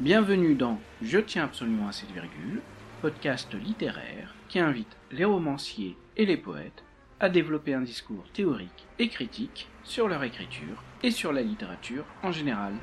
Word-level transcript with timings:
Bienvenue 0.00 0.54
dans 0.54 0.78
Je 1.02 1.18
tiens 1.18 1.42
absolument 1.42 1.88
à 1.88 1.92
cette 1.92 2.12
virgule, 2.12 2.60
podcast 3.02 3.52
littéraire 3.52 4.32
qui 4.48 4.60
invite 4.60 4.96
les 5.10 5.24
romanciers 5.24 5.96
et 6.16 6.24
les 6.24 6.36
poètes 6.36 6.84
à 7.18 7.28
développer 7.28 7.74
un 7.74 7.80
discours 7.80 8.22
théorique 8.32 8.86
et 9.00 9.08
critique 9.08 9.68
sur 9.82 10.06
leur 10.06 10.22
écriture 10.22 10.84
et 11.02 11.10
sur 11.10 11.32
la 11.32 11.42
littérature 11.42 12.04
en 12.22 12.30
général. 12.30 12.74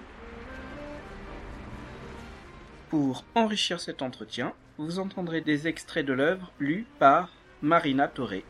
Pour 2.90 3.24
enrichir 3.34 3.80
cet 3.80 4.02
entretien, 4.02 4.52
vous 4.78 5.00
entendrez 5.00 5.40
des 5.40 5.70
extraits 5.70 6.06
de 6.06 6.12
l'œuvre 6.12 6.52
lue 6.60 6.86
par 7.00 7.32
Marina 7.62 8.10
Toré. 8.10 8.44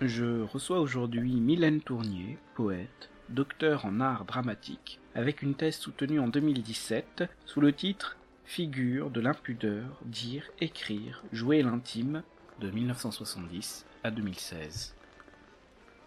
Je 0.00 0.42
reçois 0.42 0.78
aujourd'hui 0.78 1.32
Mylène 1.32 1.80
Tournier, 1.80 2.38
poète, 2.54 3.10
docteur 3.32 3.84
en 3.86 4.00
art 4.00 4.24
dramatique, 4.24 5.00
avec 5.14 5.42
une 5.42 5.54
thèse 5.54 5.76
soutenue 5.76 6.20
en 6.20 6.28
2017 6.28 7.24
sous 7.46 7.60
le 7.60 7.72
titre 7.72 8.16
Figure 8.44 9.10
de 9.10 9.20
l'impudeur, 9.20 9.98
dire, 10.04 10.44
écrire, 10.60 11.22
jouer 11.32 11.62
l'intime 11.62 12.22
de 12.60 12.70
1970 12.70 13.86
à 14.04 14.10
2016. 14.10 14.94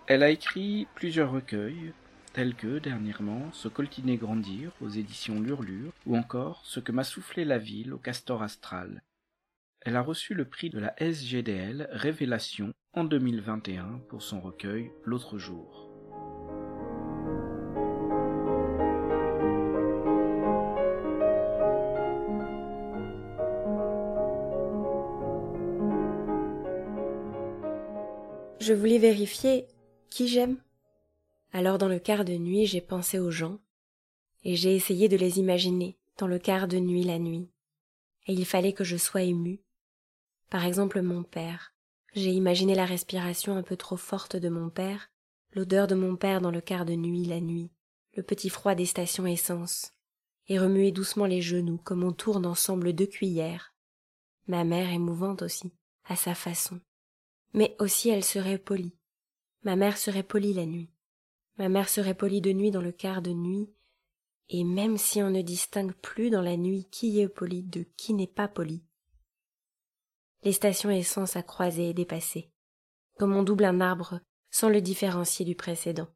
Elle 0.07 0.21
a 0.21 0.29
écrit 0.29 0.87
plusieurs 0.93 1.31
recueils, 1.31 1.93
tels 2.33 2.53
que, 2.53 2.77
dernièrement, 2.77 3.51
Se 3.53 3.67
coltiner 3.67 4.17
grandir 4.17 4.71
aux 4.81 4.89
éditions 4.89 5.39
Lurlure, 5.39 5.91
ou 6.05 6.15
encore 6.15 6.61
Ce 6.65 6.79
que 6.79 6.91
m'a 6.91 7.03
soufflé 7.03 7.45
la 7.45 7.57
ville 7.57 7.93
au 7.93 7.97
Castor 7.97 8.43
Astral. 8.43 9.01
Elle 9.81 9.95
a 9.95 10.01
reçu 10.01 10.33
le 10.33 10.45
prix 10.45 10.69
de 10.69 10.79
la 10.79 10.93
SGDL 10.97 11.87
Révélation 11.91 12.73
en 12.93 13.03
2021 13.03 14.01
pour 14.09 14.21
son 14.21 14.41
recueil 14.41 14.91
L'autre 15.03 15.37
jour. 15.37 15.94
Je 28.65 28.73
voulais 28.73 28.97
vérifier 28.97 29.67
qui 30.09 30.27
j'aime. 30.27 30.57
Alors 31.53 31.77
dans 31.77 31.87
le 31.87 31.99
quart 31.99 32.25
de 32.25 32.33
nuit, 32.33 32.65
j'ai 32.65 32.81
pensé 32.81 33.19
aux 33.19 33.29
gens, 33.29 33.59
et 34.43 34.55
j'ai 34.55 34.75
essayé 34.75 35.07
de 35.07 35.15
les 35.15 35.37
imaginer 35.37 35.99
dans 36.17 36.25
le 36.25 36.39
quart 36.39 36.67
de 36.67 36.79
nuit 36.79 37.03
la 37.03 37.19
nuit. 37.19 37.51
Et 38.25 38.33
il 38.33 38.43
fallait 38.43 38.73
que 38.73 38.83
je 38.83 38.97
sois 38.97 39.21
émue. 39.21 39.61
Par 40.49 40.65
exemple 40.65 41.03
mon 41.03 41.21
père, 41.21 41.75
j'ai 42.15 42.31
imaginé 42.31 42.73
la 42.73 42.85
respiration 42.85 43.55
un 43.55 43.61
peu 43.61 43.77
trop 43.77 43.97
forte 43.97 44.35
de 44.35 44.49
mon 44.49 44.71
père, 44.71 45.11
l'odeur 45.51 45.85
de 45.85 45.93
mon 45.93 46.15
père 46.15 46.41
dans 46.41 46.49
le 46.49 46.59
quart 46.59 46.85
de 46.85 46.95
nuit 46.95 47.25
la 47.25 47.41
nuit, 47.41 47.69
le 48.15 48.23
petit 48.23 48.49
froid 48.49 48.73
des 48.73 48.87
stations 48.87 49.27
essence, 49.27 49.91
et 50.47 50.57
remuer 50.57 50.91
doucement 50.91 51.27
les 51.27 51.43
genoux 51.43 51.77
comme 51.83 52.03
on 52.03 52.13
tourne 52.13 52.47
ensemble 52.47 52.93
deux 52.93 53.05
cuillères. 53.05 53.75
Ma 54.47 54.63
mère 54.63 54.89
émouvante 54.89 55.43
aussi, 55.43 55.71
à 56.05 56.15
sa 56.15 56.33
façon. 56.33 56.81
Mais 57.55 57.75
aussi 57.79 58.09
elle 58.09 58.23
serait 58.23 58.59
polie. 58.59 58.95
Ma 59.63 59.75
mère 59.75 59.97
serait 59.97 60.23
polie 60.23 60.53
la 60.53 60.65
nuit. 60.65 60.91
Ma 61.57 61.69
mère 61.69 61.89
serait 61.89 62.13
polie 62.13 62.41
de 62.41 62.51
nuit 62.51 62.69
dans 62.69 62.81
le 62.81 62.91
quart 62.91 63.21
de 63.21 63.31
nuit, 63.31 63.73
et 64.49 64.63
même 64.63 64.97
si 64.97 65.23
on 65.23 65.31
ne 65.31 65.41
distingue 65.41 65.93
plus 65.93 66.29
dans 66.29 66.41
la 66.41 66.57
nuit 66.57 66.87
qui 66.91 67.19
est 67.19 67.29
poli 67.29 67.63
de 67.63 67.83
qui 67.97 68.13
n'est 68.13 68.27
pas 68.27 68.49
poli, 68.49 68.83
les 70.43 70.51
stations 70.51 70.91
essence 70.91 71.35
à 71.37 71.43
croiser 71.43 71.89
et 71.89 71.93
dépasser, 71.93 72.51
comme 73.17 73.35
on 73.35 73.41
double 73.41 73.65
un 73.65 73.81
arbre 73.81 74.19
sans 74.51 74.69
le 74.69 74.81
différencier 74.81 75.45
du 75.45 75.55
précédent. 75.55 76.07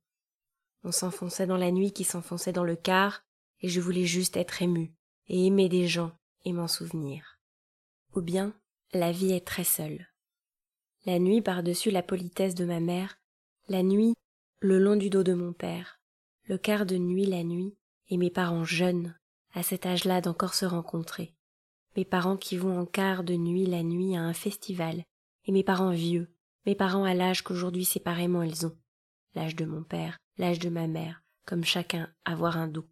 On 0.83 0.91
s'enfonçait 0.91 1.47
dans 1.47 1.57
la 1.57 1.71
nuit 1.71 1.93
qui 1.93 2.03
s'enfonçait 2.03 2.53
dans 2.53 2.63
le 2.63 2.75
quart, 2.75 3.23
et 3.61 3.69
je 3.69 3.81
voulais 3.81 4.05
juste 4.05 4.37
être 4.37 4.61
ému, 4.61 4.93
et 5.27 5.45
aimer 5.45 5.67
des 5.67 5.87
gens, 5.87 6.11
et 6.45 6.53
m'en 6.53 6.67
souvenir. 6.67 7.39
Ou 8.15 8.21
bien, 8.21 8.53
la 8.93 9.11
vie 9.11 9.31
est 9.31 9.45
très 9.45 9.63
seule. 9.63 10.07
La 11.09 11.17
nuit 11.17 11.41
par-dessus 11.41 11.89
la 11.89 12.03
politesse 12.03 12.53
de 12.53 12.65
ma 12.65 12.79
mère, 12.79 13.17
la 13.67 13.81
nuit 13.81 14.13
le 14.59 14.77
long 14.77 14.95
du 14.95 15.09
dos 15.09 15.23
de 15.23 15.33
mon 15.33 15.53
père, 15.53 15.99
le 16.43 16.59
quart 16.59 16.85
de 16.85 16.97
nuit 16.97 17.25
la 17.25 17.43
nuit, 17.43 17.75
et 18.09 18.17
mes 18.17 18.29
parents 18.29 18.63
jeunes, 18.63 19.17
à 19.55 19.63
cet 19.63 19.87
âge-là 19.87 20.21
d'encore 20.21 20.53
se 20.53 20.67
rencontrer 20.67 21.33
mes 21.95 22.05
parents 22.05 22.37
qui 22.37 22.57
vont 22.57 22.79
en 22.79 22.85
quart 22.85 23.23
de 23.23 23.33
nuit 23.33 23.65
la 23.65 23.81
nuit 23.81 24.15
à 24.15 24.21
un 24.21 24.33
festival, 24.33 25.03
et 25.45 25.51
mes 25.51 25.63
parents 25.63 25.89
vieux, 25.89 26.31
mes 26.67 26.75
parents 26.75 27.05
à 27.05 27.15
l'âge 27.15 27.41
qu'aujourd'hui 27.41 27.85
séparément 27.85 28.43
ils 28.43 28.67
ont, 28.67 28.77
l'âge 29.33 29.55
de 29.55 29.65
mon 29.65 29.81
père, 29.81 30.19
l'âge 30.37 30.59
de 30.59 30.69
ma 30.69 30.85
mère, 30.85 31.23
comme 31.43 31.63
chacun 31.63 32.07
avoir 32.23 32.55
un 32.55 32.67
dos. 32.67 32.85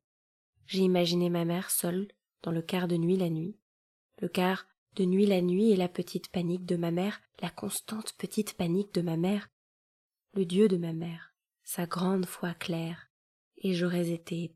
J'ai 0.66 0.80
imaginé 0.80 1.30
ma 1.30 1.46
mère 1.46 1.70
seule, 1.70 2.08
dans 2.42 2.52
le 2.52 2.64
quart 2.64 2.88
de 2.88 2.98
nuit 2.98 3.16
la 3.16 3.30
nuit, 3.30 3.60
le 4.24 4.28
quart 4.28 4.66
de 4.98 5.06
nuit 5.06 5.28
la 5.28 5.42
nuit 5.42 5.70
et 5.70 5.76
la 5.76 5.88
petite 5.88 6.30
panique 6.30 6.66
de 6.66 6.76
ma 6.76 6.90
mère, 6.90 7.22
la 7.40 7.52
constante 7.52 8.14
petite 8.18 8.56
panique 8.56 8.96
de 8.96 9.02
ma 9.02 9.16
mère, 9.16 9.48
le 10.34 10.44
Dieu 10.44 10.68
de 10.68 10.78
ma 10.78 10.92
mère, 10.92 11.36
sa 11.64 11.86
grande 11.86 12.26
foi 12.26 12.56
claire, 12.56 13.08
et 13.58 13.76
j'aurais 13.76 14.10
été, 14.10 14.56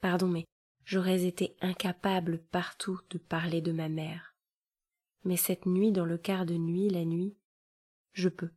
pardon, 0.00 0.26
mais 0.26 0.46
j'aurais 0.86 1.24
été 1.26 1.54
incapable 1.60 2.38
partout 2.50 2.98
de 3.10 3.18
parler 3.18 3.60
de 3.60 3.72
ma 3.72 3.90
mère. 3.90 4.34
Mais 5.22 5.36
cette 5.36 5.66
nuit, 5.66 5.92
dans 5.92 6.06
le 6.06 6.16
quart 6.16 6.46
de 6.46 6.54
nuit, 6.54 6.88
la 6.88 7.04
nuit, 7.04 7.36
je 8.14 8.30
peux. 8.30 8.52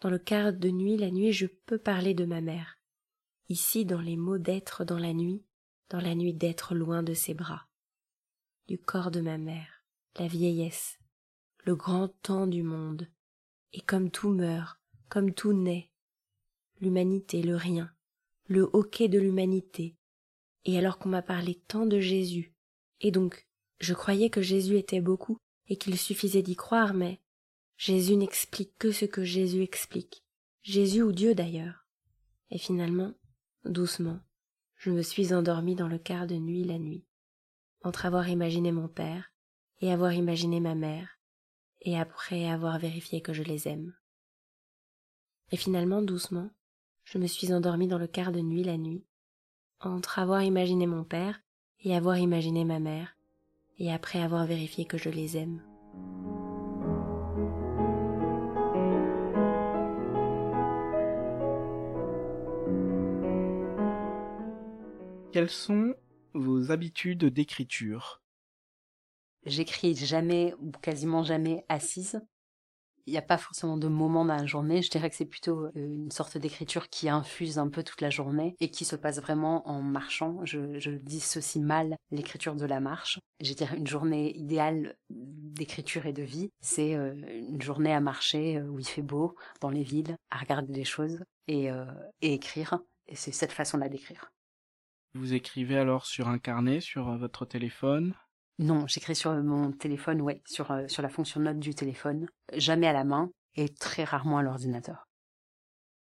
Dans 0.00 0.10
le 0.10 0.18
quart 0.20 0.52
de 0.52 0.68
nuit, 0.68 0.96
la 0.96 1.10
nuit, 1.10 1.32
je 1.32 1.46
peux 1.46 1.78
parler 1.78 2.14
de 2.14 2.24
ma 2.24 2.40
mère. 2.40 2.78
Ici, 3.48 3.84
dans 3.84 4.00
les 4.00 4.16
mots 4.16 4.38
d'être 4.38 4.84
dans 4.84 4.98
la 4.98 5.14
nuit, 5.14 5.44
dans 5.88 6.00
la 6.00 6.14
nuit 6.14 6.32
d'être 6.34 6.76
loin 6.76 7.02
de 7.02 7.14
ses 7.14 7.34
bras. 7.34 7.66
Du 8.68 8.78
corps 8.78 9.10
de 9.10 9.20
ma 9.20 9.36
mère, 9.36 9.79
la 10.18 10.26
vieillesse, 10.26 10.98
le 11.64 11.76
grand 11.76 12.08
temps 12.08 12.46
du 12.46 12.62
monde. 12.62 13.08
Et 13.72 13.80
comme 13.80 14.10
tout 14.10 14.30
meurt, 14.30 14.80
comme 15.08 15.32
tout 15.32 15.52
naît, 15.52 15.90
l'humanité, 16.80 17.42
le 17.42 17.56
rien, 17.56 17.92
le 18.46 18.68
hoquet 18.72 19.08
de 19.08 19.18
l'humanité, 19.18 19.96
et 20.64 20.78
alors 20.78 20.98
qu'on 20.98 21.08
m'a 21.08 21.22
parlé 21.22 21.62
tant 21.68 21.86
de 21.86 22.00
Jésus, 22.00 22.54
et 23.00 23.10
donc 23.10 23.46
je 23.78 23.94
croyais 23.94 24.30
que 24.30 24.42
Jésus 24.42 24.76
était 24.76 25.00
beaucoup, 25.00 25.38
et 25.68 25.76
qu'il 25.76 25.96
suffisait 25.96 26.42
d'y 26.42 26.56
croire, 26.56 26.94
mais 26.94 27.20
Jésus 27.76 28.16
n'explique 28.16 28.76
que 28.76 28.90
ce 28.90 29.04
que 29.04 29.24
Jésus 29.24 29.62
explique, 29.62 30.24
Jésus 30.62 31.02
ou 31.02 31.12
Dieu 31.12 31.34
d'ailleurs. 31.34 31.86
Et 32.50 32.58
finalement, 32.58 33.14
doucement, 33.64 34.20
je 34.76 34.90
me 34.90 35.02
suis 35.02 35.32
endormie 35.32 35.76
dans 35.76 35.88
le 35.88 35.98
quart 35.98 36.26
de 36.26 36.34
nuit 36.34 36.64
la 36.64 36.78
nuit, 36.78 37.06
entre 37.82 38.04
avoir 38.04 38.28
imaginé 38.28 38.72
mon 38.72 38.88
père, 38.88 39.32
et 39.80 39.92
avoir 39.92 40.12
imaginé 40.12 40.60
ma 40.60 40.74
mère, 40.74 41.18
et 41.80 41.98
après 41.98 42.48
avoir 42.48 42.78
vérifié 42.78 43.20
que 43.20 43.32
je 43.32 43.42
les 43.42 43.68
aime. 43.68 43.94
Et 45.52 45.56
finalement, 45.56 46.02
doucement, 46.02 46.50
je 47.04 47.18
me 47.18 47.26
suis 47.26 47.52
endormie 47.52 47.88
dans 47.88 47.98
le 47.98 48.06
quart 48.06 48.32
de 48.32 48.40
nuit 48.40 48.64
la 48.64 48.76
nuit, 48.76 49.04
entre 49.80 50.18
avoir 50.18 50.42
imaginé 50.42 50.86
mon 50.86 51.04
père 51.04 51.40
et 51.82 51.96
avoir 51.96 52.18
imaginé 52.18 52.64
ma 52.64 52.78
mère, 52.78 53.16
et 53.78 53.90
après 53.92 54.20
avoir 54.20 54.46
vérifié 54.46 54.84
que 54.84 54.98
je 54.98 55.08
les 55.08 55.36
aime. 55.36 55.62
Quelles 65.32 65.48
sont 65.48 65.94
vos 66.34 66.70
habitudes 66.70 67.24
d'écriture? 67.24 68.20
J'écris 69.44 69.96
jamais 69.96 70.54
ou 70.60 70.70
quasiment 70.70 71.22
jamais 71.22 71.64
assise 71.68 72.20
il 73.06 73.12
n'y 73.12 73.18
a 73.18 73.22
pas 73.22 73.38
forcément 73.38 73.76
de 73.76 73.88
moment 73.88 74.24
dans 74.24 74.36
la 74.36 74.46
journée. 74.46 74.82
Je 74.82 74.90
dirais 74.90 75.10
que 75.10 75.16
c'est 75.16 75.24
plutôt 75.24 75.66
euh, 75.66 75.72
une 75.74 76.10
sorte 76.10 76.38
d'écriture 76.38 76.88
qui 76.88 77.08
infuse 77.08 77.58
un 77.58 77.68
peu 77.68 77.82
toute 77.82 78.00
la 78.00 78.10
journée 78.10 78.54
et 78.60 78.70
qui 78.70 78.84
se 78.84 78.96
passe 78.96 79.20
vraiment 79.20 79.68
en 79.68 79.82
marchant. 79.82 80.44
Je, 80.44 80.78
je 80.78 80.90
dissocie 80.92 81.62
mal 81.62 81.96
l'écriture 82.10 82.54
de 82.54 82.66
la 82.66 82.78
marche. 82.78 83.18
Je 83.40 83.52
dirais 83.54 83.76
une 83.76 83.86
journée 83.86 84.36
idéale 84.36 84.96
d'écriture 85.08 86.06
et 86.06 86.12
de 86.12 86.22
vie, 86.22 86.50
c'est 86.60 86.94
euh, 86.94 87.14
une 87.48 87.60
journée 87.60 87.92
à 87.92 88.00
marcher 88.00 88.58
euh, 88.58 88.68
où 88.68 88.78
il 88.78 88.86
fait 88.86 89.02
beau, 89.02 89.34
dans 89.60 89.70
les 89.70 89.82
villes, 89.82 90.16
à 90.30 90.38
regarder 90.38 90.72
des 90.72 90.84
choses 90.84 91.24
et, 91.48 91.68
et 92.20 92.34
écrire. 92.34 92.78
Et 93.08 93.16
c'est 93.16 93.32
cette 93.32 93.50
façon-là 93.50 93.88
d'écrire. 93.88 94.30
Vous 95.14 95.34
écrivez 95.34 95.76
alors 95.76 96.06
sur 96.06 96.28
un 96.28 96.38
carnet, 96.38 96.80
sur 96.80 97.16
votre 97.16 97.44
téléphone? 97.44 98.14
Non, 98.60 98.86
j'écris 98.86 99.16
sur 99.16 99.32
mon 99.32 99.72
téléphone, 99.72 100.20
ouais, 100.20 100.42
sur, 100.46 100.70
euh, 100.70 100.86
sur 100.86 101.02
la 101.02 101.08
fonction 101.08 101.40
note 101.40 101.58
du 101.58 101.74
téléphone, 101.74 102.26
jamais 102.54 102.86
à 102.86 102.92
la 102.92 103.04
main 103.04 103.30
et 103.56 103.70
très 103.70 104.04
rarement 104.04 104.36
à 104.36 104.42
l'ordinateur. 104.42 105.08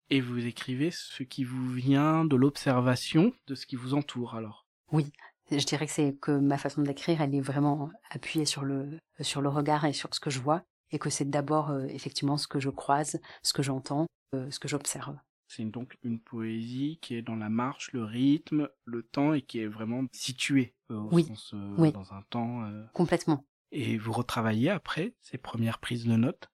Et 0.10 0.20
vous 0.20 0.44
écrivez 0.44 0.90
ce 0.90 1.22
qui 1.22 1.44
vous 1.44 1.72
vient 1.72 2.26
de 2.26 2.36
l'observation 2.36 3.34
de 3.46 3.54
ce 3.54 3.68
qui 3.68 3.76
vous 3.76 3.94
entoure 3.94 4.34
alors? 4.34 4.66
Oui, 4.92 5.12
je 5.52 5.64
dirais 5.64 5.86
que 5.86 5.92
c'est 5.92 6.16
que 6.20 6.32
ma 6.32 6.58
façon 6.58 6.82
d'écrire, 6.82 7.22
elle 7.22 7.36
est 7.36 7.40
vraiment 7.40 7.92
appuyée 8.10 8.46
sur 8.46 8.64
le, 8.64 8.98
sur 9.22 9.42
le 9.42 9.50
regard 9.50 9.86
et 9.86 9.94
sur 9.94 10.10
ce 10.12 10.20
que 10.20 10.32
je 10.32 10.40
vois, 10.40 10.64
et 10.92 10.98
que 10.98 11.12
c'est 11.12 11.30
d'abord 11.30 11.70
euh, 11.70 11.86
effectivement 11.90 12.38
ce 12.38 12.48
que 12.48 12.60
je 12.60 12.72
croise, 12.72 13.20
ce 13.44 13.54
que 13.54 13.62
j'entends, 13.62 14.08
euh, 14.34 14.50
ce 14.50 14.58
que 14.58 14.68
j'observe. 14.68 15.16
C'est 15.52 15.66
donc 15.66 15.98
une 16.04 16.20
poésie 16.20 17.00
qui 17.02 17.16
est 17.16 17.24
dans 17.24 17.36
la 17.36 17.50
marche, 17.50 17.92
le 17.92 18.04
rythme, 18.04 18.70
le 18.86 19.02
temps 19.02 19.34
et 19.34 19.42
qui 19.42 19.60
est 19.60 19.68
vraiment 19.68 20.06
située 20.12 20.76
euh, 20.92 21.00
au 21.00 21.10
Oui. 21.12 21.26
sens, 21.26 21.52
euh, 21.56 21.76
Oui. 21.80 21.92
dans 21.92 22.14
un 22.14 22.22
temps. 22.30 22.64
euh. 22.66 22.86
Complètement. 22.94 23.44
Et 23.72 23.98
vous 23.98 24.12
retravaillez 24.12 24.70
après 24.70 25.16
ces 25.22 25.40
premières 25.40 25.80
prises 25.80 26.06
de 26.06 26.16
notes? 26.16 26.50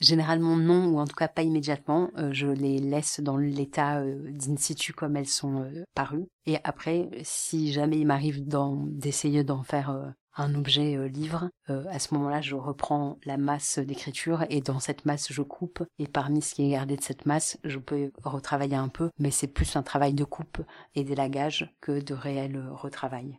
Généralement 0.00 0.56
non, 0.56 0.86
ou 0.88 0.98
en 0.98 1.06
tout 1.06 1.14
cas 1.14 1.28
pas 1.28 1.42
immédiatement. 1.42 2.10
Je 2.32 2.48
les 2.48 2.80
laisse 2.80 3.20
dans 3.20 3.36
l'état 3.36 4.04
d'in 4.04 4.56
situ 4.56 4.92
comme 4.92 5.16
elles 5.16 5.28
sont 5.28 5.70
parues. 5.94 6.26
Et 6.44 6.56
après, 6.64 7.08
si 7.22 7.72
jamais 7.72 8.00
il 8.00 8.06
m'arrive 8.06 8.42
d'essayer 8.44 9.44
d'en 9.44 9.62
faire 9.62 10.12
un 10.34 10.54
objet 10.54 10.96
euh, 10.96 11.08
livre, 11.08 11.50
euh, 11.70 11.84
à 11.88 11.98
ce 11.98 12.14
moment-là, 12.14 12.40
je 12.40 12.54
reprends 12.54 13.18
la 13.24 13.36
masse 13.36 13.78
d'écriture 13.78 14.44
et 14.48 14.60
dans 14.60 14.80
cette 14.80 15.04
masse, 15.04 15.32
je 15.32 15.42
coupe. 15.42 15.84
Et 15.98 16.06
parmi 16.06 16.42
ce 16.42 16.54
qui 16.54 16.64
est 16.64 16.70
gardé 16.70 16.96
de 16.96 17.02
cette 17.02 17.26
masse, 17.26 17.58
je 17.64 17.78
peux 17.78 18.10
retravailler 18.22 18.76
un 18.76 18.88
peu, 18.88 19.10
mais 19.18 19.30
c'est 19.30 19.48
plus 19.48 19.76
un 19.76 19.82
travail 19.82 20.14
de 20.14 20.24
coupe 20.24 20.62
et 20.94 21.04
d'élagage 21.04 21.72
que 21.80 22.00
de 22.00 22.14
réel 22.14 22.56
euh, 22.56 22.72
retravail. 22.72 23.38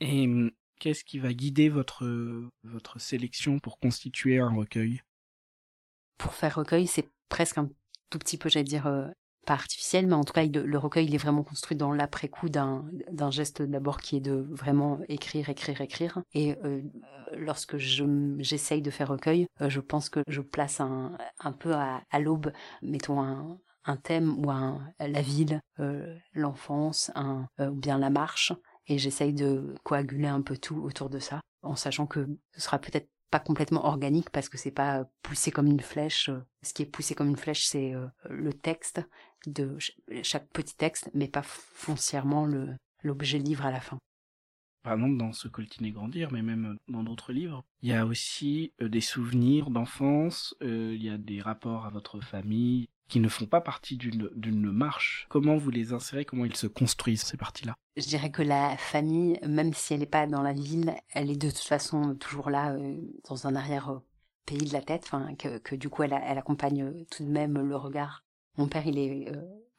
Et 0.00 0.26
hum, 0.26 0.50
qu'est-ce 0.80 1.04
qui 1.04 1.18
va 1.18 1.32
guider 1.32 1.68
votre, 1.68 2.04
votre 2.64 2.98
sélection 2.98 3.58
pour 3.58 3.78
constituer 3.78 4.38
un 4.40 4.54
recueil? 4.54 5.02
Pour 6.18 6.34
faire 6.34 6.56
recueil, 6.56 6.86
c'est 6.86 7.08
presque 7.28 7.58
un 7.58 7.68
tout 8.10 8.18
petit 8.18 8.38
peu, 8.38 8.48
j'allais 8.48 8.64
dire, 8.64 8.86
pas 9.44 9.54
artificiel, 9.54 10.06
mais 10.06 10.14
en 10.14 10.24
tout 10.24 10.32
cas, 10.32 10.44
le 10.44 10.78
recueil, 10.78 11.06
il 11.06 11.14
est 11.14 11.18
vraiment 11.18 11.42
construit 11.42 11.76
dans 11.76 11.92
l'après-coup 11.92 12.48
d'un 12.48 13.30
geste 13.30 13.62
d'abord 13.62 13.98
qui 13.98 14.16
est 14.16 14.20
de 14.20 14.46
vraiment 14.50 15.00
écrire, 15.08 15.48
écrire, 15.48 15.80
écrire. 15.80 16.22
Et 16.32 16.56
euh, 16.64 16.82
lorsque 17.32 17.76
je 17.76 18.04
j'essaye 18.38 18.82
de 18.82 18.90
faire 18.90 19.08
recueil, 19.08 19.46
euh, 19.60 19.68
je 19.68 19.80
pense 19.80 20.08
que 20.08 20.20
je 20.28 20.40
place 20.40 20.80
un, 20.80 21.16
un 21.40 21.52
peu 21.52 21.74
à, 21.74 22.02
l'aube, 22.20 22.52
mettons 22.82 23.20
un, 23.22 23.58
un 23.84 23.96
thème 23.96 24.44
ou 24.44 24.50
un, 24.50 24.80
la 24.98 25.22
ville, 25.22 25.60
euh, 25.80 26.16
l'enfance, 26.32 27.10
ou 27.58 27.74
bien 27.74 27.98
la 27.98 28.10
marche, 28.10 28.52
et 28.86 28.98
j'essaye 28.98 29.32
de 29.32 29.74
coaguler 29.84 30.28
un 30.28 30.42
peu 30.42 30.56
tout 30.56 30.82
autour 30.82 31.08
de 31.10 31.18
ça, 31.18 31.40
en 31.62 31.76
sachant 31.76 32.06
que 32.06 32.26
ce 32.52 32.60
sera 32.60 32.78
peut-être 32.78 33.08
pas 33.30 33.40
complètement 33.40 33.86
organique 33.86 34.30
parce 34.30 34.48
que 34.48 34.58
c'est 34.58 34.70
pas 34.70 35.04
poussé 35.22 35.50
comme 35.50 35.66
une 35.66 35.80
flèche. 35.80 36.30
Ce 36.62 36.72
qui 36.74 36.82
est 36.82 36.86
poussé 36.86 37.14
comme 37.14 37.28
une 37.30 37.36
flèche, 37.36 37.66
c'est 37.66 37.94
euh, 37.94 38.06
le 38.30 38.52
texte 38.52 39.00
de 39.46 39.76
ch- 39.78 39.96
chaque 40.24 40.48
petit 40.50 40.76
texte, 40.76 41.10
mais 41.14 41.28
pas 41.28 41.42
foncièrement 41.42 42.46
l'objet 43.02 43.38
livre 43.38 43.66
à 43.66 43.70
la 43.70 43.80
fin. 43.80 43.98
Par 44.82 44.94
exemple, 44.94 45.16
dans 45.16 45.32
Ce 45.32 45.48
coltiner 45.48 45.90
grandir, 45.92 46.30
mais 46.30 46.42
même 46.42 46.76
dans 46.88 47.02
d'autres 47.02 47.32
livres, 47.32 47.64
il 47.82 47.88
y 47.88 47.92
a 47.92 48.06
aussi 48.06 48.72
euh, 48.82 48.88
des 48.88 49.00
souvenirs 49.00 49.70
d'enfance, 49.70 50.54
euh, 50.62 50.92
il 50.94 51.02
y 51.02 51.08
a 51.08 51.18
des 51.18 51.40
rapports 51.40 51.86
à 51.86 51.90
votre 51.90 52.20
famille 52.20 52.88
qui 53.08 53.20
ne 53.20 53.28
font 53.28 53.46
pas 53.46 53.60
partie 53.60 53.96
d'une 53.96 54.70
marche. 54.70 55.26
Comment 55.28 55.56
vous 55.56 55.70
les 55.70 55.92
insérez 55.92 56.24
Comment 56.24 56.44
ils 56.44 56.56
se 56.56 56.66
construisent, 56.66 57.22
ces 57.22 57.36
parties-là? 57.36 57.76
Je 57.96 58.06
dirais 58.06 58.30
que 58.30 58.42
la 58.42 58.76
famille, 58.76 59.38
même 59.46 59.72
si 59.72 59.94
elle 59.94 60.00
n'est 60.00 60.06
pas 60.06 60.26
dans 60.26 60.42
la 60.42 60.52
ville, 60.52 60.94
elle 61.12 61.30
est 61.30 61.36
de 61.36 61.48
toute 61.48 61.58
façon 61.58 62.14
toujours 62.16 62.50
là, 62.50 62.72
euh, 62.72 62.96
dans 63.28 63.46
un 63.46 63.54
arrière 63.54 63.90
euh, 63.90 64.56
de 64.58 64.72
la 64.72 64.82
tête, 64.82 65.10
que, 65.38 65.58
que 65.58 65.74
du 65.76 65.88
coup 65.88 66.02
elle, 66.02 66.18
elle 66.26 66.38
accompagne 66.38 66.82
euh, 66.82 67.06
tout 67.10 67.24
de 67.24 67.30
même 67.30 67.58
le 67.58 67.76
regard. 67.76 68.24
Mon 68.56 68.68
père, 68.68 68.86
il 68.86 68.98
est, 68.98 69.28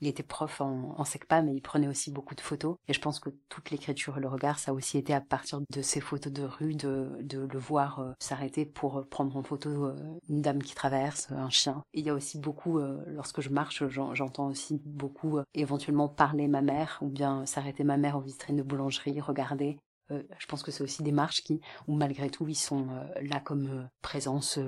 il 0.05 0.09
était 0.09 0.23
prof 0.23 0.61
en, 0.61 0.95
en 0.97 1.03
SECPA, 1.03 1.41
mais 1.41 1.53
il 1.53 1.61
prenait 1.61 1.87
aussi 1.87 2.11
beaucoup 2.11 2.35
de 2.35 2.41
photos. 2.41 2.77
Et 2.87 2.93
je 2.93 3.01
pense 3.01 3.19
que 3.19 3.29
toute 3.49 3.71
l'écriture 3.71 4.17
et 4.17 4.21
le 4.21 4.27
regard, 4.27 4.59
ça 4.59 4.71
a 4.71 4.73
aussi 4.73 4.97
été 4.97 5.13
à 5.13 5.21
partir 5.21 5.59
de 5.69 5.81
ces 5.81 5.99
photos 5.99 6.31
de 6.31 6.43
rue, 6.43 6.75
de, 6.75 7.17
de 7.21 7.39
le 7.39 7.59
voir 7.59 7.99
euh, 7.99 8.11
s'arrêter 8.19 8.65
pour 8.65 8.99
euh, 8.99 9.03
prendre 9.03 9.35
en 9.35 9.43
photo 9.43 9.85
euh, 9.85 9.95
une 10.29 10.41
dame 10.41 10.61
qui 10.61 10.75
traverse, 10.75 11.31
un 11.31 11.49
chien. 11.49 11.83
Et 11.93 11.99
il 11.99 12.05
y 12.05 12.09
a 12.09 12.13
aussi 12.13 12.39
beaucoup, 12.39 12.79
lorsque 13.07 13.41
je 13.41 13.49
marche, 13.49 13.87
j'en- 13.87 14.13
j'entends 14.13 14.47
aussi 14.47 14.81
beaucoup 14.85 15.39
éventuellement 15.53 16.07
parler 16.07 16.47
ma 16.47 16.61
mère, 16.61 16.99
ou 17.01 17.07
bien 17.07 17.45
s'arrêter 17.45 17.83
ma 17.83 17.97
mère 17.97 18.17
aux 18.17 18.21
vitrines 18.21 18.57
de 18.57 18.63
boulangerie, 18.63 19.19
regarder. 19.21 19.77
Je 20.09 20.45
pense 20.47 20.61
que 20.61 20.71
c'est 20.71 20.83
aussi 20.83 21.01
des 21.03 21.11
marches 21.11 21.41
qui, 21.41 21.59
malgré 21.87 22.29
tout, 22.29 22.47
ils 22.47 22.55
sont 22.55 22.87
là 23.21 23.39
comme 23.39 23.89
présence 24.01 24.59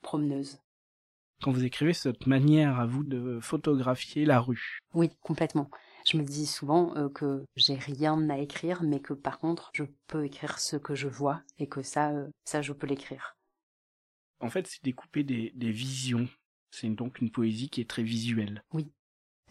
promeneuse. 0.00 0.58
Quand 1.42 1.50
vous 1.50 1.64
écrivez 1.64 1.92
cette 1.92 2.26
manière 2.26 2.78
à 2.78 2.86
vous 2.86 3.02
de 3.04 3.40
photographier 3.40 4.24
la 4.24 4.40
rue, 4.40 4.78
Oui, 4.94 5.10
complètement. 5.20 5.70
Je 6.06 6.16
me 6.16 6.22
dis 6.22 6.46
souvent 6.46 6.96
euh, 6.96 7.08
que 7.08 7.44
j'ai 7.56 7.74
rien 7.74 8.30
à 8.30 8.38
écrire, 8.38 8.82
mais 8.82 9.00
que 9.00 9.12
par 9.12 9.38
contre, 9.38 9.70
je 9.74 9.84
peux 10.06 10.24
écrire 10.24 10.58
ce 10.58 10.76
que 10.76 10.94
je 10.94 11.08
vois 11.08 11.42
et 11.58 11.68
que 11.68 11.82
ça, 11.82 12.10
euh, 12.10 12.28
ça, 12.44 12.62
je 12.62 12.72
peux 12.72 12.86
l'écrire. 12.86 13.36
en 14.40 14.50
fait, 14.50 14.66
c'est 14.66 14.82
découper 14.84 15.24
des, 15.24 15.52
des 15.54 15.70
visions. 15.70 16.28
C'est 16.70 16.88
donc 16.88 17.20
une 17.20 17.30
poésie 17.30 17.68
qui 17.70 17.80
est 17.80 17.88
très 17.88 18.02
visuelle. 18.02 18.62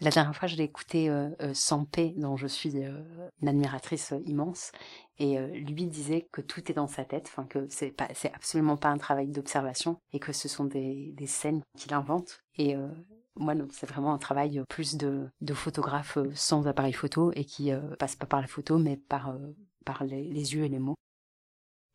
La 0.00 0.10
dernière 0.10 0.34
fois, 0.34 0.48
je 0.48 0.56
l'ai 0.56 0.64
écouté 0.64 1.08
euh, 1.08 1.30
euh, 1.40 2.12
dont 2.16 2.36
je 2.36 2.46
suis 2.46 2.84
euh, 2.84 3.02
une 3.40 3.48
admiratrice 3.48 4.12
euh, 4.12 4.20
immense, 4.24 4.72
et 5.18 5.38
euh, 5.38 5.46
lui 5.46 5.86
disait 5.86 6.26
que 6.32 6.40
tout 6.40 6.70
est 6.70 6.74
dans 6.74 6.88
sa 6.88 7.04
tête, 7.04 7.26
enfin 7.28 7.44
que 7.44 7.66
c'est 7.68 7.92
pas, 7.92 8.08
absolument 8.34 8.76
pas 8.76 8.88
un 8.88 8.98
travail 8.98 9.28
d'observation, 9.28 9.98
et 10.12 10.18
que 10.18 10.32
ce 10.32 10.48
sont 10.48 10.64
des, 10.64 11.14
scènes 11.26 11.62
qu'il 11.78 11.94
invente. 11.94 12.42
Et 12.58 12.74
moi, 13.36 13.54
donc, 13.54 13.72
c'est 13.72 13.86
vraiment 13.86 14.12
un 14.12 14.18
travail 14.18 14.62
plus 14.68 14.96
de, 14.96 15.28
de 15.40 15.54
photographe 15.54 16.18
sans 16.34 16.66
appareil 16.66 16.92
photo 16.92 17.30
et 17.34 17.44
qui 17.44 17.70
passe 17.98 18.16
pas 18.16 18.26
par 18.26 18.40
la 18.40 18.48
photo, 18.48 18.78
mais 18.78 18.96
par 18.96 19.38
les 20.04 20.54
yeux 20.54 20.64
et 20.64 20.68
les 20.68 20.80
mots. 20.80 20.96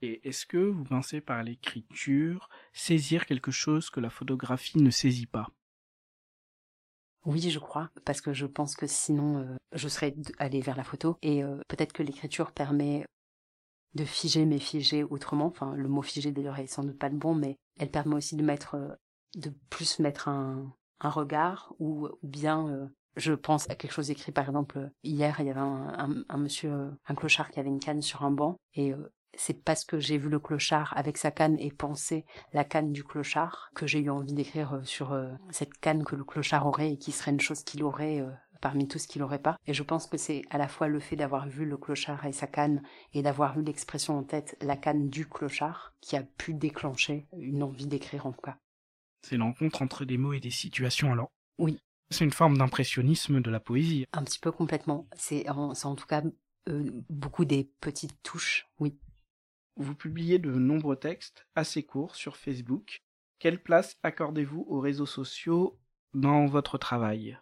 Et 0.01 0.27
est-ce 0.27 0.45
que 0.45 0.57
vous 0.57 0.83
pensez 0.83 1.21
par 1.21 1.43
l'écriture 1.43 2.49
saisir 2.71 3.25
quelque 3.25 3.51
chose 3.51 3.89
que 3.89 3.99
la 3.99 4.09
photographie 4.09 4.77
ne 4.77 4.91
saisit 4.91 5.25
pas? 5.25 5.49
Oui, 7.27 7.41
je 7.41 7.59
crois, 7.59 7.89
parce 8.05 8.21
que 8.21 8.31
je 8.31 8.45
pense 8.45 8.77
que 8.77 8.87
sinon, 8.87 9.39
euh, 9.39 9.57
je 9.73 9.89
serais 9.89 10.15
allée 10.39 10.61
vers 10.61 10.77
la 10.77 10.85
photo. 10.85 11.17
Et 11.21 11.43
euh, 11.43 11.57
peut-être 11.67 11.91
que 11.91 12.01
l'écriture 12.01 12.53
permet 12.53 13.05
de 13.95 14.05
figer, 14.05 14.45
mais 14.45 14.59
figer 14.59 15.03
autrement. 15.03 15.47
Enfin, 15.47 15.75
le 15.75 15.89
mot 15.89 16.01
figer 16.01 16.31
d'ailleurs 16.31 16.57
est 16.57 16.67
sans 16.67 16.85
doute 16.85 16.97
pas 16.97 17.09
le 17.09 17.17
bon, 17.17 17.35
mais 17.35 17.57
elle 17.77 17.91
permet 17.91 18.15
aussi 18.15 18.37
de 18.37 18.43
mettre, 18.43 18.75
euh, 18.75 18.95
de 19.35 19.51
plus 19.69 19.99
mettre 19.99 20.29
un, 20.29 20.73
regard, 21.01 21.73
ou, 21.79 22.07
bien, 22.23 22.89
je 23.17 23.33
pense 23.33 23.69
à 23.69 23.75
quelque 23.75 23.91
chose 23.91 24.09
écrit, 24.09 24.31
par 24.31 24.47
exemple, 24.47 24.89
hier, 25.03 25.35
il 25.39 25.45
y 25.45 25.49
avait 25.51 25.59
un, 25.59 26.37
monsieur, 26.37 26.91
un 27.05 27.13
clochard 27.13 27.51
qui 27.51 27.59
avait 27.59 27.69
une 27.69 27.79
canne 27.79 28.01
sur 28.01 28.23
un 28.23 28.31
banc, 28.31 28.57
et 28.73 28.93
c'est 29.37 29.63
parce 29.63 29.85
que 29.85 29.99
j'ai 29.99 30.17
vu 30.17 30.29
le 30.29 30.39
clochard 30.39 30.93
avec 30.97 31.17
sa 31.17 31.31
canne 31.31 31.57
et 31.59 31.71
pensé 31.71 32.25
la 32.53 32.63
canne 32.63 32.91
du 32.91 33.03
clochard 33.03 33.71
que 33.75 33.87
j'ai 33.87 33.99
eu 33.99 34.09
envie 34.09 34.33
d'écrire 34.33 34.73
euh, 34.73 34.83
sur 34.83 35.13
euh, 35.13 35.31
cette 35.51 35.77
canne 35.77 36.03
que 36.03 36.15
le 36.15 36.23
clochard 36.23 36.65
aurait 36.65 36.93
et 36.93 36.97
qui 36.97 37.11
serait 37.11 37.31
une 37.31 37.39
chose 37.39 37.63
qu'il 37.63 37.83
aurait 37.83 38.19
euh, 38.19 38.29
parmi 38.59 38.87
tout 38.87 38.97
ce 38.97 39.07
qu'il 39.07 39.21
n'aurait 39.21 39.41
pas. 39.41 39.57
Et 39.67 39.73
je 39.73 39.83
pense 39.83 40.07
que 40.07 40.17
c'est 40.17 40.41
à 40.49 40.57
la 40.57 40.67
fois 40.67 40.87
le 40.87 40.99
fait 40.99 41.15
d'avoir 41.15 41.47
vu 41.47 41.65
le 41.65 41.77
clochard 41.77 42.25
et 42.25 42.31
sa 42.33 42.47
canne 42.47 42.81
et 43.13 43.21
d'avoir 43.21 43.57
eu 43.57 43.63
l'expression 43.63 44.17
en 44.17 44.23
tête 44.23 44.57
la 44.61 44.75
canne 44.75 45.09
du 45.09 45.27
clochard 45.27 45.93
qui 46.01 46.17
a 46.17 46.23
pu 46.23 46.53
déclencher 46.53 47.27
une 47.37 47.63
envie 47.63 47.87
d'écrire 47.87 48.25
en 48.25 48.31
tout 48.31 48.41
cas. 48.41 48.57
C'est 49.21 49.37
l'encontre 49.37 49.81
entre 49.81 50.05
des 50.05 50.17
mots 50.17 50.33
et 50.33 50.39
des 50.39 50.51
situations 50.51 51.11
alors? 51.11 51.29
Oui. 51.57 51.77
C'est 52.09 52.23
une 52.23 52.31
forme 52.31 52.57
d'impressionnisme 52.57 53.41
de 53.41 53.51
la 53.51 53.59
poésie. 53.59 54.05
Un 54.13 54.23
petit 54.23 54.39
peu 54.39 54.51
complètement. 54.51 55.07
C'est 55.17 55.49
en, 55.49 55.73
tout 55.95 56.05
cas 56.05 56.23
euh, 56.69 56.89
beaucoup 57.09 57.43
des 57.43 57.69
petites 57.81 58.21
touches, 58.23 58.67
oui. 58.79 58.97
Vous 59.79 59.93
publiez 59.93 60.39
de 60.39 60.51
nombreux 60.51 60.95
textes 60.95 61.45
assez 61.53 61.83
courts 61.83 62.15
sur 62.15 62.35
Facebook. 62.35 63.03
Quelle 63.37 63.61
place 63.61 63.95
accordez-vous 64.01 64.65
aux 64.67 64.79
réseaux 64.79 65.05
sociaux 65.05 65.77
dans 66.15 66.47
votre 66.47 66.79
travail? 66.79 67.37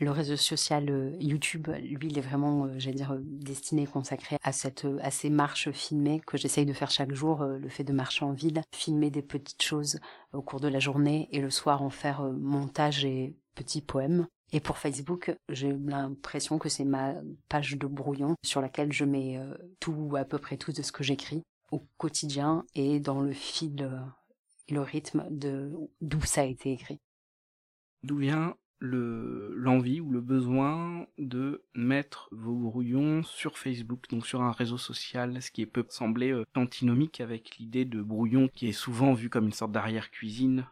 Le 0.00 0.10
réseau 0.10 0.36
social 0.36 0.90
euh, 0.90 1.16
YouTube, 1.20 1.68
lui, 1.68 2.08
il 2.08 2.18
est 2.18 2.22
vraiment, 2.22 2.64
euh, 2.64 2.74
j'allais 2.78 2.96
dire, 2.96 3.12
euh, 3.12 3.20
destiné, 3.22 3.86
consacré 3.86 4.36
à 4.42 4.50
cette, 4.50 4.86
à 5.00 5.12
ces 5.12 5.30
marches 5.30 5.70
filmées 5.70 6.20
que 6.26 6.36
j'essaye 6.36 6.66
de 6.66 6.72
faire 6.72 6.90
chaque 6.90 7.14
jour. 7.14 7.44
le 7.44 7.68
fait 7.68 7.84
de 7.84 7.92
marcher 7.92 8.24
en 8.24 8.32
ville, 8.32 8.60
filmer 8.74 9.10
des 9.10 9.22
petites 9.22 9.62
choses 9.62 10.00
au 10.32 10.42
cours 10.42 10.60
de 10.60 10.68
la 10.68 10.80
journée 10.80 11.28
et 11.30 11.40
le 11.40 11.50
soir 11.50 11.80
en 11.80 11.90
faire 11.90 12.22
montage 12.22 13.04
et 13.04 13.36
petits 13.54 13.82
poèmes. 13.82 14.26
Et 14.52 14.60
pour 14.60 14.78
Facebook, 14.78 15.36
j'ai 15.48 15.72
l'impression 15.72 16.58
que 16.58 16.68
c'est 16.68 16.84
ma 16.84 17.14
page 17.48 17.76
de 17.76 17.86
brouillon 17.86 18.36
sur 18.44 18.60
laquelle 18.60 18.92
je 18.92 19.04
mets 19.04 19.38
euh, 19.38 19.54
tout, 19.80 20.14
à 20.16 20.24
peu 20.24 20.38
près 20.38 20.56
tout 20.56 20.72
de 20.72 20.82
ce 20.82 20.92
que 20.92 21.02
j'écris 21.02 21.42
au 21.72 21.80
quotidien 21.96 22.64
et 22.74 23.00
dans 23.00 23.20
le 23.20 23.32
fil 23.32 23.82
euh, 23.82 23.98
et 24.68 24.74
le 24.74 24.82
rythme 24.82 25.26
de 25.30 25.72
d'où 26.00 26.20
ça 26.22 26.42
a 26.42 26.44
été 26.44 26.72
écrit. 26.72 26.98
D'où 28.02 28.18
vient 28.18 28.56
le 28.78 29.54
l'envie 29.56 30.00
ou 30.00 30.10
le 30.10 30.20
besoin 30.20 31.06
de 31.18 31.64
mettre 31.74 32.28
vos 32.30 32.54
brouillons 32.54 33.22
sur 33.22 33.58
Facebook, 33.58 34.04
donc 34.10 34.26
sur 34.26 34.42
un 34.42 34.52
réseau 34.52 34.76
social, 34.76 35.40
ce 35.40 35.50
qui 35.50 35.64
peut 35.66 35.86
sembler 35.88 36.30
euh, 36.32 36.44
antinomique 36.54 37.20
avec 37.20 37.56
l'idée 37.56 37.84
de 37.84 38.02
brouillon 38.02 38.48
qui 38.54 38.68
est 38.68 38.72
souvent 38.72 39.14
vu 39.14 39.30
comme 39.30 39.46
une 39.46 39.52
sorte 39.52 39.72
d'arrière-cuisine. 39.72 40.66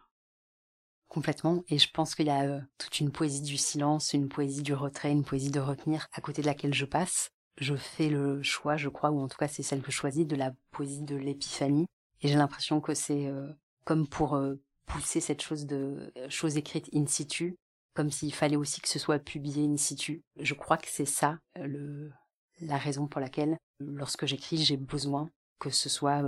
Complètement. 1.07 1.63
Et 1.69 1.77
je 1.77 1.89
pense 1.91 2.15
qu'il 2.15 2.27
y 2.27 2.31
a 2.31 2.43
euh, 2.43 2.59
toute 2.77 2.99
une 2.99 3.11
poésie 3.11 3.41
du 3.41 3.57
silence, 3.57 4.13
une 4.13 4.27
poésie 4.27 4.63
du 4.63 4.73
retrait, 4.73 5.11
une 5.11 5.23
poésie 5.23 5.51
de 5.51 5.59
retenir 5.59 6.07
à 6.13 6.21
côté 6.21 6.41
de 6.41 6.47
laquelle 6.47 6.73
je 6.73 6.85
passe. 6.85 7.29
Je 7.57 7.75
fais 7.75 8.09
le 8.09 8.43
choix, 8.43 8.75
je 8.75 8.89
crois, 8.89 9.11
ou 9.11 9.21
en 9.21 9.27
tout 9.27 9.37
cas 9.37 9.47
c'est 9.47 9.63
celle 9.63 9.81
que 9.81 9.91
je 9.91 9.97
choisis, 9.97 10.27
de 10.27 10.35
la 10.35 10.51
poésie 10.71 11.03
de 11.03 11.15
l'épiphanie. 11.15 11.85
Et 12.21 12.27
j'ai 12.27 12.35
l'impression 12.35 12.81
que 12.81 12.93
c'est 12.93 13.27
euh, 13.27 13.47
comme 13.85 14.07
pour 14.07 14.35
euh, 14.35 14.55
pousser 14.85 15.21
cette 15.21 15.41
chose 15.41 15.65
de 15.65 16.11
chose 16.29 16.57
écrite 16.57 16.89
in 16.93 17.05
situ. 17.07 17.55
comme 17.93 18.11
s'il 18.11 18.33
fallait 18.33 18.57
aussi 18.57 18.81
que 18.81 18.89
ce 18.89 18.99
soit 18.99 19.19
publié 19.19 19.65
in 19.65 19.77
situ. 19.77 20.21
Je 20.37 20.53
crois 20.53 20.77
que 20.77 20.89
c'est 20.89 21.05
ça 21.05 21.39
le, 21.55 22.11
la 22.59 22.77
raison 22.77 23.07
pour 23.07 23.21
laquelle, 23.21 23.57
lorsque 23.79 24.25
j'écris, 24.25 24.57
j'ai 24.57 24.77
besoin 24.77 25.29
que 25.59 25.69
ce 25.69 25.89
soit 25.89 26.21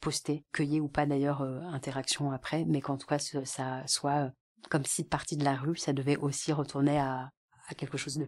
posté, 0.00 0.44
cueilli 0.52 0.80
ou 0.80 0.88
pas 0.88 1.06
d'ailleurs 1.06 1.42
interaction 1.42 2.30
après, 2.30 2.64
mais 2.64 2.80
qu'en 2.80 2.96
tout 2.96 3.06
cas 3.06 3.18
ça 3.18 3.86
soit 3.86 4.32
comme 4.70 4.84
si 4.84 5.04
partie 5.04 5.36
de 5.36 5.44
la 5.44 5.56
rue, 5.56 5.76
ça 5.76 5.92
devait 5.92 6.16
aussi 6.16 6.52
retourner 6.52 6.98
à, 6.98 7.30
à 7.68 7.74
quelque 7.74 7.98
chose 7.98 8.18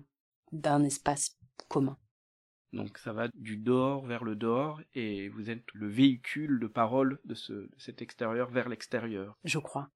d'un 0.52 0.84
espace 0.84 1.36
commun. 1.68 1.96
Donc 2.72 2.98
ça 2.98 3.12
va 3.12 3.28
du 3.34 3.56
dehors 3.56 4.04
vers 4.04 4.24
le 4.24 4.36
dehors 4.36 4.80
et 4.94 5.28
vous 5.30 5.50
êtes 5.50 5.64
le 5.72 5.88
véhicule 5.88 6.60
de 6.60 6.66
parole 6.66 7.18
de, 7.24 7.34
ce, 7.34 7.52
de 7.52 7.70
cet 7.78 8.02
extérieur 8.02 8.50
vers 8.50 8.68
l'extérieur. 8.68 9.38
Je 9.44 9.58
crois. 9.58 9.90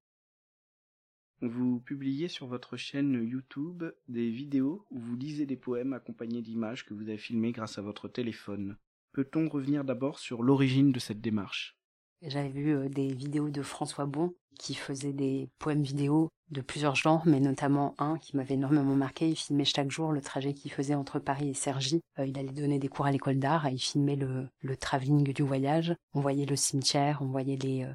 Vous 1.41 1.81
publiez 1.81 2.29
sur 2.29 2.47
votre 2.47 2.77
chaîne 2.77 3.13
YouTube 3.13 3.83
des 4.07 4.31
vidéos 4.31 4.85
où 4.89 4.99
vous 4.99 5.15
lisez 5.15 5.45
des 5.45 5.57
poèmes 5.57 5.93
accompagnés 5.93 6.41
d'images 6.41 6.85
que 6.85 6.93
vous 6.93 7.09
avez 7.09 7.17
filmées 7.17 7.51
grâce 7.51 7.77
à 7.77 7.81
votre 7.81 8.07
téléphone. 8.07 8.77
Peut-on 9.13 9.47
revenir 9.47 9.83
d'abord 9.83 10.17
sur 10.17 10.41
l'origine 10.41 10.91
de 10.91 10.99
cette 10.99 11.21
démarche? 11.21 11.77
J'avais 12.23 12.49
vu 12.49 12.89
des 12.89 13.13
vidéos 13.13 13.49
de 13.49 13.61
François 13.61 14.07
Bon 14.07 14.33
qui 14.57 14.73
faisait 14.73 15.13
des 15.13 15.49
poèmes 15.59 15.83
vidéo 15.83 16.29
de 16.49 16.61
plusieurs 16.61 16.95
genres, 16.95 17.21
mais 17.25 17.39
notamment 17.39 17.93
un 17.99 18.17
qui 18.17 18.35
m'avait 18.35 18.55
énormément 18.55 18.95
marqué. 18.95 19.29
Il 19.29 19.35
filmait 19.35 19.65
chaque 19.65 19.91
jour 19.91 20.11
le 20.11 20.21
trajet 20.21 20.53
qu'il 20.53 20.71
faisait 20.71 20.95
entre 20.95 21.19
Paris 21.19 21.49
et 21.49 21.53
Cergy. 21.53 22.01
il 22.17 22.37
allait 22.37 22.49
donner 22.49 22.79
des 22.79 22.87
cours 22.87 23.05
à 23.05 23.11
l'école 23.11 23.37
d'art 23.37 23.67
et 23.67 23.73
il 23.73 23.79
filmait 23.79 24.15
le, 24.15 24.47
le 24.61 24.77
travelling 24.77 25.31
du 25.31 25.43
voyage. 25.43 25.95
On 26.13 26.21
voyait 26.21 26.45
le 26.45 26.55
cimetière, 26.55 27.19
on 27.21 27.27
voyait 27.27 27.57
les, 27.57 27.87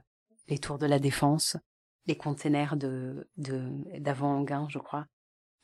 les 0.46 0.58
tours 0.58 0.78
de 0.78 0.87
la 0.87 1.00
Défense, 1.00 1.56
les 2.06 2.16
containers 2.16 2.76
de 2.76 3.28
d'avant 3.37 4.38
Anguin, 4.38 4.66
je 4.68 4.78
crois. 4.78 5.06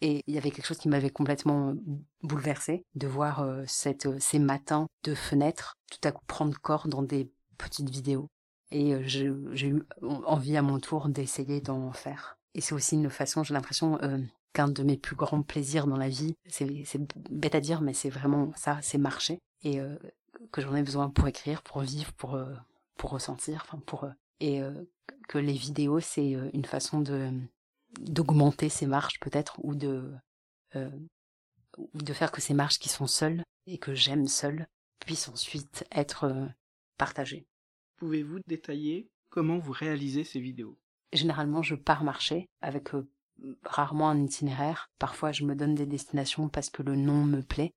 Et 0.00 0.22
il 0.26 0.34
y 0.34 0.38
avait 0.38 0.50
quelque 0.50 0.66
chose 0.66 0.78
qui 0.78 0.88
m'avait 0.88 1.10
complètement 1.10 1.74
bouleversé 2.22 2.84
de 2.94 3.06
voir 3.06 3.46
cette, 3.66 4.20
ces 4.20 4.38
matins 4.38 4.86
de 5.04 5.14
fenêtres 5.14 5.74
tout 5.90 6.06
à 6.06 6.12
coup 6.12 6.24
prendre 6.26 6.58
corps 6.60 6.88
dans 6.88 7.02
des 7.02 7.30
petites 7.58 7.88
vidéos. 7.88 8.28
Et 8.70 8.96
j'ai 9.06 9.26
eu 9.66 9.82
envie 10.02 10.56
à 10.56 10.62
mon 10.62 10.80
tour 10.80 11.08
d'essayer 11.08 11.60
d'en 11.60 11.92
faire. 11.92 12.36
Et 12.54 12.60
c'est 12.60 12.74
aussi 12.74 12.96
une 12.96 13.10
façon, 13.10 13.44
j'ai 13.44 13.54
l'impression, 13.54 13.98
qu'un 14.52 14.68
de 14.68 14.82
mes 14.82 14.96
plus 14.96 15.16
grands 15.16 15.42
plaisirs 15.42 15.86
dans 15.86 15.96
la 15.96 16.08
vie, 16.08 16.34
c'est 16.48 16.68
bête 17.30 17.54
à 17.54 17.60
dire, 17.60 17.80
mais 17.80 17.94
c'est 17.94 18.10
vraiment 18.10 18.52
ça, 18.56 18.78
c'est 18.82 18.98
marcher. 18.98 19.38
Et 19.62 19.78
que 20.50 20.60
j'en 20.60 20.74
ai 20.74 20.82
besoin 20.82 21.08
pour 21.08 21.28
écrire, 21.28 21.62
pour 21.62 21.80
vivre, 21.82 22.12
pour, 22.14 22.38
pour 22.96 23.10
ressentir, 23.10 23.62
enfin 23.64 23.78
pour... 23.86 24.08
et 24.40 24.60
que 25.28 25.38
les 25.38 25.52
vidéos, 25.52 26.00
c'est 26.00 26.36
une 26.52 26.64
façon 26.64 27.00
de 27.00 27.30
d'augmenter 28.00 28.68
ces 28.68 28.86
marches 28.86 29.20
peut-être 29.20 29.58
ou 29.62 29.74
de 29.74 30.12
euh, 30.76 30.90
de 31.94 32.12
faire 32.12 32.30
que 32.30 32.40
ces 32.40 32.54
marches 32.54 32.78
qui 32.78 32.88
sont 32.88 33.06
seules 33.06 33.42
et 33.66 33.78
que 33.78 33.94
j'aime 33.94 34.28
seule 34.28 34.68
puissent 35.00 35.28
ensuite 35.28 35.84
être 35.90 36.24
euh, 36.24 36.46
partagées. 36.98 37.46
Pouvez-vous 37.96 38.38
détailler 38.46 39.08
comment 39.28 39.58
vous 39.58 39.72
réalisez 39.72 40.22
ces 40.24 40.40
vidéos? 40.40 40.78
Généralement, 41.12 41.62
je 41.62 41.74
pars 41.74 42.04
marcher 42.04 42.48
avec 42.60 42.94
euh, 42.94 43.08
rarement 43.64 44.08
un 44.08 44.22
itinéraire. 44.22 44.88
Parfois, 44.98 45.32
je 45.32 45.44
me 45.44 45.56
donne 45.56 45.74
des 45.74 45.86
destinations 45.86 46.48
parce 46.48 46.70
que 46.70 46.82
le 46.82 46.94
nom 46.94 47.24
me 47.24 47.42
plaît. 47.42 47.72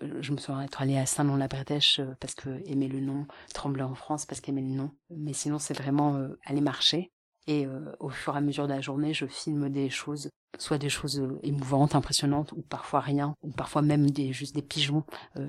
Je 0.00 0.32
me 0.32 0.38
souviens 0.38 0.62
être 0.62 0.80
allée 0.80 0.96
à 0.96 1.04
Saint-Lon-la-Bretèche 1.04 2.00
parce 2.18 2.34
que 2.34 2.62
aimer 2.64 2.88
le 2.88 3.00
nom, 3.00 3.26
trembler 3.52 3.82
en 3.82 3.94
France 3.94 4.24
parce 4.24 4.40
qu'aimer 4.40 4.62
le 4.62 4.68
nom. 4.68 4.90
Mais 5.10 5.34
sinon, 5.34 5.58
c'est 5.58 5.76
vraiment 5.76 6.28
aller 6.46 6.62
marcher 6.62 7.12
et 7.46 7.66
au 7.98 8.08
fur 8.08 8.34
et 8.34 8.38
à 8.38 8.40
mesure 8.40 8.66
de 8.66 8.72
la 8.72 8.80
journée, 8.80 9.14
je 9.14 9.26
filme 9.26 9.68
des 9.68 9.90
choses, 9.90 10.28
soit 10.58 10.78
des 10.78 10.88
choses 10.88 11.22
émouvantes, 11.42 11.94
impressionnantes, 11.94 12.52
ou 12.52 12.62
parfois 12.62 13.00
rien, 13.00 13.34
ou 13.42 13.50
parfois 13.50 13.82
même 13.82 14.10
des, 14.10 14.32
juste 14.32 14.54
des 14.54 14.62
pigeons, 14.62 15.04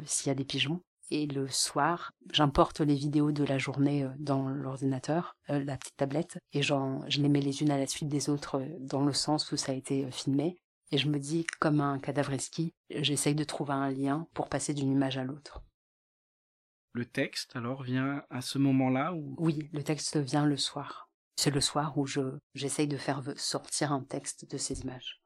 s'il 0.06 0.28
y 0.28 0.32
a 0.32 0.36
des 0.36 0.46
pigeons. 0.46 0.82
Et 1.12 1.28
le 1.28 1.48
soir, 1.48 2.12
j'importe 2.32 2.80
les 2.80 2.96
vidéos 2.96 3.32
de 3.32 3.44
la 3.44 3.60
journée 3.60 4.08
dans 4.18 4.50
l'ordinateur, 4.50 5.36
la 5.48 5.78
petite 5.78 5.98
tablette, 5.98 6.40
et 6.54 6.64
je 6.64 7.22
les 7.22 7.30
mets 7.30 7.42
les 7.42 7.62
unes 7.62 7.72
à 7.72 7.78
la 7.78 7.86
suite 7.86 8.10
des 8.10 8.30
autres 8.30 8.66
dans 8.80 9.06
le 9.06 9.14
sens 9.14 9.52
où 9.52 9.58
ça 9.58 9.74
a 9.74 9.76
été 9.76 10.10
filmé. 10.12 10.58
Et 10.92 10.98
je 10.98 11.10
me 11.10 11.20
dis, 11.20 11.46
comme 11.60 11.82
un 11.82 12.00
cadavre 12.00 12.34
j'essaye 12.90 13.36
de 13.36 13.44
trouver 13.44 13.74
un 13.74 13.90
lien 13.90 14.28
pour 14.34 14.48
passer 14.48 14.74
d'une 14.74 14.92
image 14.92 15.18
à 15.18 15.24
l'autre. 15.24 15.62
Le 16.92 17.06
texte, 17.06 17.56
alors, 17.56 17.82
vient 17.82 18.24
à 18.30 18.42
ce 18.42 18.60
moment-là 18.60 19.14
ou... 19.14 19.36
Oui, 19.40 19.68
le 19.74 19.84
texte 19.84 20.18
vient 20.18 20.46
le 20.46 20.58
soir. 20.58 21.10
C'est 21.36 21.52
le 21.52 21.62
soir 21.62 21.98
où 21.98 22.06
je 22.06 22.22
j'essaye 22.54 22.88
de 22.88 22.98
faire 22.98 23.24
sortir 23.36 23.92
un 23.92 24.04
texte 24.04 24.50
de 24.50 24.58
ces 24.58 24.82
images. 24.82 25.22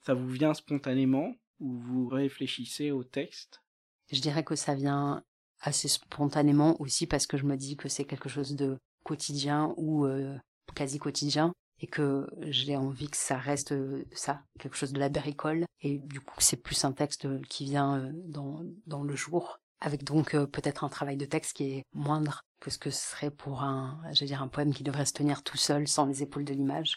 Ça 0.00 0.14
vous 0.14 0.28
vient 0.28 0.54
spontanément 0.54 1.34
ou 1.60 1.78
vous 1.78 2.08
réfléchissez 2.08 2.90
au 2.90 3.04
texte? 3.04 3.62
Je 4.10 4.20
dirais 4.20 4.44
que 4.44 4.56
ça 4.56 4.74
vient 4.74 5.22
assez 5.60 5.88
spontanément 5.88 6.80
aussi 6.80 7.06
parce 7.06 7.26
que 7.26 7.36
je 7.36 7.44
me 7.44 7.56
dis 7.56 7.76
que 7.76 7.88
c'est 7.88 8.04
quelque 8.04 8.28
chose 8.28 8.54
de 8.54 8.78
quotidien 9.04 9.74
ou 9.76 10.06
euh, 10.06 10.36
quasi 10.74 10.98
quotidien 10.98 11.52
et 11.80 11.86
que 11.86 12.26
j'ai 12.42 12.76
envie 12.76 13.08
que 13.08 13.16
ça 13.16 13.38
reste 13.38 13.72
euh, 13.72 14.04
ça, 14.12 14.42
quelque 14.58 14.76
chose 14.76 14.92
de 14.92 15.00
la 15.00 15.08
bricole 15.08 15.64
et 15.80 15.98
du 15.98 16.20
coup 16.20 16.40
c'est 16.40 16.62
plus 16.62 16.84
un 16.84 16.92
texte 16.92 17.26
qui 17.48 17.64
vient 17.64 17.98
euh, 17.98 18.12
dans, 18.26 18.64
dans 18.86 19.02
le 19.02 19.14
jour 19.14 19.58
avec 19.80 20.04
donc 20.04 20.32
peut-être 20.46 20.84
un 20.84 20.88
travail 20.88 21.16
de 21.16 21.24
texte 21.24 21.56
qui 21.56 21.64
est 21.64 21.84
moindre 21.92 22.42
que 22.60 22.70
ce 22.70 22.78
que 22.78 22.90
ce 22.90 23.10
serait 23.10 23.30
pour 23.30 23.62
un, 23.62 24.00
je 24.12 24.24
dire, 24.24 24.42
un 24.42 24.48
poème 24.48 24.74
qui 24.74 24.82
devrait 24.82 25.06
se 25.06 25.12
tenir 25.12 25.42
tout 25.42 25.56
seul 25.56 25.86
sans 25.86 26.06
les 26.06 26.22
épaules 26.22 26.44
de 26.44 26.54
l'image. 26.54 26.96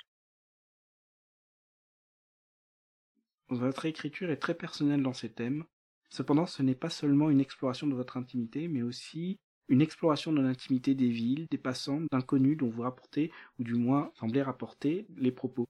Votre 3.50 3.85
écriture 3.85 4.31
est 4.31 4.38
très 4.38 4.55
personnelle 4.55 5.03
dans 5.03 5.13
ces 5.13 5.29
thèmes. 5.29 5.65
Cependant, 6.09 6.45
ce 6.45 6.63
n'est 6.63 6.75
pas 6.75 6.89
seulement 6.89 7.29
une 7.29 7.41
exploration 7.41 7.85
de 7.88 7.95
votre 7.95 8.17
intimité, 8.17 8.67
mais 8.67 8.81
aussi 8.81 9.39
une 9.67 9.81
exploration 9.81 10.33
de 10.33 10.41
l'intimité 10.41 10.95
des 10.95 11.09
villes, 11.09 11.47
des 11.51 11.57
passants, 11.57 12.01
d'inconnus 12.11 12.57
dont 12.57 12.69
vous 12.69 12.81
rapportez, 12.81 13.31
ou 13.59 13.63
du 13.63 13.75
moins 13.75 14.11
semblez 14.15 14.41
rapporter, 14.41 15.05
les 15.15 15.31
propos. 15.31 15.65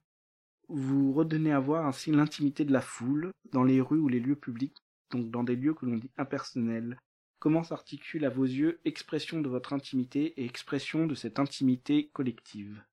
Vous 0.68 1.12
redonnez 1.12 1.52
à 1.52 1.60
voir 1.60 1.86
ainsi 1.86 2.10
l'intimité 2.10 2.64
de 2.64 2.72
la 2.72 2.80
foule, 2.80 3.32
dans 3.52 3.62
les 3.62 3.80
rues 3.80 3.98
ou 3.98 4.08
les 4.08 4.20
lieux 4.20 4.36
publics, 4.36 4.76
donc 5.12 5.30
dans 5.30 5.44
des 5.44 5.54
lieux 5.54 5.74
que 5.74 5.86
l'on 5.86 5.96
dit 5.96 6.10
impersonnels, 6.16 6.98
Comment 7.42 7.64
s'articule 7.64 8.24
à 8.24 8.30
vos 8.30 8.44
yeux 8.44 8.80
expression 8.84 9.40
de 9.40 9.48
votre 9.48 9.72
intimité 9.72 10.40
et 10.40 10.44
expression 10.44 11.08
de 11.08 11.16
cette 11.16 11.40
intimité 11.40 12.08
collective? 12.12 12.84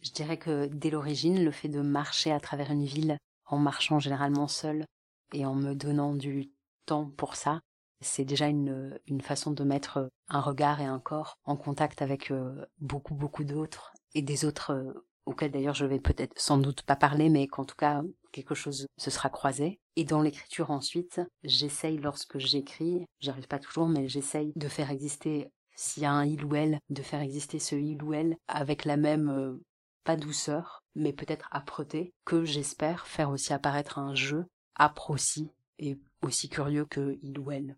Je 0.00 0.10
dirais 0.10 0.36
que 0.36 0.66
dès 0.66 0.90
l'origine, 0.90 1.44
le 1.44 1.52
fait 1.52 1.68
de 1.68 1.80
marcher 1.80 2.32
à 2.32 2.40
travers 2.40 2.72
une 2.72 2.84
ville, 2.84 3.18
en 3.46 3.58
marchant 3.58 4.00
généralement 4.00 4.48
seul 4.48 4.84
et 5.32 5.46
en 5.46 5.54
me 5.54 5.74
donnant 5.74 6.16
du 6.16 6.50
temps 6.84 7.08
pour 7.08 7.36
ça, 7.36 7.60
c'est 8.00 8.24
déjà 8.24 8.48
une, 8.48 8.98
une 9.06 9.20
façon 9.20 9.52
de 9.52 9.62
mettre 9.62 10.08
un 10.28 10.40
regard 10.40 10.80
et 10.80 10.86
un 10.86 10.98
corps 10.98 11.38
en 11.44 11.56
contact 11.56 12.02
avec 12.02 12.32
euh, 12.32 12.66
beaucoup, 12.80 13.14
beaucoup 13.14 13.44
d'autres 13.44 13.92
et 14.16 14.22
des 14.22 14.44
autres 14.44 14.72
euh, 14.72 15.06
auquel 15.24 15.52
d'ailleurs 15.52 15.76
je 15.76 15.86
vais 15.86 16.00
peut-être 16.00 16.36
sans 16.36 16.58
doute 16.58 16.82
pas 16.82 16.96
parler, 16.96 17.28
mais 17.28 17.46
qu'en 17.46 17.64
tout 17.64 17.76
cas 17.76 18.02
quelque 18.32 18.56
chose 18.56 18.88
se 18.98 19.10
sera 19.12 19.30
croisé. 19.30 19.78
Et 19.96 20.04
dans 20.04 20.22
l'écriture 20.22 20.70
ensuite, 20.70 21.20
j'essaye 21.44 21.98
lorsque 21.98 22.38
j'écris, 22.38 23.04
j'arrive 23.20 23.46
pas 23.46 23.58
toujours, 23.58 23.88
mais 23.88 24.08
j'essaye 24.08 24.52
de 24.56 24.68
faire 24.68 24.90
exister, 24.90 25.50
s'il 25.74 26.02
y 26.02 26.06
a 26.06 26.12
un 26.12 26.24
il 26.24 26.44
ou 26.44 26.54
elle, 26.54 26.78
de 26.88 27.02
faire 27.02 27.20
exister 27.20 27.58
ce 27.58 27.74
il 27.74 28.02
ou 28.02 28.14
elle 28.14 28.36
avec 28.48 28.84
la 28.84 28.96
même, 28.96 29.28
euh, 29.28 29.60
pas 30.04 30.16
douceur, 30.16 30.82
mais 30.94 31.12
peut-être 31.12 31.48
âpreté, 31.52 32.12
que 32.24 32.44
j'espère 32.44 33.06
faire 33.06 33.30
aussi 33.30 33.52
apparaître 33.52 33.98
un 33.98 34.14
jeu 34.14 34.46
âpre 34.78 35.10
aussi, 35.10 35.50
et 35.78 35.98
aussi 36.22 36.48
curieux 36.48 36.86
que 36.86 37.18
il 37.22 37.38
ou 37.38 37.50
elle. 37.50 37.76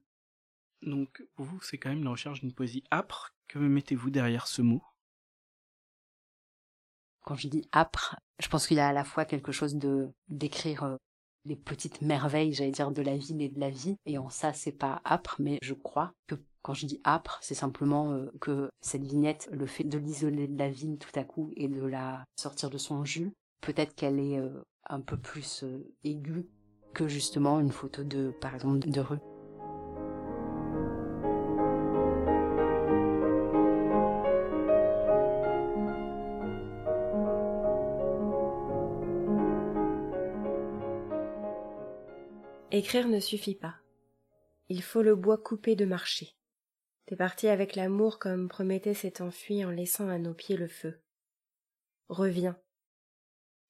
Donc, 0.83 1.27
vous, 1.37 1.61
c'est 1.63 1.79
quand 1.79 1.89
même 1.89 2.05
la 2.05 2.11
recherche 2.11 2.41
d'une 2.41 2.53
poésie 2.53 2.85
âpre. 2.93 3.35
Que 3.49 3.59
mettez-vous 3.59 4.11
derrière 4.11 4.47
ce 4.47 4.63
mot? 4.63 4.83
Quand 7.23 7.37
je 7.37 7.49
dis 7.49 7.67
âpre, 7.73 8.17
je 8.39 8.49
pense 8.49 8.67
qu'il 8.67 8.77
y 8.77 8.81
a 8.81 8.89
à 8.89 8.93
la 8.93 9.05
fois 9.05 9.25
quelque 9.25 9.53
chose 9.53 9.77
de 9.77 10.13
d'écrire 10.29 10.83
euh, 10.85 10.97
les 11.45 11.57
petites 11.57 12.03
merveilles, 12.03 12.53
j'allais 12.53 12.71
dire, 12.71 12.91
de 12.91 13.03
la 13.03 13.17
ville 13.17 13.43
et 13.43 13.49
de 13.49 13.61
la 13.61 13.71
vie. 13.71 13.97
Et 14.07 14.19
en 14.19 14.29
ça, 14.31 14.53
c'est 14.53 14.73
pas 14.73 15.03
âpre, 15.05 15.37
mais 15.39 15.59
je 15.63 15.75
crois 15.75 16.13
que 16.27 16.37
quand 16.63 16.75
je 16.75 16.87
dis 16.87 17.01
âpre, 17.05 17.39
c'est 17.43 17.55
simplement 17.55 18.13
euh, 18.13 18.33
que 18.41 18.71
cette 18.81 19.05
vignette, 19.05 19.49
le 19.53 19.67
fait 19.67 19.85
de 19.85 19.99
l'isoler 19.99 20.49
de 20.49 20.59
la 20.59 20.71
ville 20.71 20.99
tout 20.99 21.19
à 21.19 21.25
coup 21.25 21.51
et 21.57 21.69
de 21.69 21.85
la 21.85 22.25
sortir 22.37 22.71
de 22.71 22.79
son 22.79 23.05
jus, 23.05 23.33
peut-être 23.61 23.95
qu'elle 23.95 24.19
est 24.19 24.39
euh, 24.39 24.63
un 24.89 25.01
peu 25.01 25.17
plus 25.17 25.65
aiguë 26.05 26.49
que 26.95 27.09
justement 27.09 27.61
une 27.61 27.73
photo 27.73 28.05
de, 28.05 28.31
par 28.41 28.55
exemple, 28.55 28.89
de 28.89 29.01
rue. 29.01 29.19
Écrire 42.77 43.07
ne 43.07 43.21
suffit 43.21 43.55
pas. 43.55 43.77
Il 44.69 44.83
faut 44.83 45.03
le 45.03 45.15
bois 45.15 45.39
coupé 45.39 45.77
de 45.77 45.85
marcher. 45.85 46.35
T'es 47.07 47.15
parti 47.15 47.47
avec 47.47 47.77
l'amour 47.77 48.19
comme 48.19 48.49
Prométhée 48.49 48.95
s'est 48.95 49.23
enfui 49.23 49.65
en 49.65 49.71
laissant 49.71 50.09
à 50.09 50.19
nos 50.19 50.35
pieds 50.35 50.57
le 50.57 50.67
feu. 50.67 51.01
Reviens. 52.09 52.59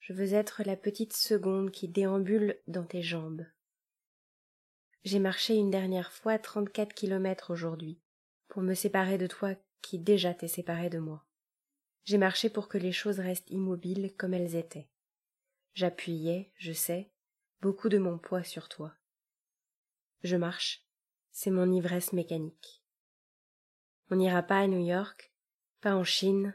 Je 0.00 0.14
veux 0.14 0.32
être 0.32 0.62
la 0.64 0.75
petite 0.78 1.12
seconde 1.12 1.70
qui 1.70 1.87
déambule 1.87 2.58
dans 2.66 2.87
tes 2.87 3.02
jambes. 3.02 3.44
J'ai 5.02 5.18
marché 5.18 5.54
une 5.54 5.70
dernière 5.70 6.11
fois 6.11 6.38
trente-quatre 6.38 6.94
kilomètres 6.94 7.50
aujourd'hui, 7.50 8.00
pour 8.49 8.62
me 8.62 8.73
séparer 8.73 9.18
de 9.18 9.26
toi 9.26 9.54
qui 9.82 9.99
déjà 9.99 10.32
t'es 10.32 10.49
séparé 10.49 10.88
de 10.88 10.99
moi. 10.99 11.26
J'ai 12.04 12.16
marché 12.16 12.49
pour 12.49 12.68
que 12.68 12.78
les 12.78 12.92
choses 12.92 13.20
restent 13.20 13.50
immobiles 13.50 14.14
comme 14.16 14.32
elles 14.32 14.56
étaient. 14.56 14.88
J'appuyais, 15.75 16.52
je 16.56 16.73
sais, 16.73 17.11
beaucoup 17.64 17.88
de 17.88 17.97
mon 17.97 18.18
poids 18.18 18.44
sur 18.44 18.68
toi. 18.68 18.94
Je 20.23 20.37
marche, 20.37 20.85
c'est 21.30 21.50
mon 21.50 21.73
ivresse 21.73 22.12
mécanique. 22.12 22.85
On 24.11 24.16
n'ira 24.16 24.42
pas 24.42 24.59
à 24.59 24.66
New 24.66 24.85
York, 24.85 25.33
pas 25.80 25.94
en 25.94 26.04
Chine, 26.04 26.54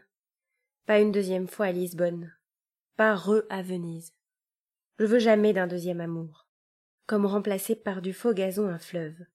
pas 0.85 0.99
une 0.99 1.11
deuxième 1.11 1.47
fois 1.47 1.65
à 1.65 1.71
Lisbonne, 1.71 2.31
pas 2.95 3.15
re 3.15 3.41
à 3.49 3.63
Venise. 3.63 4.13
Je 4.99 5.05
veux 5.05 5.17
jamais 5.17 5.51
d'un 5.51 5.65
deuxième 5.65 5.99
amour, 5.99 6.47
comme 7.07 7.25
remplacer 7.25 7.75
par 7.75 8.03
du 8.03 8.13
faux 8.13 8.35
gazon 8.35 8.69
un 8.69 8.77
fleuve. 8.77 9.25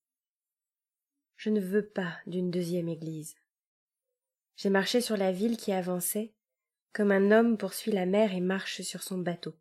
Je 1.35 1.50
ne 1.50 1.61
veux 1.61 1.85
pas 1.85 2.19
d'une 2.28 2.52
deuxième 2.52 2.88
église. 2.88 3.35
J'ai 4.54 4.71
marché 4.71 5.00
sur 5.00 5.16
la 5.16 5.33
ville 5.33 5.57
qui 5.57 5.73
avançait, 5.73 6.35
comme 6.93 7.11
un 7.11 7.33
homme 7.33 7.59
poursuit 7.59 7.90
la 7.90 8.07
mer 8.07 8.33
et 8.33 8.40
marche 8.40 8.83
sur 8.83 9.02
son 9.02 9.19
bateau. 9.19 9.57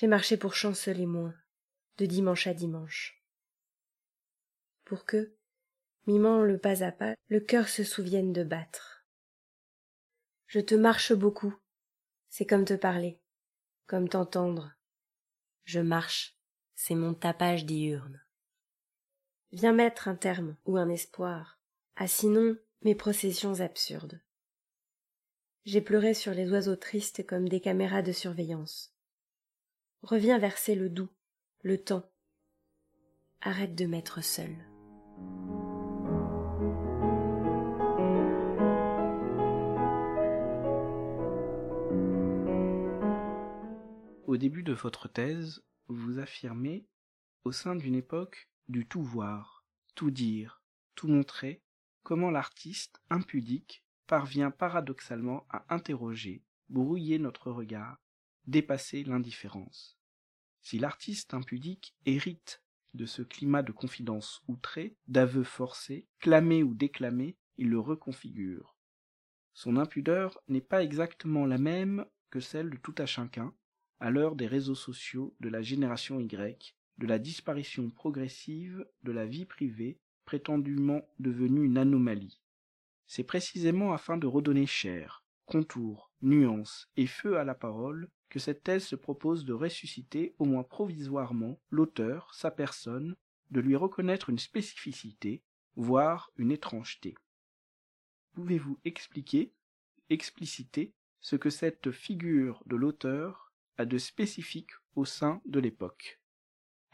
J'ai 0.00 0.06
marché 0.06 0.36
pour 0.36 0.54
chanceler 0.54 1.06
moins, 1.06 1.34
de 1.96 2.06
dimanche 2.06 2.46
à 2.46 2.54
dimanche. 2.54 3.20
Pour 4.84 5.04
que, 5.04 5.34
mimant 6.06 6.42
le 6.42 6.56
pas 6.56 6.84
à 6.84 6.92
pas, 6.92 7.16
le 7.26 7.40
cœur 7.40 7.68
se 7.68 7.82
souvienne 7.82 8.32
de 8.32 8.44
battre. 8.44 9.04
Je 10.46 10.60
te 10.60 10.76
marche 10.76 11.12
beaucoup, 11.12 11.52
c'est 12.28 12.46
comme 12.46 12.64
te 12.64 12.74
parler, 12.74 13.20
comme 13.88 14.08
t'entendre. 14.08 14.72
Je 15.64 15.80
marche, 15.80 16.38
c'est 16.76 16.94
mon 16.94 17.12
tapage 17.12 17.64
diurne. 17.64 18.22
Viens 19.50 19.72
mettre 19.72 20.06
un 20.06 20.14
terme 20.14 20.56
ou 20.64 20.76
un 20.76 20.90
espoir, 20.90 21.58
à 21.96 22.06
sinon 22.06 22.56
mes 22.82 22.94
processions 22.94 23.58
absurdes. 23.58 24.22
J'ai 25.64 25.80
pleuré 25.80 26.14
sur 26.14 26.34
les 26.34 26.48
oiseaux 26.52 26.76
tristes 26.76 27.26
comme 27.26 27.48
des 27.48 27.60
caméras 27.60 28.02
de 28.02 28.12
surveillance. 28.12 28.94
Reviens 30.02 30.38
verser 30.38 30.76
le 30.76 30.88
doux, 30.88 31.10
le 31.62 31.76
temps. 31.76 32.08
Arrête 33.40 33.74
de 33.74 33.84
m'être 33.84 34.22
seul. 34.22 34.54
Au 44.28 44.36
début 44.36 44.62
de 44.62 44.72
votre 44.72 45.08
thèse, 45.08 45.64
vous 45.88 46.20
affirmez, 46.20 46.86
au 47.42 47.50
sein 47.50 47.74
d'une 47.74 47.96
époque 47.96 48.48
du 48.68 48.86
tout 48.86 49.02
voir, 49.02 49.64
tout 49.96 50.12
dire, 50.12 50.62
tout 50.94 51.08
montrer, 51.08 51.60
comment 52.04 52.30
l'artiste 52.30 53.00
impudique 53.10 53.84
parvient 54.06 54.52
paradoxalement 54.52 55.44
à 55.50 55.64
interroger, 55.74 56.44
brouiller 56.68 57.18
notre 57.18 57.50
regard, 57.50 57.98
dépasser 58.48 59.04
l'indifférence. 59.04 59.98
Si 60.62 60.78
l'artiste 60.78 61.34
impudique 61.34 61.94
hérite 62.06 62.62
de 62.94 63.06
ce 63.06 63.22
climat 63.22 63.62
de 63.62 63.72
confidence 63.72 64.42
outrée, 64.48 64.96
d'aveux 65.06 65.44
forcés, 65.44 66.06
clamés 66.18 66.62
ou 66.62 66.74
déclamés, 66.74 67.36
il 67.58 67.68
le 67.68 67.78
reconfigure. 67.78 68.76
Son 69.52 69.76
impudeur 69.76 70.40
n'est 70.48 70.62
pas 70.62 70.82
exactement 70.82 71.44
la 71.44 71.58
même 71.58 72.06
que 72.30 72.40
celle 72.40 72.70
de 72.70 72.76
tout 72.78 72.94
à 72.98 73.06
chacun, 73.06 73.54
à 74.00 74.10
l'heure 74.10 74.34
des 74.34 74.46
réseaux 74.46 74.74
sociaux 74.74 75.36
de 75.40 75.48
la 75.48 75.60
génération 75.60 76.18
Y, 76.18 76.74
de 76.98 77.06
la 77.06 77.18
disparition 77.18 77.90
progressive 77.90 78.86
de 79.02 79.12
la 79.12 79.26
vie 79.26 79.44
privée 79.44 80.00
prétendument 80.24 81.02
devenue 81.18 81.64
une 81.64 81.78
anomalie. 81.78 82.40
C'est 83.06 83.24
précisément 83.24 83.92
afin 83.92 84.16
de 84.16 84.26
redonner 84.26 84.66
chair, 84.66 85.24
contour, 85.46 86.12
nuance 86.22 86.88
et 86.96 87.06
feu 87.06 87.38
à 87.38 87.44
la 87.44 87.54
parole 87.54 88.08
que 88.28 88.38
cette 88.38 88.62
thèse 88.62 88.86
se 88.86 88.96
propose 88.96 89.44
de 89.44 89.52
ressusciter 89.52 90.34
au 90.38 90.44
moins 90.44 90.62
provisoirement 90.62 91.60
l'auteur, 91.70 92.34
sa 92.34 92.50
personne, 92.50 93.16
de 93.50 93.60
lui 93.60 93.76
reconnaître 93.76 94.30
une 94.30 94.38
spécificité, 94.38 95.42
voire 95.76 96.30
une 96.36 96.52
étrangeté. 96.52 97.14
Pouvez-vous 98.32 98.78
expliquer, 98.84 99.52
expliciter 100.10 100.94
ce 101.20 101.36
que 101.36 101.50
cette 101.50 101.90
figure 101.90 102.62
de 102.66 102.76
l'auteur 102.76 103.52
de 103.78 103.98
spécifique 103.98 104.72
au 104.94 105.04
sein 105.04 105.40
de 105.46 105.60
l'époque? 105.60 106.20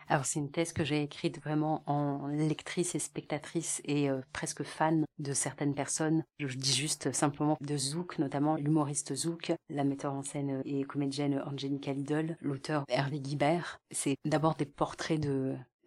Alors 0.09 0.27
c'est 0.27 0.38
une 0.38 0.51
thèse 0.51 0.73
que 0.73 0.85
j'ai 0.85 1.03
écrite 1.03 1.40
vraiment 1.40 1.83
en 1.87 2.27
lectrice 2.29 2.95
et 2.95 2.99
spectatrice 2.99 3.81
et 3.85 4.11
euh, 4.11 4.21
presque 4.33 4.62
fan 4.62 5.05
de 5.19 5.33
certaines 5.33 5.75
personnes. 5.75 6.25
Je 6.38 6.57
dis 6.57 6.75
juste 6.75 7.12
simplement 7.12 7.57
de 7.61 7.77
Zouk, 7.77 8.19
notamment 8.19 8.57
l'humoriste 8.57 9.14
Zouk, 9.14 9.53
la 9.71 9.85
metteur 9.85 10.12
en 10.12 10.23
scène 10.23 10.62
et 10.64 10.85
comédienne 10.85 11.43
Angelica 11.47 11.93
Lidl, 11.93 12.37
l'auteur 12.40 12.85
Hervé 12.88 13.21
Guibert. 13.21 13.81
C'est 13.90 14.17
d'abord 14.25 14.55
des 14.57 14.67
portraits 14.67 15.21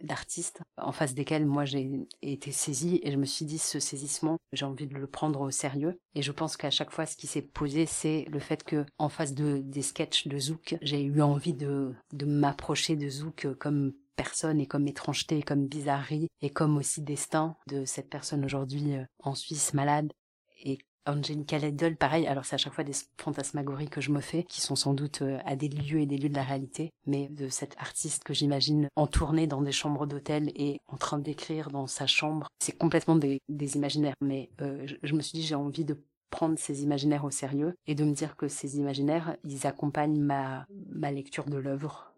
d'artistes 0.02 0.62
en 0.78 0.92
face 0.92 1.14
desquels 1.14 1.46
moi 1.46 1.66
j'ai 1.66 2.08
été 2.22 2.52
saisie 2.52 3.00
et 3.04 3.12
je 3.12 3.18
me 3.18 3.26
suis 3.26 3.46
dit 3.46 3.58
ce 3.58 3.80
saisissement 3.80 4.38
j'ai 4.54 4.66
envie 4.66 4.86
de 4.86 4.96
le 4.96 5.08
prendre 5.08 5.42
au 5.42 5.52
sérieux 5.52 6.00
et 6.14 6.22
je 6.22 6.32
pense 6.32 6.56
qu'à 6.56 6.70
chaque 6.70 6.92
fois 6.92 7.06
ce 7.06 7.18
qui 7.18 7.26
s'est 7.26 7.42
posé 7.42 7.86
c'est 7.86 8.26
le 8.30 8.40
fait 8.40 8.64
que 8.64 8.86
en 9.00 9.10
face 9.10 9.34
de 9.34 9.58
des 9.58 9.82
sketchs 9.82 10.28
de 10.28 10.38
Zouk 10.38 10.78
j'ai 10.82 11.02
eu 11.02 11.22
envie 11.22 11.54
de 11.54 11.96
de 12.14 12.26
m'approcher 12.26 12.96
de 12.96 13.10
Zouk 13.10 13.48
comme 13.60 13.94
personne 14.18 14.60
et 14.60 14.68
comme 14.68 14.88
étrangeté, 14.88 15.42
comme 15.42 15.68
bizarrerie 15.68 16.28
et 16.42 16.50
comme 16.50 16.76
aussi 16.76 17.02
destin 17.02 17.56
de 17.68 17.86
cette 17.86 18.10
personne 18.10 18.44
aujourd'hui 18.44 18.96
euh, 18.96 19.06
en 19.20 19.36
Suisse 19.36 19.74
malade 19.74 20.12
et 20.64 20.80
Angelica 21.06 21.58
Lidl, 21.58 21.96
pareil, 21.96 22.28
alors 22.28 22.44
c'est 22.44 22.56
à 22.56 22.58
chaque 22.58 22.74
fois 22.74 22.84
des 22.84 22.96
fantasmagories 23.18 23.88
que 23.88 24.02
je 24.02 24.12
me 24.12 24.20
fais, 24.20 24.44
qui 24.44 24.60
sont 24.60 24.76
sans 24.76 24.94
doute 24.94 25.22
euh, 25.22 25.40
à 25.46 25.56
des 25.56 25.70
lieux 25.70 26.02
et 26.02 26.06
des 26.06 26.18
lieux 26.18 26.30
de 26.30 26.36
la 26.36 26.44
réalité, 26.44 26.92
mais 27.06 27.30
de 27.30 27.48
cette 27.48 27.76
artiste 27.78 28.24
que 28.24 28.34
j'imagine 28.34 28.90
en 28.96 29.08
dans 29.48 29.62
des 29.62 29.72
chambres 29.72 30.06
d'hôtel 30.06 30.52
et 30.56 30.82
en 30.88 30.98
train 30.98 31.18
d'écrire 31.18 31.70
dans 31.70 31.88
sa 31.88 32.08
chambre, 32.08 32.48
c'est 32.60 32.78
complètement 32.78 33.16
des, 33.16 33.40
imaginaires, 33.50 34.16
mais 34.22 34.50
euh, 34.62 34.86
je, 35.02 35.16
me 35.16 35.22
suis 35.22 35.40
dit 35.40 35.46
j'ai 35.46 35.56
envie 35.56 35.86
de 35.86 36.04
prendre 36.30 36.60
ces 36.60 36.84
imaginaires 36.84 37.24
au 37.24 37.32
sérieux 37.32 37.74
et 37.88 37.96
de 37.96 38.04
me 38.04 38.14
dire 38.14 38.36
que 38.36 38.48
ces 38.48 38.78
imaginaires, 38.78 39.38
ils 39.46 39.66
accompagnent 39.66 40.20
ma, 40.20 40.66
ma 40.90 41.12
lecture 41.12 41.46
de 41.46 41.58
l'œuvre. 41.58 42.14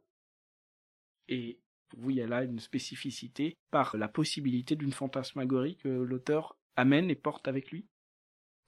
Et 1.28 1.60
oui, 1.98 2.16
y 2.16 2.22
a 2.22 2.44
une 2.44 2.60
spécificité 2.60 3.58
par 3.72 3.98
la 3.98 4.08
possibilité 4.08 4.76
d'une 4.76 4.94
fantasmagorie 4.94 5.78
que 5.78 5.90
l'auteur 5.90 6.58
amène 6.76 7.10
et 7.10 7.16
porte 7.16 7.48
avec 7.48 7.72
lui. 7.72 7.88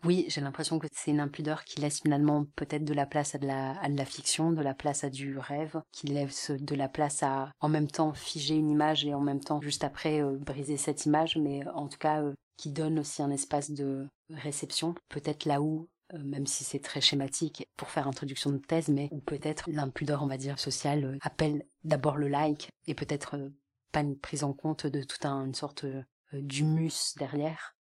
Oui, 0.04 0.26
j'ai 0.30 0.42
l'impression 0.42 0.80
que 0.80 0.88
c'est 0.92 1.12
une 1.12 1.20
impudeur 1.20 1.64
qui 1.64 1.80
laisse 1.80 2.02
finalement 2.02 2.46
peut-être 2.56 2.84
de 2.84 2.94
la 2.94 3.06
place 3.06 3.36
à 3.36 3.38
de 3.38 3.46
la, 3.46 3.80
à 3.82 3.88
de 3.88 3.96
la 3.96 4.06
fiction, 4.06 4.52
de 4.52 4.62
la 4.62 4.74
place 4.74 5.04
à 5.04 5.12
du 5.12 5.38
rêve, 5.38 5.80
qui 5.92 6.08
laisse 6.08 6.50
de 6.50 6.76
la 6.76 6.90
place 6.90 7.22
à 7.22 7.52
en 7.60 7.70
même 7.70 7.88
temps 7.88 8.14
figer 8.14 8.56
une 8.56 8.72
image 8.72 9.06
et 9.06 9.14
en 9.14 9.22
même 9.22 9.42
temps 9.42 9.62
juste 9.62 9.84
après 9.84 10.24
euh, 10.24 10.38
briser 10.40 10.78
cette 10.78 11.06
image, 11.06 11.38
mais 11.38 11.68
en 11.76 11.88
tout 11.88 12.00
cas 12.00 12.24
euh, 12.24 12.34
qui 12.58 12.72
donne 12.72 12.98
aussi 12.98 13.22
un 13.22 13.30
espace 13.30 13.70
de 13.70 14.08
réception, 14.32 14.96
peut-être 15.10 15.46
là 15.46 15.62
où 15.62 15.88
même 16.20 16.46
si 16.46 16.64
c'est 16.64 16.80
très 16.80 17.02
schématique 17.02 17.68
pour 17.78 17.90
faire 17.90 18.08
introduction 18.08 18.52
de 18.52 18.58
thèse, 18.58 18.90
mais 18.90 19.10
où 19.12 19.20
peut-être 19.20 19.70
l'impudeur, 19.70 20.24
on 20.24 20.28
va 20.28 20.38
dire, 20.38 20.60
sociale 20.60 21.18
appelle 21.22 21.66
d'abord 21.84 22.18
le 22.18 22.28
like 22.28 22.70
et 22.88 22.96
peut-être 22.96 23.52
pas 23.92 24.02
une 24.02 24.18
prise 24.18 24.44
en 24.44 24.54
compte 24.54 24.88
de 24.88 25.04
toute 25.04 25.26
une 25.26 25.54
sorte 25.54 25.86
d'humus 26.34 27.16
derrière. 27.18 27.76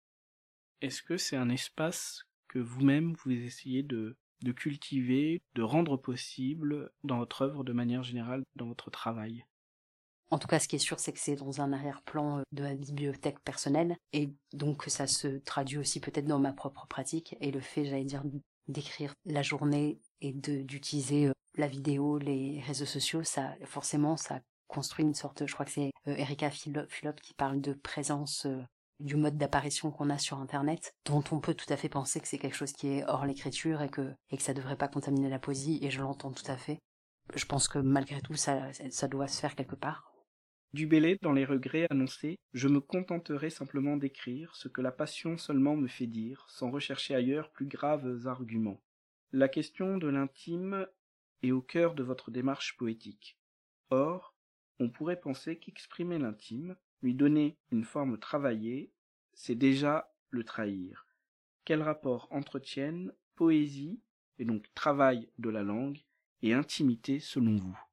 Est-ce 0.82 1.02
que 1.02 1.18
c'est 1.18 1.38
un 1.38 1.50
espace 1.50 2.24
que 2.48 2.60
vous-même 2.60 3.14
vous 3.24 3.32
essayez 3.32 3.84
de, 3.84 4.18
de 4.42 4.52
cultiver, 4.52 5.42
de 5.56 5.62
rendre 5.62 5.98
possible 5.98 6.92
dans 7.04 7.18
votre 7.18 7.44
œuvre 7.44 7.64
de 7.64 7.74
manière 7.74 8.04
générale, 8.04 8.44
dans 8.56 8.68
votre 8.68 8.90
travail? 8.90 9.46
En 10.32 10.38
tout 10.38 10.48
cas, 10.48 10.60
ce 10.60 10.68
qui 10.68 10.76
est 10.76 10.80
sûr, 10.80 11.00
c'est 11.00 11.12
que 11.12 11.20
c'est 11.20 11.36
dans 11.36 11.62
un 11.62 11.74
arrière-plan 11.74 12.40
euh, 12.40 12.44
de 12.52 12.64
la 12.64 12.76
bibliothèque 12.76 13.40
personnelle, 13.40 13.98
et 14.14 14.32
donc 14.54 14.84
ça 14.88 15.08
se 15.08 15.28
traduit 15.28 15.78
aussi 15.78 16.00
peut-être 16.00 16.28
dans 16.28 16.40
ma 16.40 16.54
propre 16.54 16.86
pratique, 16.88 17.36
et 17.42 17.52
le 17.52 17.62
fait, 17.62 17.86
j'allais 17.86 18.04
dire, 18.04 18.24
d'écrire 18.68 19.14
la 19.26 19.42
journée 19.42 20.00
et 20.22 20.34
d'utiliser 20.34 21.28
euh, 21.28 21.34
la 21.56 21.68
vidéo, 21.68 22.20
les 22.20 22.62
réseaux 22.62 22.86
sociaux, 22.86 23.24
ça, 23.24 23.56
forcément, 23.66 24.18
ça 24.18 24.42
construit 24.68 25.04
une 25.04 25.16
sorte, 25.16 25.48
je 25.48 25.54
crois 25.54 25.66
que 25.66 25.72
c'est 25.72 25.92
euh, 26.08 26.16
Erika 26.16 26.52
Philop 26.52 27.20
qui 27.22 27.34
parle 27.34 27.60
de 27.60 27.74
présence 27.74 28.46
du 29.00 29.16
mode 29.16 29.38
d'apparition 29.38 29.92
qu'on 29.92 30.10
a 30.10 30.18
sur 30.18 30.38
Internet, 30.38 30.94
dont 31.06 31.24
on 31.32 31.40
peut 31.40 31.54
tout 31.56 31.72
à 31.72 31.78
fait 31.78 31.90
penser 31.90 32.20
que 32.20 32.28
c'est 32.28 32.38
quelque 32.38 32.56
chose 32.56 32.74
qui 32.74 32.90
est 32.90 33.06
hors 33.06 33.26
l'écriture 33.26 33.82
et 33.82 33.90
que, 33.90 34.14
et 34.30 34.38
que 34.38 34.44
ça 34.44 34.54
devrait 34.54 34.78
pas 34.78 34.90
contaminer 34.90 35.30
la 35.30 35.40
poésie, 35.40 35.80
et 35.82 35.90
je 35.90 36.02
l'entends 36.02 36.32
tout 36.32 36.50
à 36.52 36.58
fait. 36.58 36.78
Je 37.36 37.46
pense 37.46 37.68
que 37.68 37.80
malgré 37.80 38.22
tout, 38.22 38.36
ça, 38.36 38.72
ça 38.90 39.08
doit 39.08 39.28
se 39.28 39.40
faire 39.40 39.56
quelque 39.56 39.76
part. 39.76 40.09
Du 40.72 40.86
Bellay, 40.86 41.18
dans 41.24 41.34
les 41.34 41.46
regrets 41.46 41.88
annoncés, 41.90 42.38
je 42.54 42.68
me 42.68 42.80
contenterai 42.80 43.50
simplement 43.50 43.98
d'écrire 43.98 44.56
ce 44.56 44.68
que 44.68 44.82
la 44.82 44.92
passion 44.92 45.36
seulement 45.40 45.76
me 45.76 45.88
fait 45.88 46.06
dire, 46.06 46.46
sans 46.48 46.70
rechercher 46.70 47.16
ailleurs 47.16 47.50
plus 47.50 47.66
graves 47.66 48.28
arguments. 48.28 48.80
La 49.32 49.50
question 49.50 49.98
de 49.98 50.08
l'intime 50.08 50.86
est 51.42 51.52
au 51.52 51.62
cœur 51.62 51.96
de 51.96 52.04
votre 52.04 52.30
démarche 52.30 52.78
poétique. 52.78 53.40
Or, 53.90 54.36
on 54.80 54.90
pourrait 54.90 55.20
penser 55.20 55.58
qu'exprimer 55.58 56.20
l'intime, 56.20 56.76
lui 57.02 57.16
donner 57.16 57.58
une 57.72 57.84
forme 57.84 58.20
travaillée, 58.20 58.92
c'est 59.34 59.56
déjà 59.56 60.14
le 60.30 60.44
trahir. 60.44 61.08
Quel 61.66 61.82
rapport 61.82 62.28
entretiennent 62.30 63.12
poésie, 63.36 64.00
et 64.38 64.46
donc 64.46 64.72
travail 64.76 65.30
de 65.40 65.50
la 65.50 65.64
langue, 65.64 66.04
et 66.44 66.54
intimité 66.54 67.20
selon 67.20 67.56
vous? 67.56 67.89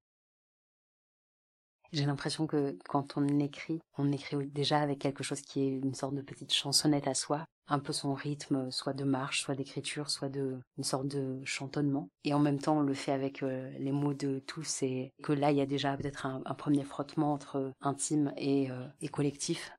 J'ai 1.92 2.04
l'impression 2.06 2.46
que 2.46 2.76
quand 2.88 3.16
on 3.16 3.26
écrit, 3.38 3.80
on 3.98 4.12
écrit 4.12 4.46
déjà 4.46 4.80
avec 4.80 4.98
quelque 4.98 5.24
chose 5.24 5.40
qui 5.40 5.62
est 5.62 5.78
une 5.78 5.94
sorte 5.94 6.14
de 6.14 6.22
petite 6.22 6.52
chansonnette 6.52 7.06
à 7.06 7.14
soi, 7.14 7.46
un 7.68 7.78
peu 7.78 7.92
son 7.92 8.14
rythme, 8.14 8.70
soit 8.70 8.92
de 8.92 9.04
marche, 9.04 9.42
soit 9.42 9.54
d'écriture, 9.54 10.10
soit 10.10 10.28
de 10.28 10.58
une 10.78 10.84
sorte 10.84 11.08
de 11.08 11.40
chantonnement. 11.44 12.08
Et 12.24 12.34
en 12.34 12.38
même 12.38 12.60
temps, 12.60 12.78
on 12.78 12.82
le 12.82 12.94
fait 12.94 13.12
avec 13.12 13.42
euh, 13.42 13.70
les 13.78 13.92
mots 13.92 14.14
de 14.14 14.38
tous 14.40 14.82
et 14.82 15.12
que 15.22 15.32
là, 15.32 15.50
il 15.50 15.58
y 15.58 15.60
a 15.60 15.66
déjà 15.66 15.96
peut-être 15.96 16.26
un, 16.26 16.40
premier 16.54 16.84
frottement 16.84 17.32
entre 17.32 17.72
intime 17.80 18.32
et, 18.36 18.70
euh, 18.70 18.86
et 19.00 19.08
collectif. 19.08 19.72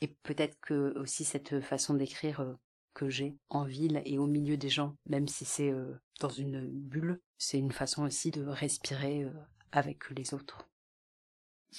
Et 0.00 0.08
peut-être 0.22 0.58
que 0.60 0.96
aussi 0.98 1.24
cette 1.24 1.60
façon 1.60 1.94
d'écrire 1.94 2.40
euh, 2.40 2.54
que 2.94 3.08
j'ai 3.08 3.36
en 3.48 3.64
ville 3.64 4.02
et 4.04 4.18
au 4.18 4.26
milieu 4.26 4.56
des 4.56 4.70
gens, 4.70 4.94
même 5.08 5.28
si 5.28 5.44
c'est 5.44 5.72
dans 6.18 6.28
une 6.28 6.66
bulle, 6.68 7.20
c'est 7.36 7.58
une 7.58 7.70
façon 7.70 8.02
aussi 8.02 8.32
de 8.32 8.44
respirer 8.44 9.24
avec 9.70 10.10
les 10.10 10.34
autres. 10.34 10.66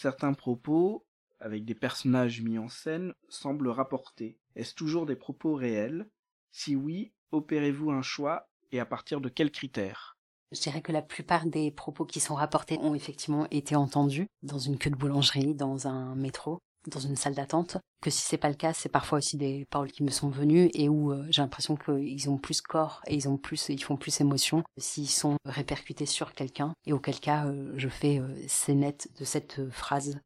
Certains 0.01 0.31
propos, 0.31 1.05
avec 1.41 1.65
des 1.65 1.75
personnages 1.75 2.41
mis 2.41 2.57
en 2.57 2.69
scène, 2.69 3.13
semblent 3.27 3.67
rapportés. 3.67 4.39
Est-ce 4.55 4.73
toujours 4.73 5.05
des 5.05 5.17
propos 5.17 5.55
réels? 5.55 6.09
Si 6.53 6.73
oui, 6.73 7.11
opérez-vous 7.33 7.91
un 7.91 8.01
choix 8.01 8.47
et 8.71 8.79
à 8.79 8.85
partir 8.85 9.19
de 9.19 9.27
quels 9.27 9.51
critères? 9.51 10.17
Je 10.53 10.61
dirais 10.61 10.81
que 10.81 10.93
la 10.93 11.01
plupart 11.01 11.45
des 11.47 11.69
propos 11.69 12.05
qui 12.05 12.21
sont 12.21 12.35
rapportés 12.35 12.77
ont 12.77 12.95
effectivement 12.95 13.45
été 13.51 13.75
entendus 13.75 14.27
dans 14.41 14.57
une 14.57 14.77
queue 14.77 14.89
de 14.89 14.95
boulangerie, 14.95 15.53
dans 15.53 15.85
un 15.85 16.15
métro, 16.15 16.59
dans 16.87 16.99
une 16.99 17.15
salle 17.15 17.35
d'attente, 17.35 17.77
que 18.01 18.09
si 18.09 18.21
c'est 18.21 18.37
pas 18.37 18.49
le 18.49 18.55
cas, 18.55 18.73
c'est 18.73 18.89
parfois 18.89 19.17
aussi 19.17 19.37
des 19.37 19.65
paroles 19.65 19.91
qui 19.91 20.03
me 20.03 20.11
sont 20.11 20.29
venues 20.29 20.69
et 20.73 20.89
où 20.89 21.11
euh, 21.11 21.25
j'ai 21.29 21.41
l'impression 21.41 21.75
qu'ils 21.75 22.29
ont 22.29 22.37
plus 22.37 22.61
corps 22.61 23.01
et 23.07 23.15
ils 23.15 23.27
ont 23.27 23.37
plus, 23.37 23.69
ils 23.69 23.83
font 23.83 23.97
plus 23.97 24.21
émotion 24.21 24.63
s'ils 24.77 25.09
sont 25.09 25.37
répercutés 25.45 26.05
sur 26.05 26.33
quelqu'un 26.33 26.73
et 26.85 26.93
auquel 26.93 27.19
cas 27.19 27.47
euh, 27.47 27.73
je 27.75 27.89
fais 27.89 28.19
euh, 28.19 28.27
ces 28.47 28.75
net 28.75 29.09
de 29.19 29.25
cette 29.25 29.69
phrase. 29.69 30.19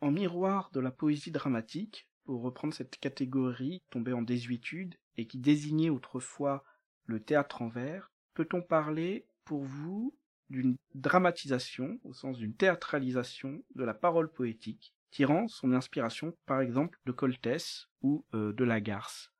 En 0.00 0.12
miroir 0.12 0.70
de 0.72 0.78
la 0.78 0.92
poésie 0.92 1.32
dramatique, 1.32 2.06
pour 2.24 2.42
reprendre 2.42 2.74
cette 2.74 2.98
catégorie 2.98 3.82
tombée 3.90 4.12
en 4.12 4.22
désuétude 4.22 4.94
et 5.16 5.26
qui 5.26 5.38
désignait 5.38 5.90
autrefois 5.90 6.62
le 7.06 7.20
théâtre 7.20 7.62
en 7.62 7.68
vers, 7.68 8.12
peut-on 8.34 8.62
parler 8.62 9.26
pour 9.44 9.64
vous 9.64 10.14
d'une 10.50 10.76
dramatisation, 10.94 11.98
au 12.04 12.12
sens 12.12 12.38
d'une 12.38 12.54
théâtralisation 12.54 13.62
de 13.74 13.82
la 13.82 13.94
parole 13.94 14.30
poétique, 14.30 14.94
tirant 15.10 15.48
son 15.48 15.72
inspiration 15.72 16.34
par 16.46 16.60
exemple 16.60 16.98
de 17.06 17.12
Coltès 17.12 17.88
ou 18.02 18.24
euh, 18.34 18.52
de 18.52 18.64
Lagarce. 18.64 19.30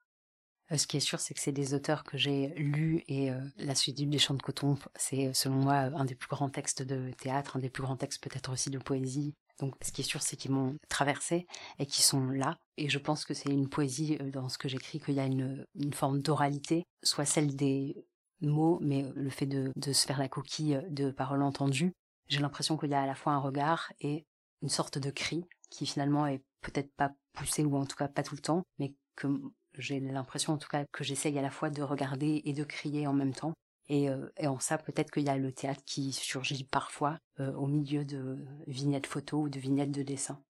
Euh, 0.71 0.77
ce 0.77 0.87
qui 0.87 0.99
est 0.99 1.01
sûr, 1.01 1.21
c'est 1.21 1.35
que 1.35 1.41
c'est 1.41 1.53
des 1.53 1.75
auteurs 1.75 2.05
que 2.05 2.19
j'ai 2.19 2.49
lus 2.57 3.03
et 3.09 3.31
euh, 3.31 3.41
La 3.57 3.75
suite 3.75 3.97
des 3.97 4.19
champs 4.19 4.35
de 4.35 4.43
coton, 4.43 4.77
c'est 4.97 5.33
selon 5.33 5.57
moi 5.57 5.75
un 5.75 6.05
des 6.05 6.15
plus 6.15 6.29
grands 6.29 6.51
textes 6.51 6.83
de 6.83 7.11
théâtre, 7.13 7.57
un 7.57 7.61
des 7.61 7.71
plus 7.71 7.83
grands 7.83 7.97
textes 7.97 8.23
peut-être 8.23 8.53
aussi 8.53 8.71
de 8.71 8.79
poésie. 8.79 9.35
Donc 9.61 9.75
ce 9.83 9.91
qui 9.91 10.03
est 10.03 10.05
sûr, 10.05 10.23
c'est 10.23 10.37
qu'ils 10.37 10.53
m'ont 10.53 10.77
traversé 10.89 11.47
et 11.79 11.87
qu'ils 11.87 12.05
sont 12.05 12.29
là. 12.29 12.59
Et 12.77 12.89
je 12.89 12.99
pense 12.99 13.25
que 13.25 13.35
c'est 13.35 13.51
une 13.51 13.69
poésie 13.69 14.17
dans 14.33 14.49
ce 14.49 14.59
que 14.59 14.69
j'écris, 14.69 15.01
qu'il 15.01 15.15
y 15.15 15.21
a 15.21 15.27
une, 15.27 15.67
forme 15.93 16.23
d'oralité, 16.23 16.85
soit 17.03 17.25
celle 17.25 17.57
des 17.57 17.97
mots, 18.41 18.79
mais 18.81 19.11
le 19.17 19.31
fait 19.31 19.47
de 19.47 19.73
se 19.93 20.07
faire 20.07 20.21
la 20.21 20.29
coquille 20.29 20.81
de 20.91 21.11
paroles 21.11 21.43
entendues. 21.43 21.93
J'ai 22.29 22.41
l'impression 22.41 22.77
qu'il 22.77 22.91
y 22.91 22.95
a 22.95 23.03
à 23.03 23.07
la 23.07 23.17
fois 23.17 23.33
un 23.33 23.39
regard 23.39 23.93
et 24.01 24.27
une 24.63 24.69
sorte 24.69 24.99
de 24.99 25.11
cri 25.11 25.45
qui 25.71 25.87
finalement 25.87 26.27
est 26.27 26.43
peut-être 26.61 26.93
pas 26.95 27.13
poussé 27.33 27.65
ou 27.65 27.77
en 27.77 27.87
tout 27.87 27.97
cas 27.97 28.09
pas 28.09 28.23
tout 28.23 28.35
le 28.35 28.41
temps, 28.41 28.65
mais 28.79 28.95
que 29.17 29.29
j'ai 29.75 30.01
l'impression 30.01 30.53
en 30.53 30.59
tout 30.59 30.69
cas 30.69 30.85
que 30.93 31.05
j'essaye 31.05 31.39
à 31.39 31.43
la 31.43 31.51
fois 31.51 31.71
de 31.71 31.83
regarder 31.83 32.43
et 32.45 32.53
de 32.53 32.65
crier 32.65 33.07
en 33.07 33.13
même 33.13 33.35
temps. 33.35 33.55
Et, 33.89 34.11
euh, 34.11 34.29
en 34.43 34.59
ça, 34.59 34.77
peut-être 34.77 35.11
qu'il 35.11 35.25
y 35.25 35.31
a 35.31 35.39
le 35.39 35.53
théâtre 35.53 35.83
qui 35.87 36.13
surgit 36.13 36.65
parfois 36.65 37.19
euh, 37.41 37.53
au 37.55 37.67
milieu 37.67 38.05
de 38.05 38.37
vignettes 38.67 39.07
photos 39.07 39.47
ou 39.47 39.49
de 39.49 39.59
vignettes 39.59 39.93
de 39.93 40.03
dessins. 40.03 40.43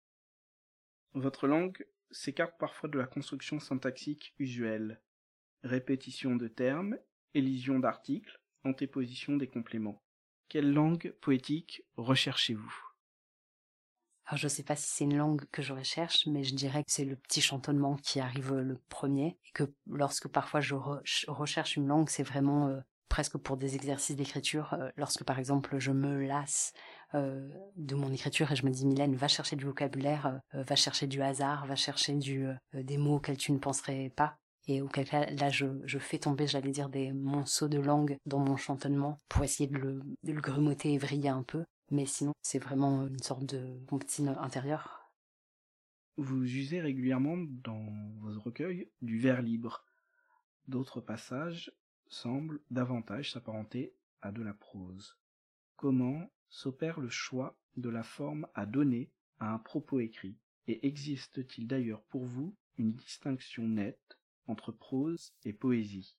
Votre 1.14 1.46
langue 1.46 1.86
s'écarte 2.10 2.58
parfois 2.58 2.88
de 2.88 2.98
la 2.98 3.06
construction 3.06 3.60
syntaxique 3.60 4.34
usuelle. 4.38 5.00
Répétition 5.62 6.36
de 6.36 6.48
termes, 6.48 6.98
élision 7.34 7.78
d'articles, 7.78 8.40
antéposition 8.64 9.36
des 9.36 9.48
compléments. 9.48 10.02
Quelle 10.48 10.72
langue 10.72 11.14
poétique 11.20 11.84
recherchez-vous? 11.96 12.87
Alors 14.28 14.38
je 14.38 14.48
sais 14.48 14.62
pas 14.62 14.76
si 14.76 14.86
c'est 14.86 15.04
une 15.04 15.16
langue 15.16 15.46
que 15.52 15.62
je 15.62 15.72
recherche, 15.72 16.26
mais 16.26 16.44
je 16.44 16.54
dirais 16.54 16.84
que 16.84 16.92
c'est 16.92 17.06
le 17.06 17.16
petit 17.16 17.40
chantonnement 17.40 17.96
qui 17.96 18.20
arrive 18.20 18.52
le 18.52 18.78
premier. 18.90 19.38
Et 19.46 19.50
que 19.54 19.72
lorsque 19.86 20.28
parfois 20.28 20.60
je, 20.60 20.74
recherche 21.28 21.76
une 21.76 21.86
langue, 21.86 22.10
c'est 22.10 22.24
vraiment 22.24 22.68
euh, 22.68 22.78
presque 23.08 23.38
pour 23.38 23.56
des 23.56 23.74
exercices 23.74 24.16
d'écriture. 24.16 24.74
Euh, 24.74 24.90
lorsque 24.98 25.24
par 25.24 25.38
exemple 25.38 25.78
je 25.78 25.92
me 25.92 26.26
lasse 26.26 26.74
euh, 27.14 27.48
de 27.76 27.94
mon 27.94 28.12
écriture 28.12 28.52
et 28.52 28.56
je 28.56 28.66
me 28.66 28.70
dis 28.70 28.84
Mylène, 28.84 29.16
va 29.16 29.28
chercher 29.28 29.56
du 29.56 29.64
vocabulaire, 29.64 30.40
va 30.52 30.76
chercher 30.76 31.06
du 31.06 31.22
hasard, 31.22 31.64
va 31.64 31.76
chercher 31.76 32.12
du, 32.12 32.48
des 32.74 32.98
mots 32.98 33.16
auxquels 33.16 33.38
tu 33.38 33.52
ne 33.52 33.58
penserais 33.58 34.12
pas. 34.14 34.36
Et 34.66 34.82
auquel 34.82 35.08
cas, 35.08 35.24
là, 35.30 35.48
je, 35.48 35.64
je 35.86 35.98
fais 35.98 36.18
tomber, 36.18 36.46
j'allais 36.46 36.72
dire, 36.72 36.90
des 36.90 37.12
monceaux 37.14 37.68
de 37.68 37.78
langue 37.78 38.18
dans 38.26 38.40
mon 38.40 38.58
chantonnement 38.58 39.16
pour 39.30 39.42
essayer 39.42 39.66
de 39.66 39.78
le, 39.78 40.02
de 40.22 40.32
le 40.32 40.42
grumeauter 40.42 40.92
et 40.92 40.98
vriller 40.98 41.30
un 41.30 41.42
peu. 41.42 41.64
Mais 41.90 42.04
sinon, 42.04 42.32
c'est 42.42 42.58
vraiment 42.58 43.06
une 43.06 43.22
sorte 43.22 43.46
de 43.46 43.78
comptine 43.86 44.28
intérieure. 44.28 45.10
Vous 46.18 46.42
usez 46.42 46.80
régulièrement 46.80 47.36
dans 47.38 47.86
vos 48.18 48.38
recueils 48.40 48.90
du 49.00 49.18
vers 49.18 49.40
libre. 49.40 49.84
D'autres 50.66 51.00
passages 51.00 51.72
semblent 52.08 52.60
davantage 52.70 53.32
s'apparenter 53.32 53.94
à 54.20 54.32
de 54.32 54.42
la 54.42 54.52
prose. 54.52 55.16
Comment 55.76 56.30
s'opère 56.50 57.00
le 57.00 57.08
choix 57.08 57.56
de 57.76 57.88
la 57.88 58.02
forme 58.02 58.46
à 58.54 58.66
donner 58.66 59.10
à 59.38 59.54
un 59.54 59.58
propos 59.58 60.00
écrit? 60.00 60.36
Et 60.66 60.86
existe-t-il 60.86 61.66
d'ailleurs 61.66 62.02
pour 62.02 62.26
vous 62.26 62.54
une 62.76 62.92
distinction 62.92 63.66
nette 63.66 64.18
entre 64.46 64.72
prose 64.72 65.32
et 65.44 65.54
poésie? 65.54 66.17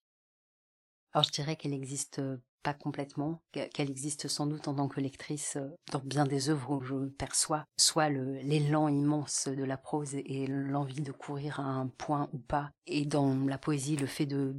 Alors 1.14 1.24
je 1.24 1.32
dirais 1.32 1.56
qu'elle 1.56 1.74
existe 1.74 2.22
pas 2.62 2.74
complètement, 2.74 3.42
qu'elle 3.52 3.90
existe 3.90 4.28
sans 4.28 4.46
doute 4.46 4.68
en 4.68 4.76
tant 4.76 4.88
que 4.88 5.00
lectrice 5.00 5.58
dans 5.92 6.00
bien 6.00 6.26
des 6.26 6.50
œuvres 6.50 6.72
où 6.76 6.82
je 6.82 7.08
perçois 7.08 7.66
soit 7.78 8.10
l'élan 8.10 8.90
immense 8.90 9.48
de 9.48 9.64
la 9.64 9.78
prose 9.78 10.14
et 10.14 10.46
l'envie 10.48 11.02
de 11.02 11.12
courir 11.12 11.60
à 11.62 11.64
un 11.64 11.88
point 11.88 12.30
ou 12.34 12.38
pas, 12.38 12.72
et 12.86 13.06
dans 13.06 13.34
la 13.46 13.58
poésie 13.58 13.96
le 13.96 14.08
fait 14.08 14.26
de, 14.26 14.56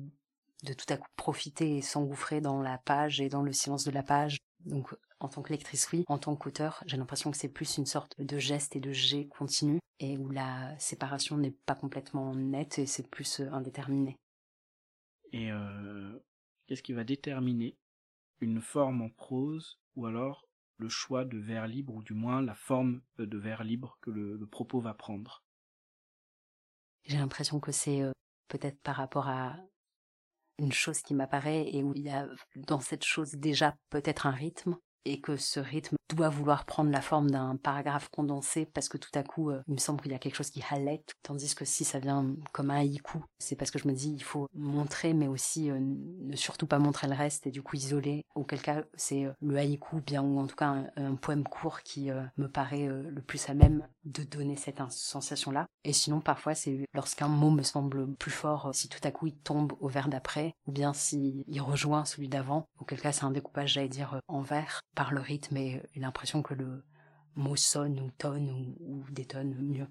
de 0.64 0.72
tout 0.72 0.86
à 0.88 0.96
coup 0.96 1.08
profiter 1.16 1.76
et 1.76 1.82
s'engouffrer 1.82 2.40
dans 2.40 2.62
la 2.62 2.78
page 2.78 3.20
et 3.20 3.28
dans 3.28 3.42
le 3.42 3.52
silence 3.52 3.84
de 3.84 3.90
la 3.90 4.02
page. 4.02 4.38
Donc 4.64 4.94
en 5.20 5.28
tant 5.28 5.42
que 5.42 5.50
lectrice, 5.50 5.90
oui. 5.92 6.04
En 6.08 6.18
tant 6.18 6.34
qu'auteur, 6.34 6.82
j'ai 6.86 6.96
l'impression 6.96 7.30
que 7.30 7.36
c'est 7.36 7.48
plus 7.48 7.76
une 7.76 7.86
sorte 7.86 8.18
de 8.18 8.38
geste 8.38 8.74
et 8.74 8.80
de 8.80 8.92
jet 8.92 9.26
continu, 9.26 9.78
et 9.98 10.16
où 10.16 10.30
la 10.30 10.76
séparation 10.78 11.36
n'est 11.36 11.50
pas 11.50 11.74
complètement 11.74 12.34
nette 12.34 12.78
et 12.78 12.86
c'est 12.86 13.06
plus 13.08 13.40
indéterminé. 13.52 14.16
Et 15.32 15.50
qu'est-ce 16.70 16.85
qui 16.85 16.92
va 16.92 17.02
déterminer 17.02 17.76
une 18.38 18.61
forme 18.61 19.02
en 19.02 19.11
prose 19.11 19.80
ou 19.96 20.06
alors 20.06 20.46
le 20.76 20.88
choix 20.88 21.24
de 21.24 21.37
vers 21.37 21.66
libre 21.66 21.94
ou 21.94 22.02
du 22.04 22.14
moins 22.14 22.40
la 22.40 22.54
forme 22.54 23.02
de 23.18 23.37
vers 23.37 23.64
libre 23.64 23.98
que 24.00 24.12
le, 24.12 24.46
propos 24.46 24.78
va 24.78 24.94
prendre? 24.94 25.42
J'ai 27.02 27.18
l'impression 27.18 27.59
que 27.59 27.72
c'est 27.72 28.02
euh, 28.02 28.12
peut-être 28.46 28.80
par 28.83 28.94
rapport 28.94 29.26
à 29.26 29.56
une 30.59 30.70
chose 30.70 31.02
qui 31.02 31.12
m'apparaît 31.12 31.68
et 31.74 31.83
où 31.83 31.92
il 31.96 32.02
y 32.02 32.11
a 32.11 32.28
dans 32.54 32.78
cette 32.78 33.04
chose 33.04 33.33
déjà 33.33 33.74
peut-être 33.88 34.28
un 34.28 34.30
rythme 34.30 34.78
et 35.04 35.20
que 35.20 35.37
ce 35.37 35.59
rythme 35.59 35.96
doit 36.14 36.29
vouloir 36.29 36.64
prendre 36.64 36.90
la 36.90 37.01
forme 37.01 37.31
d'un 37.31 37.57
paragraphe 37.57 38.09
condensé 38.09 38.66
parce 38.66 38.88
que 38.88 38.99
tout 38.99 39.11
à 39.14 39.23
coup, 39.23 39.51
euh, 39.51 39.62
il 39.68 39.75
me 39.75 39.79
semble 39.79 40.01
qu'il 40.01 40.12
y 40.12 40.14
a 40.14 40.18
quelque 40.18 40.37
chose 40.37 40.51
qui 40.51 40.62
halète, 40.70 41.14
tandis 41.23 41.55
que 41.55 41.64
si 41.64 41.85
ça 41.85 41.99
vient 41.99 42.35
comme 42.53 42.70
un 42.70 42.79
haïku, 42.79 43.25
c'est 43.38 43.57
parce 43.57 43.70
que 43.70 43.79
je 43.79 43.88
me 43.88 43.92
dis 43.92 44.12
il 44.12 44.23
faut 44.23 44.49
montrer, 44.55 45.14
mais 45.14 45.29
aussi 45.29 45.70
euh, 45.70 45.79
ne 45.81 46.37
surtout 46.37 46.66
pas 46.66 46.79
montrer 46.79 47.07
le 47.09 47.14
reste 47.14 47.46
et 47.46 47.51
du 47.51 47.62
coup 47.62 47.77
isoler. 47.77 48.25
Auquel 48.35 48.61
cas, 48.62 48.83
c'est 48.94 49.25
euh, 49.25 49.33
le 49.40 49.57
haïku, 49.57 50.01
bien 50.01 50.23
ou 50.23 50.38
en 50.38 50.46
tout 50.46 50.57
cas 50.57 50.85
un, 50.96 51.14
poème 51.14 51.44
court 51.44 51.83
qui 51.83 52.11
me 52.38 52.49
paraît 52.49 52.87
le 52.87 53.20
plus 53.20 53.49
à 53.51 53.55
même 53.55 53.87
de 54.05 54.23
donner 54.23 54.57
cette 54.57 54.81
sensation-là. 54.88 55.66
Et 55.85 55.92
sinon, 55.92 56.20
parfois, 56.20 56.55
c'est 56.55 56.87
lorsqu'un 56.94 57.29
mot 57.29 57.51
me 57.51 57.62
semble 57.62 58.14
plus 58.14 58.31
fort, 58.31 58.70
si 58.73 58.88
tout 58.88 59.01
à 59.03 59.11
coup 59.11 59.27
il 59.27 59.37
tombe 59.37 59.75
au 59.81 59.88
vers 59.88 60.09
d'après, 60.09 60.55
ou 60.66 60.73
bien 60.73 60.94
s'il 60.94 61.44
rejoint 61.61 62.05
celui 62.05 62.29
d'avant, 62.29 62.68
auquel 62.79 63.01
cas 63.01 63.12
c'est 63.12 63.25
un 63.25 63.31
découpage, 63.31 63.75
j'allais 63.75 63.88
dire, 63.88 64.20
en 64.29 64.40
vers, 64.40 64.81
par 64.94 65.12
le 65.12 65.20
rythme 65.20 65.57
et 65.57 65.83
l'impression 66.00 66.42
que 66.42 66.54
le 66.54 66.84
mot 67.34 67.56
sonne 67.56 68.00
ou 68.00 68.10
tonne 68.10 68.50
ou, 68.80 69.04
détonne 69.10 69.54
mieux. 69.54 69.88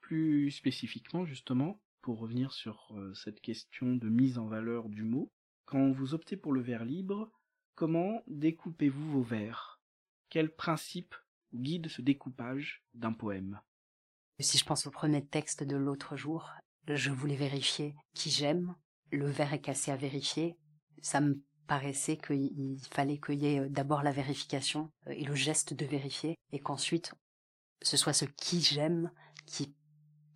Plus 0.00 0.50
spécifiquement, 0.50 1.24
justement, 1.24 1.80
pour 2.02 2.18
revenir 2.18 2.52
sur 2.52 2.94
euh, 2.96 3.14
cette 3.14 3.40
question 3.40 3.94
de 3.94 4.08
mise 4.08 4.38
en 4.38 4.46
valeur 4.46 4.88
du 4.88 5.02
mot, 5.02 5.32
quand 5.64 5.90
vous 5.92 6.14
optez 6.14 6.36
pour 6.36 6.52
le 6.52 6.60
vers 6.60 6.84
libre, 6.84 7.30
Comment 7.80 8.22
découpez-vous 8.26 9.10
vos 9.10 9.22
vers 9.22 9.80
Quel 10.28 10.54
principe 10.54 11.14
guide 11.54 11.88
ce 11.88 12.02
découpage 12.02 12.84
d'un 12.92 13.14
poème? 13.14 13.58
Si 14.38 14.58
je 14.58 14.66
pense 14.66 14.86
au 14.86 14.90
premier 14.90 15.24
texte 15.24 15.62
de 15.62 15.76
l'autre 15.76 16.14
jour, 16.14 16.50
je 16.86 17.10
voulais 17.10 17.36
vérifier 17.36 17.94
qui 18.12 18.28
j'aime. 18.28 18.74
Le 19.12 19.30
verre 19.30 19.54
est 19.54 19.62
cassé 19.62 19.90
à 19.90 19.96
vérifier. 19.96 20.58
Ça 21.00 21.22
me 21.22 21.42
paraissait 21.70 22.16
qu'il 22.16 22.80
fallait 22.90 23.20
qu'il 23.20 23.40
y 23.40 23.46
ait 23.46 23.60
euh, 23.60 23.68
d'abord 23.68 24.02
la 24.02 24.10
vérification 24.10 24.90
euh, 25.06 25.12
et 25.12 25.22
le 25.22 25.36
geste 25.36 25.72
de 25.72 25.86
vérifier, 25.86 26.36
et 26.50 26.58
qu'ensuite 26.58 27.14
ce 27.80 27.96
soit 27.96 28.12
ce 28.12 28.24
qui 28.24 28.60
j'aime 28.60 29.12
qui 29.46 29.72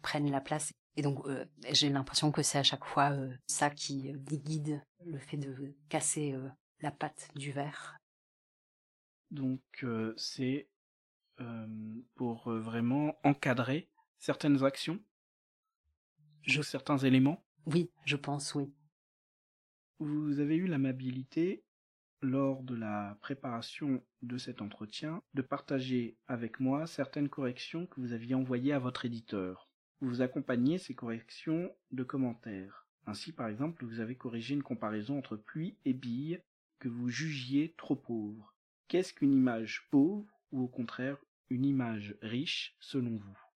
prenne 0.01 0.31
la 0.31 0.41
place. 0.41 0.71
Et 0.95 1.03
donc 1.03 1.27
euh, 1.27 1.45
j'ai 1.73 1.91
l'impression 1.91 2.31
que 2.31 2.45
c'est 2.45 2.59
à 2.59 2.63
chaque 2.63 2.85
fois 2.85 3.11
ça 3.49 3.69
qui 3.69 4.13
guide 4.31 4.81
le 5.05 5.19
fait 5.19 5.37
de 5.37 5.75
casser 5.89 6.37
la 6.79 6.93
pâte 6.93 7.29
du 7.35 7.51
verre. 7.51 7.97
Donc 9.33 9.85
c'est 10.17 10.69
pour 12.15 12.49
vraiment 12.49 13.19
encadrer 13.25 13.91
certaines 14.19 14.63
actions, 14.63 15.01
je... 16.43 16.63
certains 16.63 16.99
éléments? 16.99 17.45
Oui, 17.67 17.91
je 18.05 18.17
pense, 18.17 18.55
oui. 18.55 18.73
Vous 20.01 20.41
avez 20.41 20.57
eu 20.57 20.67
l'amabilité, 20.67 21.63
lors 22.21 22.63
de 22.63 22.75
la 22.75 23.17
préparation 23.21 24.03
de 24.23 24.39
cet 24.39 24.61
entretien, 24.61 25.23
de 25.35 25.43
partager 25.43 26.17
avec 26.27 26.59
moi 26.59 26.87
certaines 26.87 27.29
corrections 27.29 27.87
que 27.87 28.01
vous 28.01 28.13
aviez 28.13 28.35
envoyées 28.35 28.73
à 28.73 28.79
votre 28.79 29.05
éditeur. 29.05 29.69
Vous 30.01 30.21
accompagnez 30.21 30.79
ces 30.79 30.95
corrections 30.95 31.71
de 31.93 32.03
commentaires. 32.03 32.89
Ainsi, 33.07 33.33
par 33.33 33.49
exemple, 33.49 33.85
vous 33.85 34.01
avez 34.01 34.17
corrigé 34.17 34.55
une 34.55 34.63
comparaison 34.63 35.19
entre 35.19 35.37
pluie 35.37 35.77
et 35.85 35.93
bille 35.93 36.41
que 36.81 36.89
vous 36.89 37.09
jugiez 37.09 37.75
trop 37.77 37.97
pauvre. 37.97 38.55
Qu'est-ce 38.89 39.15
qu'une 39.15 39.33
image 39.33 39.87
pauvre 39.91 40.29
ou 40.51 40.63
au 40.63 40.69
contraire 40.69 41.19
une 41.51 41.65
image 41.65 42.17
riche 42.21 42.75
selon 42.81 43.17
vous? 43.17 43.54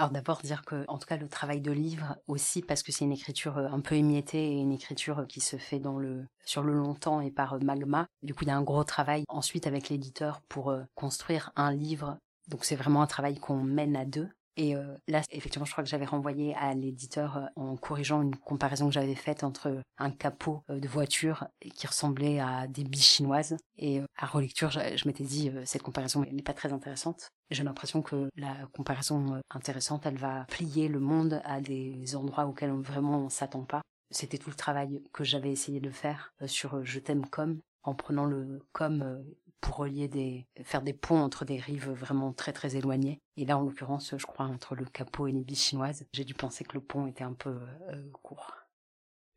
Alors 0.00 0.12
d'abord 0.12 0.40
dire 0.40 0.64
que, 0.64 0.86
en 0.88 0.96
tout 0.96 1.06
cas, 1.06 1.18
le 1.18 1.28
travail 1.28 1.60
de 1.60 1.72
livre 1.72 2.16
aussi, 2.26 2.62
parce 2.62 2.82
que 2.82 2.90
c'est 2.90 3.04
une 3.04 3.12
écriture 3.12 3.58
euh, 3.58 3.68
un 3.70 3.80
peu 3.80 3.96
émiettée 3.96 4.52
et 4.52 4.56
une 4.56 4.72
écriture 4.72 5.26
qui 5.28 5.40
se 5.42 5.58
fait 5.58 5.78
dans 5.78 5.98
le 5.98 6.24
sur 6.46 6.62
le 6.62 6.72
long 6.72 6.94
temps 6.94 7.20
et 7.20 7.30
par 7.30 7.52
euh, 7.52 7.58
magma. 7.58 8.06
Du 8.22 8.32
coup, 8.32 8.44
il 8.44 8.48
y 8.48 8.50
a 8.50 8.56
un 8.56 8.62
gros 8.62 8.82
travail 8.82 9.24
ensuite 9.28 9.66
avec 9.66 9.90
l'éditeur 9.90 10.40
pour 10.48 10.70
euh, 10.70 10.84
construire 10.94 11.52
un 11.54 11.70
livre. 11.70 12.16
Donc 12.48 12.64
c'est 12.64 12.76
vraiment 12.76 13.02
un 13.02 13.06
travail 13.06 13.38
qu'on 13.38 13.62
mène 13.62 13.94
à 13.94 14.06
deux. 14.06 14.30
Et 14.60 14.76
euh, 14.76 14.94
là, 15.08 15.22
effectivement, 15.30 15.64
je 15.64 15.72
crois 15.72 15.82
que 15.82 15.88
j'avais 15.88 16.04
renvoyé 16.04 16.54
à 16.54 16.74
l'éditeur 16.74 17.38
euh, 17.38 17.46
en 17.56 17.78
corrigeant 17.78 18.20
une 18.20 18.36
comparaison 18.36 18.88
que 18.88 18.92
j'avais 18.92 19.14
faite 19.14 19.42
entre 19.42 19.82
un 19.96 20.10
capot 20.10 20.62
euh, 20.68 20.78
de 20.78 20.86
voiture 20.86 21.46
qui 21.74 21.86
ressemblait 21.86 22.40
à 22.40 22.66
des 22.66 22.84
billes 22.84 23.00
chinoises. 23.00 23.56
Et 23.78 24.02
à 24.18 24.26
relecture, 24.26 24.68
je, 24.70 25.06
m'étais 25.08 25.24
dit, 25.24 25.50
cette 25.64 25.82
comparaison 25.82 26.26
n'est 26.30 26.42
pas 26.42 26.52
très 26.52 26.74
intéressante. 26.74 27.30
J'ai 27.50 27.62
l'impression 27.62 28.02
que 28.02 28.28
la 28.36 28.54
comparaison 28.74 29.40
intéressante, 29.48 30.04
elle 30.04 30.18
va 30.18 30.44
plier 30.50 30.88
le 30.88 31.00
monde 31.00 31.40
à 31.44 31.62
des 31.62 32.14
endroits 32.14 32.44
auxquels 32.44 32.70
on, 32.70 32.82
vraiment 32.82 33.24
on 33.24 33.30
s'attend 33.30 33.64
pas. 33.64 33.80
C'était 34.10 34.36
tout 34.36 34.50
le 34.50 34.56
travail 34.56 35.02
que 35.14 35.24
j'avais 35.24 35.50
essayé 35.50 35.80
de 35.80 35.90
faire 35.90 36.34
sur 36.44 36.84
Je 36.84 37.00
t'aime 37.00 37.24
comme, 37.24 37.60
en 37.82 37.94
prenant 37.94 38.26
le 38.26 38.60
comme 38.72 39.24
pour 39.60 39.76
relier 39.76 40.08
des, 40.08 40.46
faire 40.62 40.82
des 40.82 40.92
ponts 40.92 41.20
entre 41.20 41.44
des 41.44 41.58
rives 41.58 41.90
vraiment 41.90 42.32
très 42.32 42.52
très 42.52 42.76
éloignées. 42.76 43.20
Et 43.36 43.44
là, 43.44 43.58
en 43.58 43.62
l'occurrence, 43.62 44.14
je 44.16 44.26
crois 44.26 44.46
entre 44.46 44.74
le 44.74 44.84
capot 44.84 45.26
et 45.26 45.32
les 45.32 45.44
billes 45.44 45.56
chinoises, 45.56 46.06
j'ai 46.12 46.24
dû 46.24 46.34
penser 46.34 46.64
que 46.64 46.74
le 46.74 46.80
pont 46.80 47.06
était 47.06 47.24
un 47.24 47.34
peu 47.34 47.58
euh, 47.88 48.10
court. 48.22 48.54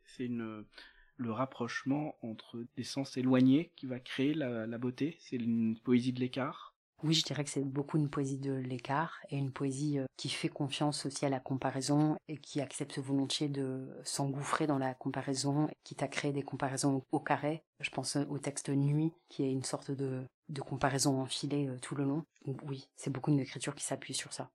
C'est 0.06 0.28
le 0.28 1.32
rapprochement 1.32 2.16
entre 2.22 2.64
des 2.76 2.84
sens 2.84 3.18
éloignés 3.18 3.72
qui 3.76 3.86
va 3.86 4.00
créer 4.00 4.34
la 4.34 4.78
beauté. 4.78 5.18
C'est 5.20 5.38
une 5.38 5.80
poésie 5.80 6.14
de 6.14 6.20
l'écart. 6.20 6.73
Oui, 7.04 7.13
je 7.13 7.24
dirais 7.26 7.44
que 7.44 7.50
c'est 7.50 7.66
beaucoup 7.66 7.98
une 7.98 8.10
poésie 8.10 8.38
de 8.38 8.54
l'écart 8.54 9.20
et 9.30 9.36
une 9.36 9.52
poésie 9.52 10.00
euh, 10.00 10.06
qui 10.16 10.30
fait 10.30 10.48
confiance 10.48 11.06
aussi 11.06 11.26
à 11.26 11.30
la 11.30 11.42
comparaison 11.42 12.16
et 12.30 12.38
qui 12.38 12.62
accepte 12.62 12.98
volontiers 12.98 13.50
de 13.50 13.89
s'engouffrer 14.06 14.68
dans 14.68 14.78
la 14.78 14.94
comparaison, 14.94 15.68
quitte 15.84 16.02
à 16.02 16.08
créer 16.08 16.32
des 16.32 16.44
comparaisons 16.44 17.04
au 17.12 17.20
carré. 17.20 17.62
Je 17.82 17.89
pense 17.89 18.16
au 18.16 18.39
texte 18.39 18.70
Nuit, 18.70 19.12
qui 19.28 19.44
est 19.44 19.52
une 19.52 19.66
sorte 19.66 19.92
de, 19.92 20.24
de 20.48 20.62
comparaison 20.62 21.20
enfilée 21.20 21.68
euh, 21.68 21.78
tout 21.82 21.96
le 21.96 22.06
long. 22.06 22.24
oui, 22.63 22.88
c'est 22.96 23.12
beaucoup 23.12 23.32
une 23.32 23.42
écriture 23.42 23.76
qui 23.76 23.84
s'appuie 23.84 24.13
sur 24.13 24.32
ça. 24.32 24.50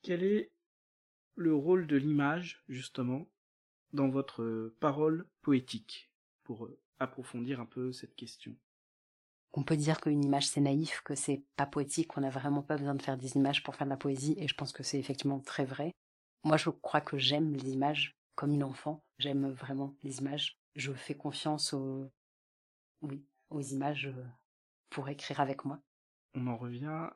Quel 0.00 0.22
est 0.22 0.50
le 1.36 1.54
rôle 1.54 1.86
de 1.86 1.96
l'image, 1.96 2.62
justement, 2.66 3.28
dans 3.92 4.08
votre 4.08 4.42
euh, 4.42 4.74
parole 4.80 5.26
poétique, 5.42 6.10
pour 6.44 6.70
approfondir 6.98 7.60
un 7.60 7.66
peu 7.66 7.92
cette 7.92 8.14
question 8.14 8.56
on 9.56 9.62
peut 9.62 9.76
dire 9.76 10.00
qu'une 10.00 10.24
image 10.24 10.48
c'est 10.48 10.60
naïf, 10.60 11.00
que 11.02 11.14
c'est 11.14 11.44
pas 11.56 11.66
poétique, 11.66 12.08
qu'on 12.08 12.20
n'a 12.20 12.30
vraiment 12.30 12.62
pas 12.62 12.76
besoin 12.76 12.94
de 12.94 13.02
faire 13.02 13.16
des 13.16 13.36
images 13.36 13.62
pour 13.62 13.76
faire 13.76 13.86
de 13.86 13.92
la 13.92 13.96
poésie, 13.96 14.34
et 14.36 14.48
je 14.48 14.54
pense 14.54 14.72
que 14.72 14.82
c'est 14.82 14.98
effectivement 14.98 15.40
très 15.40 15.64
vrai. 15.64 15.92
Moi, 16.42 16.56
je 16.58 16.70
crois 16.70 17.00
que 17.00 17.16
j'aime 17.16 17.54
les 17.54 17.70
images 17.70 18.18
comme 18.34 18.52
une 18.52 18.64
enfant. 18.64 19.02
J'aime 19.18 19.50
vraiment 19.50 19.94
les 20.02 20.18
images. 20.18 20.58
Je 20.74 20.92
fais 20.92 21.14
confiance 21.16 21.72
aux, 21.72 22.10
oui, 23.00 23.24
aux 23.50 23.62
images 23.62 24.06
euh, 24.06 24.26
pour 24.90 25.08
écrire 25.08 25.40
avec 25.40 25.64
moi. 25.64 25.80
On 26.34 26.46
en 26.48 26.56
revient 26.56 27.08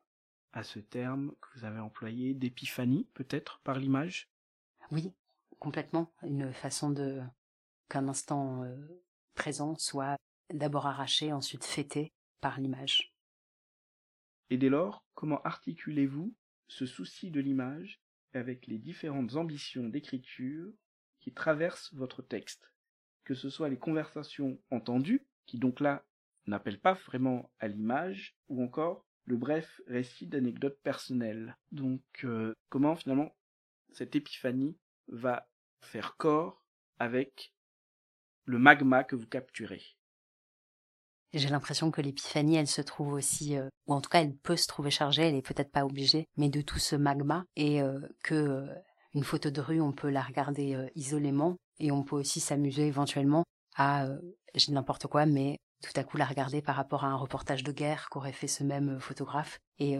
à 0.52 0.62
ce 0.62 0.78
terme 0.78 1.34
que 1.40 1.58
vous 1.58 1.64
avez 1.64 1.80
employé 1.80 2.34
d'épiphanie, 2.34 3.06
peut-être, 3.14 3.60
par 3.64 3.78
l'image? 3.78 4.30
Oui, 4.90 5.12
complètement. 5.58 6.10
Une 6.22 6.52
façon 6.52 6.90
de 6.90 7.20
qu'un 7.90 8.08
instant 8.08 8.62
euh, 8.62 9.02
présent 9.34 9.74
soit 9.76 10.16
d'abord 10.54 10.86
arraché, 10.86 11.32
ensuite 11.32 11.64
fêté, 11.64 12.12
par 12.40 12.60
l'image. 12.60 13.14
Et 14.50 14.56
dès 14.56 14.68
lors, 14.68 15.04
comment 15.14 15.42
articulez-vous 15.42 16.34
ce 16.68 16.86
souci 16.86 17.30
de 17.30 17.40
l'image 17.40 18.00
avec 18.32 18.66
les 18.66 18.78
différentes 18.78 19.36
ambitions 19.36 19.88
d'écriture 19.88 20.70
qui 21.20 21.32
traversent 21.32 21.92
votre 21.94 22.22
texte, 22.22 22.72
que 23.24 23.34
ce 23.34 23.50
soit 23.50 23.68
les 23.68 23.78
conversations 23.78 24.60
entendues, 24.70 25.26
qui 25.46 25.58
donc 25.58 25.80
là 25.80 26.04
n'appellent 26.46 26.80
pas 26.80 26.94
vraiment 26.94 27.50
à 27.58 27.68
l'image, 27.68 28.36
ou 28.48 28.62
encore 28.62 29.06
le 29.24 29.36
bref 29.36 29.80
récit 29.86 30.26
d'anecdotes 30.26 30.80
personnelles. 30.82 31.56
Donc 31.72 32.02
euh, 32.24 32.54
comment 32.70 32.96
finalement 32.96 33.36
cette 33.90 34.16
épiphanie 34.16 34.78
va 35.08 35.48
faire 35.80 36.16
corps 36.16 36.62
avec 36.98 37.52
le 38.44 38.58
magma 38.58 39.04
que 39.04 39.16
vous 39.16 39.26
capturez? 39.26 39.97
J'ai 41.34 41.50
l'impression 41.50 41.90
que 41.90 42.00
l'épiphanie, 42.00 42.56
elle 42.56 42.66
se 42.66 42.80
trouve 42.80 43.12
aussi, 43.12 43.56
euh, 43.56 43.68
ou 43.86 43.92
en 43.92 44.00
tout 44.00 44.08
cas, 44.08 44.22
elle 44.22 44.34
peut 44.34 44.56
se 44.56 44.66
trouver 44.66 44.90
chargée, 44.90 45.28
elle 45.28 45.34
est 45.34 45.42
peut-être 45.42 45.70
pas 45.70 45.84
obligée, 45.84 46.26
mais 46.36 46.48
de 46.48 46.62
tout 46.62 46.78
ce 46.78 46.96
magma, 46.96 47.44
et 47.54 47.82
euh, 47.82 48.00
que 48.22 48.34
euh, 48.34 48.74
une 49.12 49.24
photo 49.24 49.50
de 49.50 49.60
rue, 49.60 49.80
on 49.80 49.92
peut 49.92 50.08
la 50.08 50.22
regarder 50.22 50.90
isolément, 50.94 51.56
et 51.78 51.90
on 51.92 52.02
peut 52.02 52.16
aussi 52.16 52.40
s'amuser 52.40 52.86
éventuellement 52.86 53.44
à, 53.76 54.06
j'ai 54.54 54.72
n'importe 54.72 55.06
quoi, 55.06 55.26
mais 55.26 55.58
tout 55.82 55.92
à 55.96 56.04
coup 56.04 56.16
la 56.16 56.26
regarder 56.26 56.62
par 56.62 56.76
rapport 56.76 57.04
à 57.04 57.08
un 57.08 57.16
reportage 57.16 57.62
de 57.62 57.72
guerre 57.72 58.08
qu'aurait 58.10 58.32
fait 58.32 58.48
ce 58.48 58.64
même 58.64 59.00
photographe, 59.00 59.58
et 59.78 59.96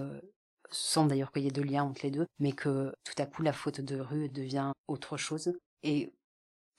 sans 0.70 1.06
d'ailleurs 1.06 1.32
qu'il 1.32 1.44
y 1.44 1.48
ait 1.48 1.50
de 1.50 1.62
lien 1.62 1.84
entre 1.84 2.02
les 2.04 2.10
deux, 2.10 2.26
mais 2.38 2.52
que 2.52 2.92
tout 3.02 3.20
à 3.20 3.24
coup 3.24 3.42
la 3.42 3.54
photo 3.54 3.82
de 3.82 3.98
rue 3.98 4.28
devient 4.28 4.72
autre 4.88 5.16
chose, 5.16 5.56
et 5.82 6.12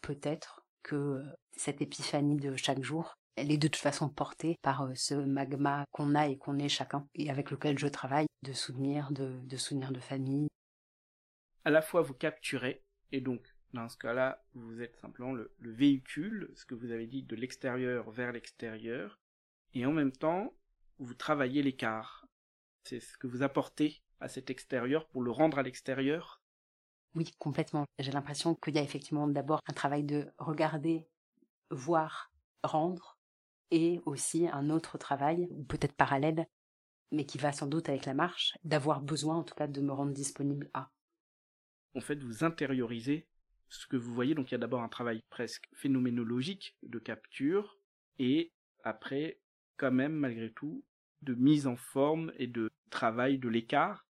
peut-être 0.01 0.61
que 0.83 1.23
cette 1.57 1.81
épiphanie 1.81 2.37
de 2.37 2.55
chaque 2.55 2.83
jour 2.83 3.15
elle 3.39 3.51
est 3.51 3.57
de 3.57 3.67
toute 3.67 3.81
façon 3.81 4.09
portée 4.09 4.57
par 4.61 4.83
euh, 4.83 4.93
ce 4.95 5.13
magma 5.15 5.85
qu'on 5.91 6.13
a 6.15 6.27
et 6.27 6.37
qu'on 6.37 6.59
est 6.59 6.69
chacun, 6.69 7.07
et 7.15 7.29
avec 7.29 7.51
lequel 7.51 7.79
je 7.79 7.87
travaille, 7.87 8.27
de 8.43 8.53
souvenirs, 8.53 9.11
de, 9.11 9.39
de 9.43 9.57
souvenirs 9.57 9.91
de 9.91 9.99
famille. 9.99 10.49
À 11.65 11.69
la 11.69 11.81
fois 11.81 12.01
vous 12.01 12.13
capturez, 12.13 12.83
et 13.11 13.21
donc 13.21 13.41
dans 13.73 13.87
ce 13.87 13.97
cas-là, 13.97 14.43
vous 14.53 14.81
êtes 14.81 14.97
simplement 14.97 15.31
le, 15.31 15.53
le 15.59 15.71
véhicule, 15.71 16.51
ce 16.55 16.65
que 16.65 16.75
vous 16.75 16.91
avez 16.91 17.07
dit, 17.07 17.23
de 17.23 17.35
l'extérieur 17.35 18.09
vers 18.09 18.31
l'extérieur, 18.31 19.19
et 19.73 19.85
en 19.85 19.91
même 19.91 20.11
temps, 20.11 20.53
vous 20.97 21.13
travaillez 21.13 21.61
l'écart. 21.61 22.25
C'est 22.83 22.99
ce 22.99 23.17
que 23.17 23.27
vous 23.27 23.43
apportez 23.43 24.01
à 24.19 24.27
cet 24.27 24.49
extérieur 24.49 25.07
pour 25.07 25.21
le 25.21 25.31
rendre 25.31 25.59
à 25.59 25.63
l'extérieur. 25.63 26.41
Oui, 27.15 27.31
complètement. 27.37 27.85
J'ai 27.99 28.11
l'impression 28.11 28.55
qu'il 28.55 28.75
y 28.75 28.79
a 28.79 28.83
effectivement 28.83 29.27
d'abord 29.27 29.59
un 29.67 29.73
travail 29.73 30.03
de 30.03 30.27
regarder, 30.37 31.07
voir, 31.69 32.31
rendre, 32.63 33.18
et 33.71 34.01
aussi 34.05 34.47
un 34.47 34.69
autre 34.69 34.97
travail, 34.97 35.47
peut-être 35.67 35.95
parallèle, 35.95 36.47
mais 37.11 37.25
qui 37.25 37.37
va 37.37 37.51
sans 37.51 37.67
doute 37.67 37.89
avec 37.89 38.05
la 38.05 38.13
marche, 38.13 38.57
d'avoir 38.63 39.01
besoin 39.01 39.37
en 39.37 39.43
tout 39.43 39.55
cas 39.55 39.67
de 39.67 39.81
me 39.81 39.91
rendre 39.91 40.13
disponible 40.13 40.69
à. 40.73 40.91
En 41.95 42.01
fait, 42.01 42.23
vous 42.23 42.43
intériorisez 42.43 43.27
ce 43.69 43.87
que 43.87 43.97
vous 43.97 44.13
voyez, 44.13 44.35
donc 44.35 44.49
il 44.49 44.53
y 44.53 44.55
a 44.55 44.59
d'abord 44.59 44.81
un 44.81 44.89
travail 44.89 45.23
presque 45.29 45.69
phénoménologique 45.73 46.77
de 46.83 46.99
capture, 46.99 47.77
et 48.17 48.51
après, 48.83 49.39
quand 49.77 49.91
même, 49.91 50.13
malgré 50.13 50.51
tout, 50.51 50.83
de 51.21 51.33
mise 51.33 51.67
en 51.67 51.75
forme 51.75 52.31
et 52.37 52.47
de 52.47 52.69
travail 52.89 53.37
de 53.37 53.49
l'écart. 53.49 54.05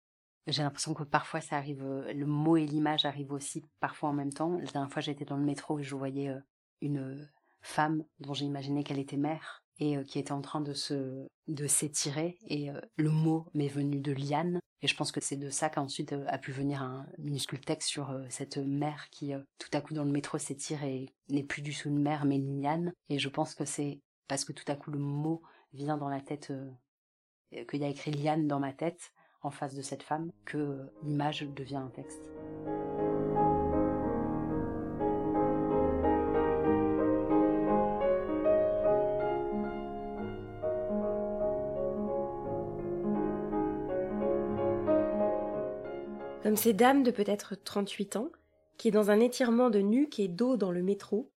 J'ai 0.46 0.62
l'impression 0.62 0.94
que 0.94 1.04
parfois 1.04 1.40
ça 1.40 1.56
arrive, 1.56 1.82
euh, 1.84 2.12
le 2.12 2.26
mot 2.26 2.56
et 2.56 2.66
l'image 2.66 3.04
arrivent 3.04 3.32
aussi 3.32 3.64
parfois 3.80 4.10
en 4.10 4.12
même 4.12 4.32
temps. 4.32 4.58
La 4.58 4.70
dernière 4.70 4.92
fois 4.92 5.00
j'étais 5.00 5.24
dans 5.24 5.36
le 5.36 5.44
métro 5.44 5.78
et 5.78 5.82
je 5.82 5.94
voyais 5.94 6.28
euh, 6.28 6.40
une 6.80 7.28
femme 7.64 8.05
dont 8.20 8.35
j'ai 8.35 8.44
imaginé 8.44 8.85
qu'elle 8.85 8.98
était 8.98 9.16
mère 9.16 9.64
et 9.81 9.96
qui 10.05 10.20
était 10.20 10.33
en 10.33 10.40
train 10.40 10.61
de 10.61 10.72
se 10.72 11.27
de 11.48 11.66
s'étirer 11.66 12.38
et 12.46 12.70
le 12.96 13.11
mot 13.11 13.46
m'est 13.55 13.68
venu 13.68 13.98
de 13.98 14.12
liane 14.12 14.61
et 14.83 14.87
je 14.87 14.94
pense 14.94 15.11
que 15.11 15.20
c'est 15.20 15.37
de 15.37 15.50
ça 15.50 15.68
qu'ensuite 15.68 16.14
a 16.29 16.38
pu 16.38 16.53
venir 16.53 16.81
un 16.81 17.07
minuscule 17.18 17.61
texte 17.61 17.88
sur 17.88 18.16
cette 18.29 18.59
mère 18.59 19.09
qui 19.11 19.33
tout 19.59 19.68
à 19.72 19.81
coup 19.81 19.94
dans 19.94 20.05
le 20.05 20.12
métro 20.12 20.38
s'étire 20.38 20.85
et 20.85 21.12
n'est 21.29 21.42
plus 21.42 21.61
du 21.61 21.74
tout 21.74 21.88
une 21.88 22.00
mère 22.00 22.24
mais 22.24 22.37
une 22.37 22.62
liane 22.62 22.92
et 23.09 23.18
je 23.18 23.29
pense 23.29 23.57
que 23.57 23.64
c'est 23.64 24.00
parce 24.29 24.44
que 24.44 24.53
tout 24.53 24.70
à 24.70 24.77
coup 24.77 24.92
le 24.92 25.00
mot 25.00 25.42
vient 25.72 25.96
dans 25.96 26.09
la 26.09 26.20
tête 26.20 26.53
qu'il 27.68 27.81
y 27.81 27.85
a 27.85 27.88
écrit 27.88 28.12
liane 28.12 28.46
dans 28.46 28.61
ma 28.61 28.72
tête 28.72 29.12
en 29.44 29.50
face 29.50 29.74
de 29.74 29.83
cette 29.83 30.03
femme 30.03 30.33
que 30.44 30.90
l'image 31.03 31.42
devient 31.42 31.77
un 31.77 31.90
texte. 31.90 32.22
Comme 46.44 46.57
ces 46.59 46.74
dames 46.74 47.02
de 47.02 47.11
peut-être 47.11 47.54
38 47.54 48.16
ans, 48.16 48.30
qui 48.76 48.90
dans 48.90 49.11
un 49.11 49.18
étirement 49.18 49.70
de 49.70 49.78
nuque 49.78 50.18
et 50.18 50.28
d'eau 50.28 50.59
dans 50.59 50.72
le 50.72 50.83
métro, 50.83 51.33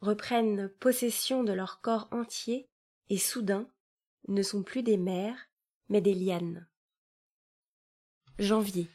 reprennent 0.00 0.68
possession 0.80 1.44
de 1.44 1.52
leur 1.52 1.80
corps 1.80 2.08
entier 2.10 2.68
et 3.08 3.18
soudain 3.18 3.68
ne 4.26 4.42
sont 4.42 4.64
plus 4.64 4.82
des 4.82 4.96
mères, 4.96 5.48
mais 5.88 6.00
des 6.00 6.12
lianes. 6.12 6.66
Janvier. 8.40 8.90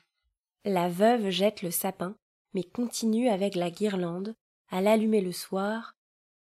La 0.66 0.90
veuve 0.90 1.30
jette 1.30 1.62
le 1.62 1.72
sapin, 1.72 2.18
mais 2.54 2.64
continue 2.64 3.30
avec 3.30 3.56
la 3.56 3.72
guirlande 3.72 4.36
à 4.70 4.82
l'allumer 4.82 5.22
le 5.22 5.32
soir 5.32 5.96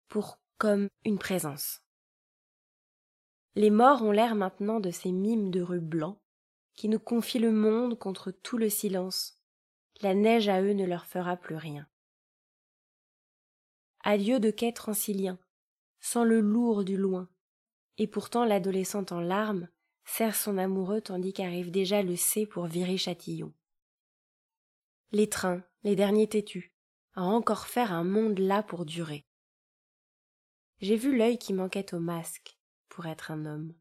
pour 0.08 0.40
comme 0.58 0.88
une 1.04 1.20
présence. 1.20 1.80
Les 3.54 3.70
morts 3.70 4.02
ont 4.02 4.10
l'air 4.10 4.34
maintenant 4.34 4.80
de 4.80 4.90
ces 4.90 5.12
mimes 5.12 5.52
de 5.52 5.62
rue 5.62 5.80
blancs 5.80 6.18
qui 6.74 6.88
nous 6.88 6.98
confient 6.98 7.38
le 7.38 7.52
monde 7.52 7.98
contre 7.98 8.30
tout 8.30 8.58
le 8.58 8.68
silence. 8.68 9.38
La 10.00 10.14
neige 10.14 10.48
à 10.48 10.62
eux 10.62 10.72
ne 10.72 10.84
leur 10.84 11.06
fera 11.06 11.36
plus 11.36 11.56
rien. 11.56 11.86
Adieu 14.04 14.40
de 14.40 14.50
quai 14.50 14.72
transilien, 14.72 15.38
sans 16.00 16.24
le 16.24 16.40
lourd 16.40 16.84
du 16.84 16.96
loin, 16.96 17.28
et 17.98 18.06
pourtant 18.06 18.44
l'adolescente 18.44 19.12
en 19.12 19.20
larmes 19.20 19.68
serre 20.04 20.34
son 20.34 20.58
amoureux 20.58 21.00
tandis 21.00 21.32
qu'arrive 21.32 21.70
déjà 21.70 22.02
le 22.02 22.16
C 22.16 22.46
pour 22.46 22.66
Viry-Châtillon. 22.66 23.52
Les 25.12 25.28
trains, 25.28 25.62
les 25.84 25.94
derniers 25.94 26.28
têtus, 26.28 26.74
à 27.14 27.22
encore 27.22 27.66
faire 27.66 27.92
un 27.92 28.04
monde 28.04 28.38
là 28.38 28.62
pour 28.62 28.84
durer. 28.84 29.26
J'ai 30.80 30.96
vu 30.96 31.16
l'œil 31.16 31.38
qui 31.38 31.52
manquait 31.52 31.94
au 31.94 32.00
masque 32.00 32.58
pour 32.88 33.06
être 33.06 33.30
un 33.30 33.46
homme. 33.46 33.74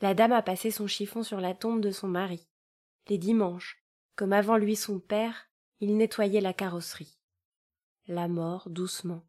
La 0.00 0.14
dame 0.14 0.32
a 0.32 0.42
passé 0.42 0.70
son 0.70 0.86
chiffon 0.86 1.22
sur 1.22 1.40
la 1.40 1.54
tombe 1.54 1.80
de 1.80 1.90
son 1.90 2.08
mari. 2.08 2.48
Les 3.08 3.18
dimanches, 3.18 3.82
comme 4.14 4.32
avant 4.32 4.56
lui 4.56 4.76
son 4.76 5.00
père, 5.00 5.48
il 5.80 5.96
nettoyait 5.96 6.40
la 6.40 6.52
carrosserie. 6.52 7.18
La 8.06 8.28
mort, 8.28 8.70
doucement, 8.70 9.26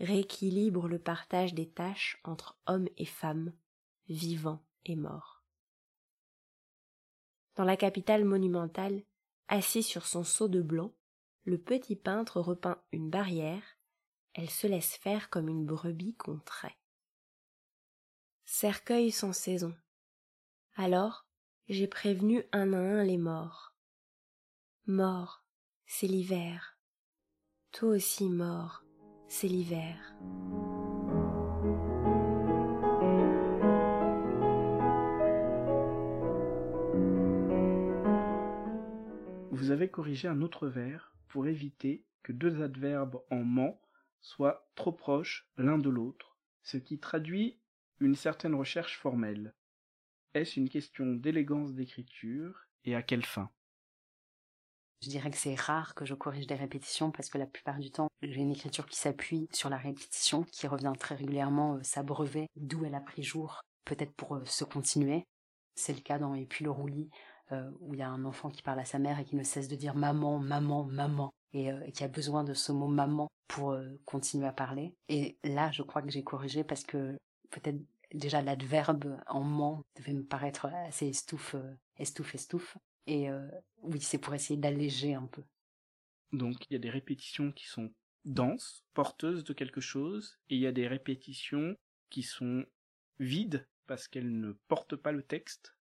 rééquilibre 0.00 0.88
le 0.88 0.98
partage 0.98 1.54
des 1.54 1.68
tâches 1.68 2.20
entre 2.24 2.58
hommes 2.66 2.88
et 2.96 3.04
femmes, 3.04 3.52
vivant 4.08 4.64
et 4.84 4.96
mort. 4.96 5.42
Dans 7.56 7.64
la 7.64 7.76
capitale 7.76 8.24
monumentale, 8.24 9.02
assis 9.48 9.82
sur 9.82 10.06
son 10.06 10.24
seau 10.24 10.48
de 10.48 10.62
blanc, 10.62 10.92
le 11.44 11.58
petit 11.58 11.96
peintre 11.96 12.40
repeint 12.40 12.80
une 12.92 13.10
barrière, 13.10 13.62
elle 14.34 14.50
se 14.50 14.66
laisse 14.66 14.94
faire 14.96 15.30
comme 15.30 15.48
une 15.48 15.64
brebis 15.64 16.14
qu'on 16.14 16.38
trait. 16.38 16.76
Cercueil 18.44 19.10
sans 19.10 19.32
saison. 19.32 19.74
Alors, 20.80 21.26
j'ai 21.68 21.88
prévenu 21.88 22.44
un 22.52 22.72
à 22.72 22.78
un 22.78 23.02
les 23.02 23.18
morts. 23.18 23.74
Mort, 24.86 25.44
c'est 25.86 26.06
l'hiver. 26.06 26.78
Toi 27.72 27.96
aussi 27.96 28.28
mort, 28.28 28.84
c'est 29.26 29.48
l'hiver. 29.48 30.14
vous 39.50 39.72
avez 39.72 39.90
corrigé 39.90 40.28
un 40.28 40.40
autre 40.40 40.68
vers 40.68 41.12
pour 41.26 41.46
éviter 41.46 42.06
que 42.22 42.32
deux 42.32 42.62
adverbes 42.62 43.20
en 43.30 43.42
ment 43.42 43.80
soient 44.20 44.70
trop 44.76 44.92
proches 44.92 45.50
l'un 45.58 45.76
de 45.76 45.90
l'autre, 45.90 46.38
ce 46.62 46.78
qui 46.78 47.00
traduit 47.00 47.58
une 48.00 48.14
certaine 48.14 48.54
recherche 48.54 48.96
formelle. 48.96 49.52
Est-ce 50.34 50.60
une 50.60 50.68
question 50.68 51.06
d'élégance 51.06 51.74
d'écriture 51.74 52.66
et 52.84 52.94
à 52.94 53.02
quelle 53.02 53.24
fin? 53.24 53.50
Je 55.02 55.08
dirais 55.08 55.30
que 55.30 55.36
c'est 55.36 55.54
rare 55.54 55.94
que 55.94 56.04
je 56.04 56.14
corrige 56.14 56.46
des 56.46 56.54
répétitions 56.54 57.10
parce 57.10 57.30
que 57.30 57.38
la 57.38 57.46
plupart 57.46 57.78
du 57.78 57.90
temps, 57.90 58.08
j'ai 58.20 58.40
une 58.40 58.50
écriture 58.50 58.86
qui 58.86 58.98
s'appuie 58.98 59.48
sur 59.52 59.70
la 59.70 59.76
répétition, 59.78 60.42
qui 60.44 60.66
revient 60.66 60.92
très 60.98 61.14
régulièrement 61.14 61.76
euh, 61.76 61.82
s'abreuver 61.82 62.48
d'où 62.56 62.84
elle 62.84 62.96
a 62.96 63.00
pris 63.00 63.22
jour, 63.22 63.60
peut-être 63.84 64.12
pour 64.14 64.34
euh, 64.34 64.44
se 64.44 64.64
continuer. 64.64 65.24
C'est 65.76 65.94
le 65.94 66.00
cas 66.00 66.18
dans 66.18 66.34
Et 66.34 66.46
puis 66.46 66.64
le 66.64 66.72
roulis, 66.72 67.10
euh, 67.52 67.70
où 67.80 67.94
il 67.94 68.00
y 68.00 68.02
a 68.02 68.08
un 68.08 68.24
enfant 68.24 68.50
qui 68.50 68.62
parle 68.62 68.80
à 68.80 68.84
sa 68.84 68.98
mère 68.98 69.20
et 69.20 69.24
qui 69.24 69.36
ne 69.36 69.44
cesse 69.44 69.68
de 69.68 69.76
dire 69.76 69.94
maman, 69.94 70.40
maman, 70.40 70.84
maman, 70.84 71.32
et, 71.52 71.70
euh, 71.70 71.90
qui 71.92 72.02
a 72.02 72.08
besoin 72.08 72.42
de 72.42 72.52
ce 72.52 72.72
mot 72.72 72.88
maman 72.88 73.28
pour 73.46 73.74
continuer 74.04 74.46
à 74.46 74.52
parler. 74.52 74.94
Et 75.08 75.38
là, 75.42 75.70
je 75.70 75.82
crois 75.82 76.02
que 76.02 76.10
j'ai 76.10 76.22
corrigé 76.22 76.64
parce 76.64 76.84
que 76.84 77.16
peut-être 77.50 77.78
déjà 78.14 78.42
l'adverbe 78.42 79.20
en 79.26 79.42
ment 79.42 79.84
devait 79.96 80.14
me 80.14 80.24
paraître 80.24 80.66
assez 80.66 81.08
estouffe, 81.08 81.56
estouffe, 81.96 82.34
estouffe. 82.34 82.76
Et 83.06 83.28
oui, 83.82 84.00
c'est 84.00 84.18
pour 84.18 84.34
essayer 84.34 84.58
d'alléger 84.58 85.14
un 85.14 85.26
peu. 85.26 85.42
Donc 86.32 86.66
il 86.68 86.74
y 86.74 86.76
a 86.76 86.80
des 86.80 86.90
répétitions 86.90 87.52
qui 87.52 87.66
sont 87.66 87.90
denses, 88.24 88.84
porteuses 88.92 89.44
de 89.44 89.54
quelque 89.54 89.80
chose, 89.80 90.38
et 90.50 90.56
il 90.56 90.60
y 90.60 90.66
a 90.66 90.72
des 90.72 90.86
répétitions 90.86 91.76
qui 92.10 92.22
sont 92.22 92.66
vides 93.18 93.66
parce 93.86 94.08
qu'elles 94.08 94.38
ne 94.38 94.52
portent 94.68 94.96
pas 94.96 95.12
le 95.12 95.22
texte 95.22 95.74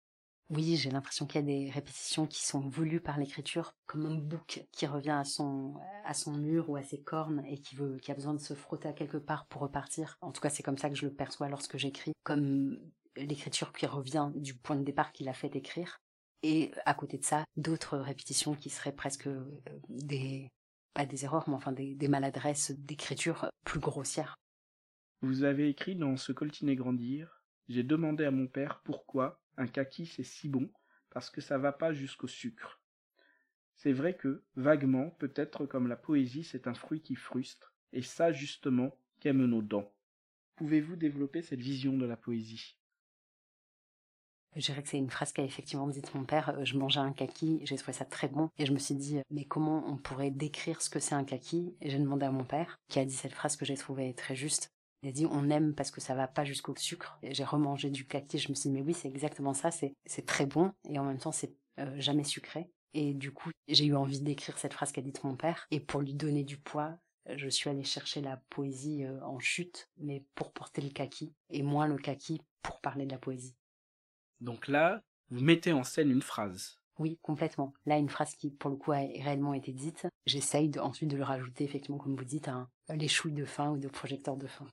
oui, 0.49 0.77
j'ai 0.77 0.89
l'impression 0.89 1.25
qu'il 1.25 1.41
y 1.41 1.43
a 1.43 1.47
des 1.47 1.69
répétitions 1.69 2.25
qui 2.25 2.45
sont 2.45 2.61
voulues 2.61 3.01
par 3.01 3.17
l'écriture, 3.17 3.73
comme 3.85 4.05
un 4.05 4.15
bouc 4.15 4.65
qui 4.71 4.85
revient 4.85 5.09
à 5.09 5.23
son, 5.25 5.73
mur 6.27 6.69
ou 6.69 6.77
à 6.77 6.83
ses 6.83 7.01
cornes 7.01 7.43
et 7.45 7.59
qui 7.59 7.75
veut, 7.75 7.97
qui 7.97 8.11
a 8.11 8.15
besoin 8.15 8.33
de 8.33 8.39
se 8.39 8.53
frotter 8.53 8.87
à 8.87 8.93
quelque 8.93 9.17
part 9.17 9.45
pour 9.47 9.61
repartir. 9.61 10.15
En 10.21 10.31
tout 10.31 10.39
cas, 10.39 10.49
c'est 10.49 10.63
comme 10.63 10.77
ça 10.77 10.89
que 10.89 10.95
je 10.95 11.05
le 11.05 11.13
perçois 11.13 11.49
lorsque 11.49 11.77
j'écris, 11.77 12.13
comme 12.23 12.79
l'écriture 13.17 13.73
qui 13.73 13.85
revient 13.85 14.31
du 14.35 14.53
point 14.53 14.77
de 14.77 14.83
départ 14.83 15.11
qu'il 15.11 15.27
a 15.27 15.33
fait 15.33 15.53
écrire. 15.55 15.99
Et 16.43 16.71
à 16.85 16.93
côté 16.93 17.17
de 17.17 17.25
ça, 17.25 17.43
d'autres 17.57 17.97
répétitions 17.97 18.53
qui 18.53 18.69
seraient 18.69 18.95
presque 18.95 19.27
euh, 19.27 19.59
des, 19.89 20.49
pas 20.93 21.05
des 21.05 21.25
erreurs, 21.25 21.49
mais 21.49 21.55
enfin 21.55 21.71
des, 21.73 21.95
des 21.95 22.07
maladresses 22.07 22.71
d'écriture 22.71 23.49
plus 23.65 23.79
grossières. 23.79 24.35
Vous 25.21 25.43
avez 25.43 25.67
écrit 25.67 25.95
dans 25.95 26.15
Ce 26.15 26.31
coltiné 26.31 26.75
grandir, 26.75 27.41
j'ai 27.67 27.83
demandé 27.83 28.23
à 28.23 28.31
mon 28.31 28.47
père 28.47 28.81
pourquoi, 28.85 29.41
un 29.57 29.67
kaki 29.67 30.05
c'est 30.05 30.23
si 30.23 30.49
bon 30.49 30.69
parce 31.09 31.29
que 31.29 31.41
ça 31.41 31.57
va 31.57 31.71
pas 31.71 31.93
jusqu'au 31.93 32.27
sucre. 32.27 32.79
C'est 33.73 33.93
vrai 33.93 34.15
que, 34.15 34.43
vaguement, 34.55 35.11
peut-être 35.11 35.65
comme 35.65 35.87
la 35.87 35.95
poésie 35.95 36.43
c'est 36.43 36.67
un 36.67 36.73
fruit 36.73 37.01
qui 37.01 37.15
frustre, 37.15 37.73
et 37.93 38.01
ça 38.01 38.31
justement 38.31 38.97
qu'aiment 39.19 39.45
nos 39.45 39.61
dents. 39.61 39.91
Pouvez-vous 40.55 40.95
développer 40.95 41.41
cette 41.41 41.59
vision 41.59 41.97
de 41.97 42.05
la 42.05 42.17
poésie? 42.17 42.77
Je 44.55 44.65
dirais 44.65 44.81
que 44.81 44.89
c'est 44.89 44.97
une 44.97 45.11
phrase 45.11 45.33
qu'a 45.33 45.43
effectivement 45.43 45.87
dit 45.87 46.01
mon 46.15 46.23
père. 46.23 46.49
Euh, 46.49 46.65
je 46.65 46.77
mangeais 46.77 46.99
un 46.99 47.13
kaki, 47.13 47.61
j'ai 47.63 47.75
trouvé 47.75 47.93
ça 47.93 48.05
très 48.05 48.27
bon 48.27 48.49
et 48.57 48.65
je 48.65 48.73
me 48.73 48.79
suis 48.79 48.95
dit 48.95 49.19
mais 49.29 49.45
comment 49.45 49.87
on 49.87 49.97
pourrait 49.97 50.31
décrire 50.31 50.81
ce 50.81 50.89
que 50.89 50.99
c'est 50.99 51.13
un 51.13 51.23
kaki? 51.23 51.75
Et 51.81 51.91
j'ai 51.91 51.99
demandé 51.99 52.25
à 52.25 52.31
mon 52.31 52.43
père 52.43 52.79
qui 52.87 52.97
a 52.97 53.05
dit 53.05 53.13
cette 53.13 53.33
phrase 53.33 53.55
que 53.55 53.65
j'ai 53.65 53.77
trouvée 53.77 54.15
très 54.15 54.35
juste. 54.35 54.71
Il 55.03 55.09
a 55.09 55.11
dit 55.11 55.25
on 55.25 55.49
aime 55.49 55.73
parce 55.75 55.91
que 55.91 56.01
ça 56.01 56.15
va 56.15 56.27
pas 56.27 56.43
jusqu'au 56.43 56.75
sucre. 56.75 57.19
J'ai 57.23 57.43
remangé 57.43 57.89
du 57.89 58.05
kaki, 58.05 58.39
je 58.39 58.49
me 58.49 58.55
suis 58.55 58.69
dit 58.69 58.75
mais 58.75 58.81
oui 58.81 58.93
c'est 58.93 59.07
exactement 59.07 59.53
ça, 59.53 59.69
c'est 59.71 60.25
très 60.25 60.45
bon 60.45 60.71
et 60.89 60.97
en 60.99 61.03
même 61.03 61.19
temps 61.19 61.31
c'est 61.31 61.53
euh, 61.79 61.93
jamais 61.99 62.23
sucré. 62.23 62.69
Et 62.93 63.13
du 63.13 63.31
coup 63.31 63.51
j'ai 63.67 63.85
eu 63.85 63.95
envie 63.95 64.21
d'écrire 64.21 64.57
cette 64.57 64.73
phrase 64.73 64.91
qu'a 64.91 65.01
dite 65.01 65.23
mon 65.23 65.35
père 65.35 65.67
et 65.71 65.79
pour 65.79 66.01
lui 66.01 66.13
donner 66.13 66.43
du 66.43 66.57
poids 66.57 66.97
je 67.35 67.49
suis 67.49 67.69
allée 67.69 67.83
chercher 67.83 68.21
la 68.21 68.37
poésie 68.49 69.03
euh, 69.03 69.21
en 69.23 69.39
chute, 69.39 69.89
mais 69.97 70.23
pour 70.35 70.53
porter 70.53 70.81
le 70.81 70.89
kaki, 70.89 71.33
et 71.49 71.61
moins 71.61 71.87
le 71.87 71.97
kaki 71.97 72.41
pour 72.61 72.79
parler 72.79 73.05
de 73.05 73.11
la 73.11 73.17
poésie. 73.17 73.55
Donc 74.39 74.67
là, 74.67 75.01
vous 75.29 75.41
mettez 75.41 75.73
en 75.73 75.83
scène 75.83 76.11
une 76.11 76.21
phrase. 76.21 76.79
Oui, 76.99 77.19
complètement. 77.21 77.73
Là, 77.85 77.97
une 77.97 78.09
phrase 78.09 78.33
qui, 78.35 78.49
pour 78.49 78.71
le 78.71 78.77
coup, 78.77 78.91
a 78.91 78.97
réellement 78.99 79.53
été 79.53 79.71
dite. 79.71 80.07
J'essaye 80.25 80.71
ensuite 80.79 81.11
de 81.11 81.17
le 81.17 81.23
rajouter, 81.23 81.63
effectivement, 81.63 81.97
comme 81.97 82.15
vous 82.15 82.25
dites, 82.25 82.47
à 82.47 82.67
les 82.89 83.07
chouilles 83.07 83.33
de 83.33 83.45
fin 83.45 83.69
ou 83.69 83.77
de 83.77 83.87
projecteur 83.87 84.37
de 84.37 84.47
fin 84.47 84.65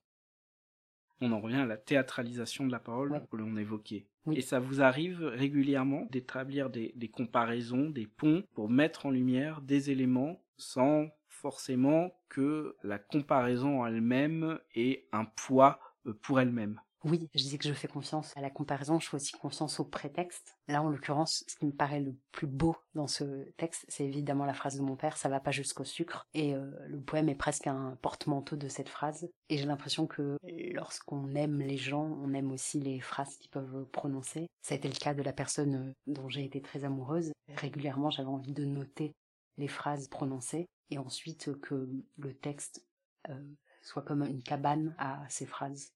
on 1.25 1.33
en 1.33 1.41
revient 1.41 1.57
à 1.57 1.67
la 1.67 1.77
théâtralisation 1.77 2.67
de 2.67 2.73
la 2.73 2.79
parole 2.79 3.23
que 3.31 3.37
l'on 3.37 3.57
évoquait. 3.57 4.07
Et 4.33 4.41
ça 4.41 4.59
vous 4.59 4.81
arrive 4.81 5.23
régulièrement 5.25 6.07
d'établir 6.11 6.71
des, 6.71 7.11
comparaisons, 7.13 7.91
des 7.91 8.07
ponts 8.07 8.43
pour 8.55 8.71
mettre 8.71 9.07
en 9.07 9.11
lumière 9.11 9.61
des 9.61 9.91
éléments 9.91 10.43
sans 10.57 11.09
forcément 11.29 12.15
que 12.29 12.77
la 12.83 12.99
comparaison 12.99 13.83
en 13.83 13.87
elle-même 13.87 14.59
ait 14.75 15.07
un 15.13 15.25
poids 15.25 15.79
euh, 16.07 16.15
pour 16.23 16.41
elle-même? 16.41 16.81
Oui, 17.05 17.29
je 17.35 17.43
dis 17.43 17.59
que 17.59 17.69
je 17.69 17.75
fais 17.75 17.87
confiance 17.87 18.33
à 18.35 18.41
la 18.41 18.49
comparaison, 18.49 18.99
je 18.99 19.09
fais 19.09 19.17
aussi 19.17 19.33
confiance 19.33 19.79
au 19.79 19.85
prétexte. 19.85 20.57
Là, 20.69 20.83
en 20.83 20.89
l'occurrence, 20.89 21.45
ce 21.47 21.57
qui 21.57 21.67
me 21.67 21.73
paraît 21.73 22.01
le 22.01 22.17
plus 22.33 22.47
beau 22.47 22.77
dans 22.95 23.07
ce 23.07 23.45
texte, 23.59 23.85
c'est 23.89 24.07
évidemment 24.07 24.47
la 24.47 24.55
phrase 24.55 24.77
de 24.79 24.83
mon 24.83 24.97
père, 24.97 25.19
ça 25.19 25.29
va 25.29 25.39
pas 25.39 25.51
jusqu'au 25.51 25.85
sucre. 25.85 26.27
Et 26.33 26.55
euh, 26.55 26.71
le 26.87 26.99
poème 26.99 27.29
est 27.29 27.35
presque 27.35 27.67
un 27.67 27.99
porte-manteau 28.01 28.57
de 28.57 28.69
cette 28.69 28.89
phrase. 28.89 29.29
Et 29.51 29.59
j'ai 29.59 29.67
l'impression 29.67 30.07
que 30.07 30.39
lorsqu'on 30.73 31.35
aime 31.35 31.61
les 31.61 31.77
gens, 31.77 32.19
on 32.23 32.33
aime 32.33 32.51
aussi 32.51 32.81
les 32.81 33.01
phrases 33.01 33.37
qu'ils 33.37 33.51
peuvent 33.51 33.85
prononcer. 33.93 34.47
Ça 34.63 34.75
a 34.75 34.79
été 34.79 34.89
le 34.89 34.95
cas 34.95 35.13
de 35.13 35.23
la 35.23 35.35
personne 35.35 35.75
euh, 35.75 35.93
dont 36.07 36.31
j'ai 36.31 36.45
été 36.45 36.63
très 36.63 36.85
amoureuse. 36.85 37.33
Régulièrement, 37.57 38.09
j'avais 38.09 38.29
envie 38.29 38.55
de 38.55 38.65
noter 38.65 39.13
les 39.59 39.69
phrases 39.69 40.09
prononcées 40.09 40.67
et 40.91 40.97
ensuite 40.97 41.61
que 41.61 41.87
le 42.17 42.35
texte 42.35 42.83
euh, 43.29 43.55
soit 43.83 44.03
comme 44.03 44.23
une 44.23 44.43
cabane 44.43 44.95
à 44.99 45.23
ces 45.29 45.45
phrases. 45.47 45.93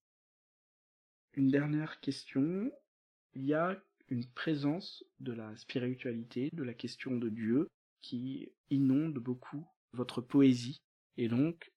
Une 1.39 1.53
dernière 1.53 2.01
question. 2.01 2.69
Il 3.35 3.45
y 3.45 3.55
a 3.55 3.81
une 4.09 4.27
présence 4.27 5.05
de 5.21 5.33
la 5.33 5.57
spiritualité, 5.57 6.51
de 6.53 6.65
la 6.65 6.75
question 6.75 7.17
de 7.17 7.29
Dieu, 7.29 7.69
qui 8.03 8.51
inonde 8.71 9.15
beaucoup 9.21 9.65
votre 9.93 10.21
poésie. 10.21 10.79
Et 11.17 11.29
donc, 11.29 11.71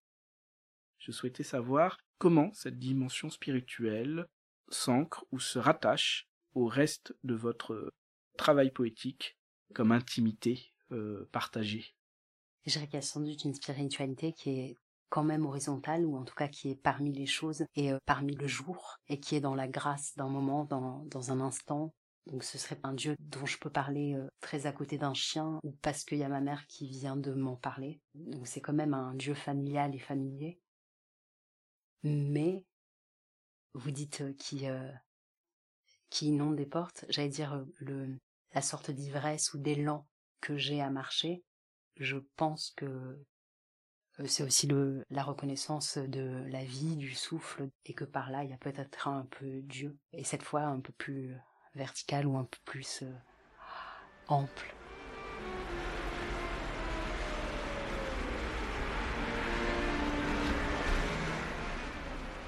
je 0.98 1.12
souhaitais 1.12 1.44
savoir 1.44 2.00
comment 2.18 2.52
cette 2.54 2.80
dimension 2.80 3.30
spirituelle 3.30 4.26
s'ancre 4.70 5.28
ou 5.32 5.40
se 5.40 5.60
rattache 5.60 6.28
au 6.56 6.66
reste 6.66 7.16
de 7.24 7.36
votre 7.36 7.94
travail 8.38 8.72
poétique 8.72 9.38
comme 9.76 9.92
intimité 9.92 10.74
euh, 10.92 11.30
partagée. 11.32 11.94
Je 12.66 12.80
spiritualité 13.54 14.34
qui 14.34 14.50
est 14.50 14.78
quand 15.12 15.24
même 15.26 15.46
horizontale, 15.46 16.06
ou 16.06 16.16
en 16.16 16.24
tout 16.24 16.34
cas 16.34 16.48
qui 16.48 16.70
est 16.70 16.76
parmi 16.76 17.12
les 17.12 17.26
choses 17.26 17.66
et 17.76 17.92
euh, 17.92 17.98
parmi 18.06 18.34
le 18.34 18.48
jour, 18.48 18.96
et 19.10 19.20
qui 19.20 19.36
est 19.36 19.42
dans 19.42 19.56
la 19.56 19.68
grâce 19.68 20.16
d'un 20.16 20.30
moment, 20.30 20.64
dans, 20.64 21.04
dans 21.06 21.32
un 21.32 21.42
instant. 21.42 21.94
Donc 22.28 22.44
ce 22.46 22.58
serait 22.58 22.80
un 22.84 22.94
dieu 22.94 23.16
dont 23.20 23.46
je 23.46 23.60
peux 23.60 23.70
parler 23.70 24.16
euh, 24.16 24.28
très 24.40 24.68
à 24.68 24.72
côté 24.72 24.98
d'un 24.98 25.14
chien, 25.14 25.60
ou 25.64 25.74
parce 25.82 26.06
qu'il 26.06 26.18
y 26.18 26.24
a 26.24 26.30
ma 26.30 26.40
mère 26.40 26.66
qui 26.68 26.88
vient 26.88 27.18
de 27.18 27.34
m'en 27.34 27.58
parler. 27.58 28.00
Donc 28.16 28.48
c'est 28.48 28.62
quand 28.62 28.74
même 28.74 28.94
un 28.94 29.14
dieu 29.16 29.34
familial 29.34 29.94
et 29.94 30.00
familier. 30.00 30.60
Mais, 32.04 32.64
vous 33.74 33.92
dites 33.92 34.22
euh, 34.22 34.34
qui, 34.34 34.66
qui 36.10 36.28
inonde 36.28 36.56
des 36.56 36.66
portes, 36.66 37.04
j'allais 37.10 37.28
dire 37.28 37.66
le, 37.80 38.18
la 38.54 38.62
sorte 38.62 38.92
d'ivresse 38.92 39.54
ou 39.54 39.58
d'élan 39.58 40.08
que 40.40 40.56
j'ai 40.56 40.80
à 40.80 40.90
marcher, 40.90 41.44
je 41.98 42.18
pense 42.38 42.72
que 42.78 43.22
c'est 44.28 44.44
aussi 44.44 44.68
la 45.10 45.24
reconnaissance 45.24 45.98
de 45.98 46.44
la 46.50 46.64
vie, 46.64 46.96
du 46.96 47.14
souffle, 47.14 47.70
et 47.86 47.94
que 47.94 48.04
par 48.04 48.30
là, 48.30 48.44
il 48.44 48.50
y 48.50 48.54
a 48.54 48.58
peut-être 48.58 49.08
un 49.08 49.28
peu 49.30 49.62
Dieu, 49.64 49.98
et 50.14 50.24
cette 50.24 50.44
fois 50.44 50.62
un 50.62 50.80
peu 50.80 50.94
plus 50.94 51.36
vertical 51.76 52.28
ou 52.28 52.38
un 52.38 52.44
peu 52.44 52.58
plus 52.66 53.04
euh, 53.04 53.12
ample. 54.28 54.76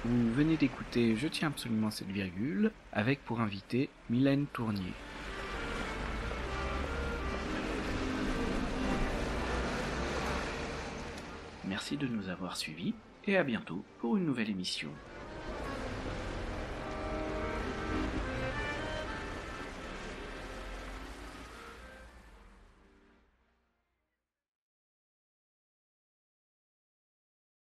Vous 0.04 0.32
venez 0.34 0.58
d'écouter 0.58 1.16
Je 1.16 1.28
tiens 1.28 1.48
absolument 1.48 1.90
cette 1.90 2.08
virgule, 2.08 2.72
avec 2.92 3.24
pour 3.24 3.40
invité 3.40 3.88
Mylène 4.10 4.46
Tournier. 4.52 4.92
Merci 11.74 11.96
de 11.96 12.06
nous 12.06 12.28
avoir 12.28 12.56
suivis 12.56 12.94
et 13.26 13.36
à 13.36 13.42
bientôt 13.42 13.84
pour 13.98 14.16
une 14.16 14.24
nouvelle 14.24 14.48
émission. 14.48 14.90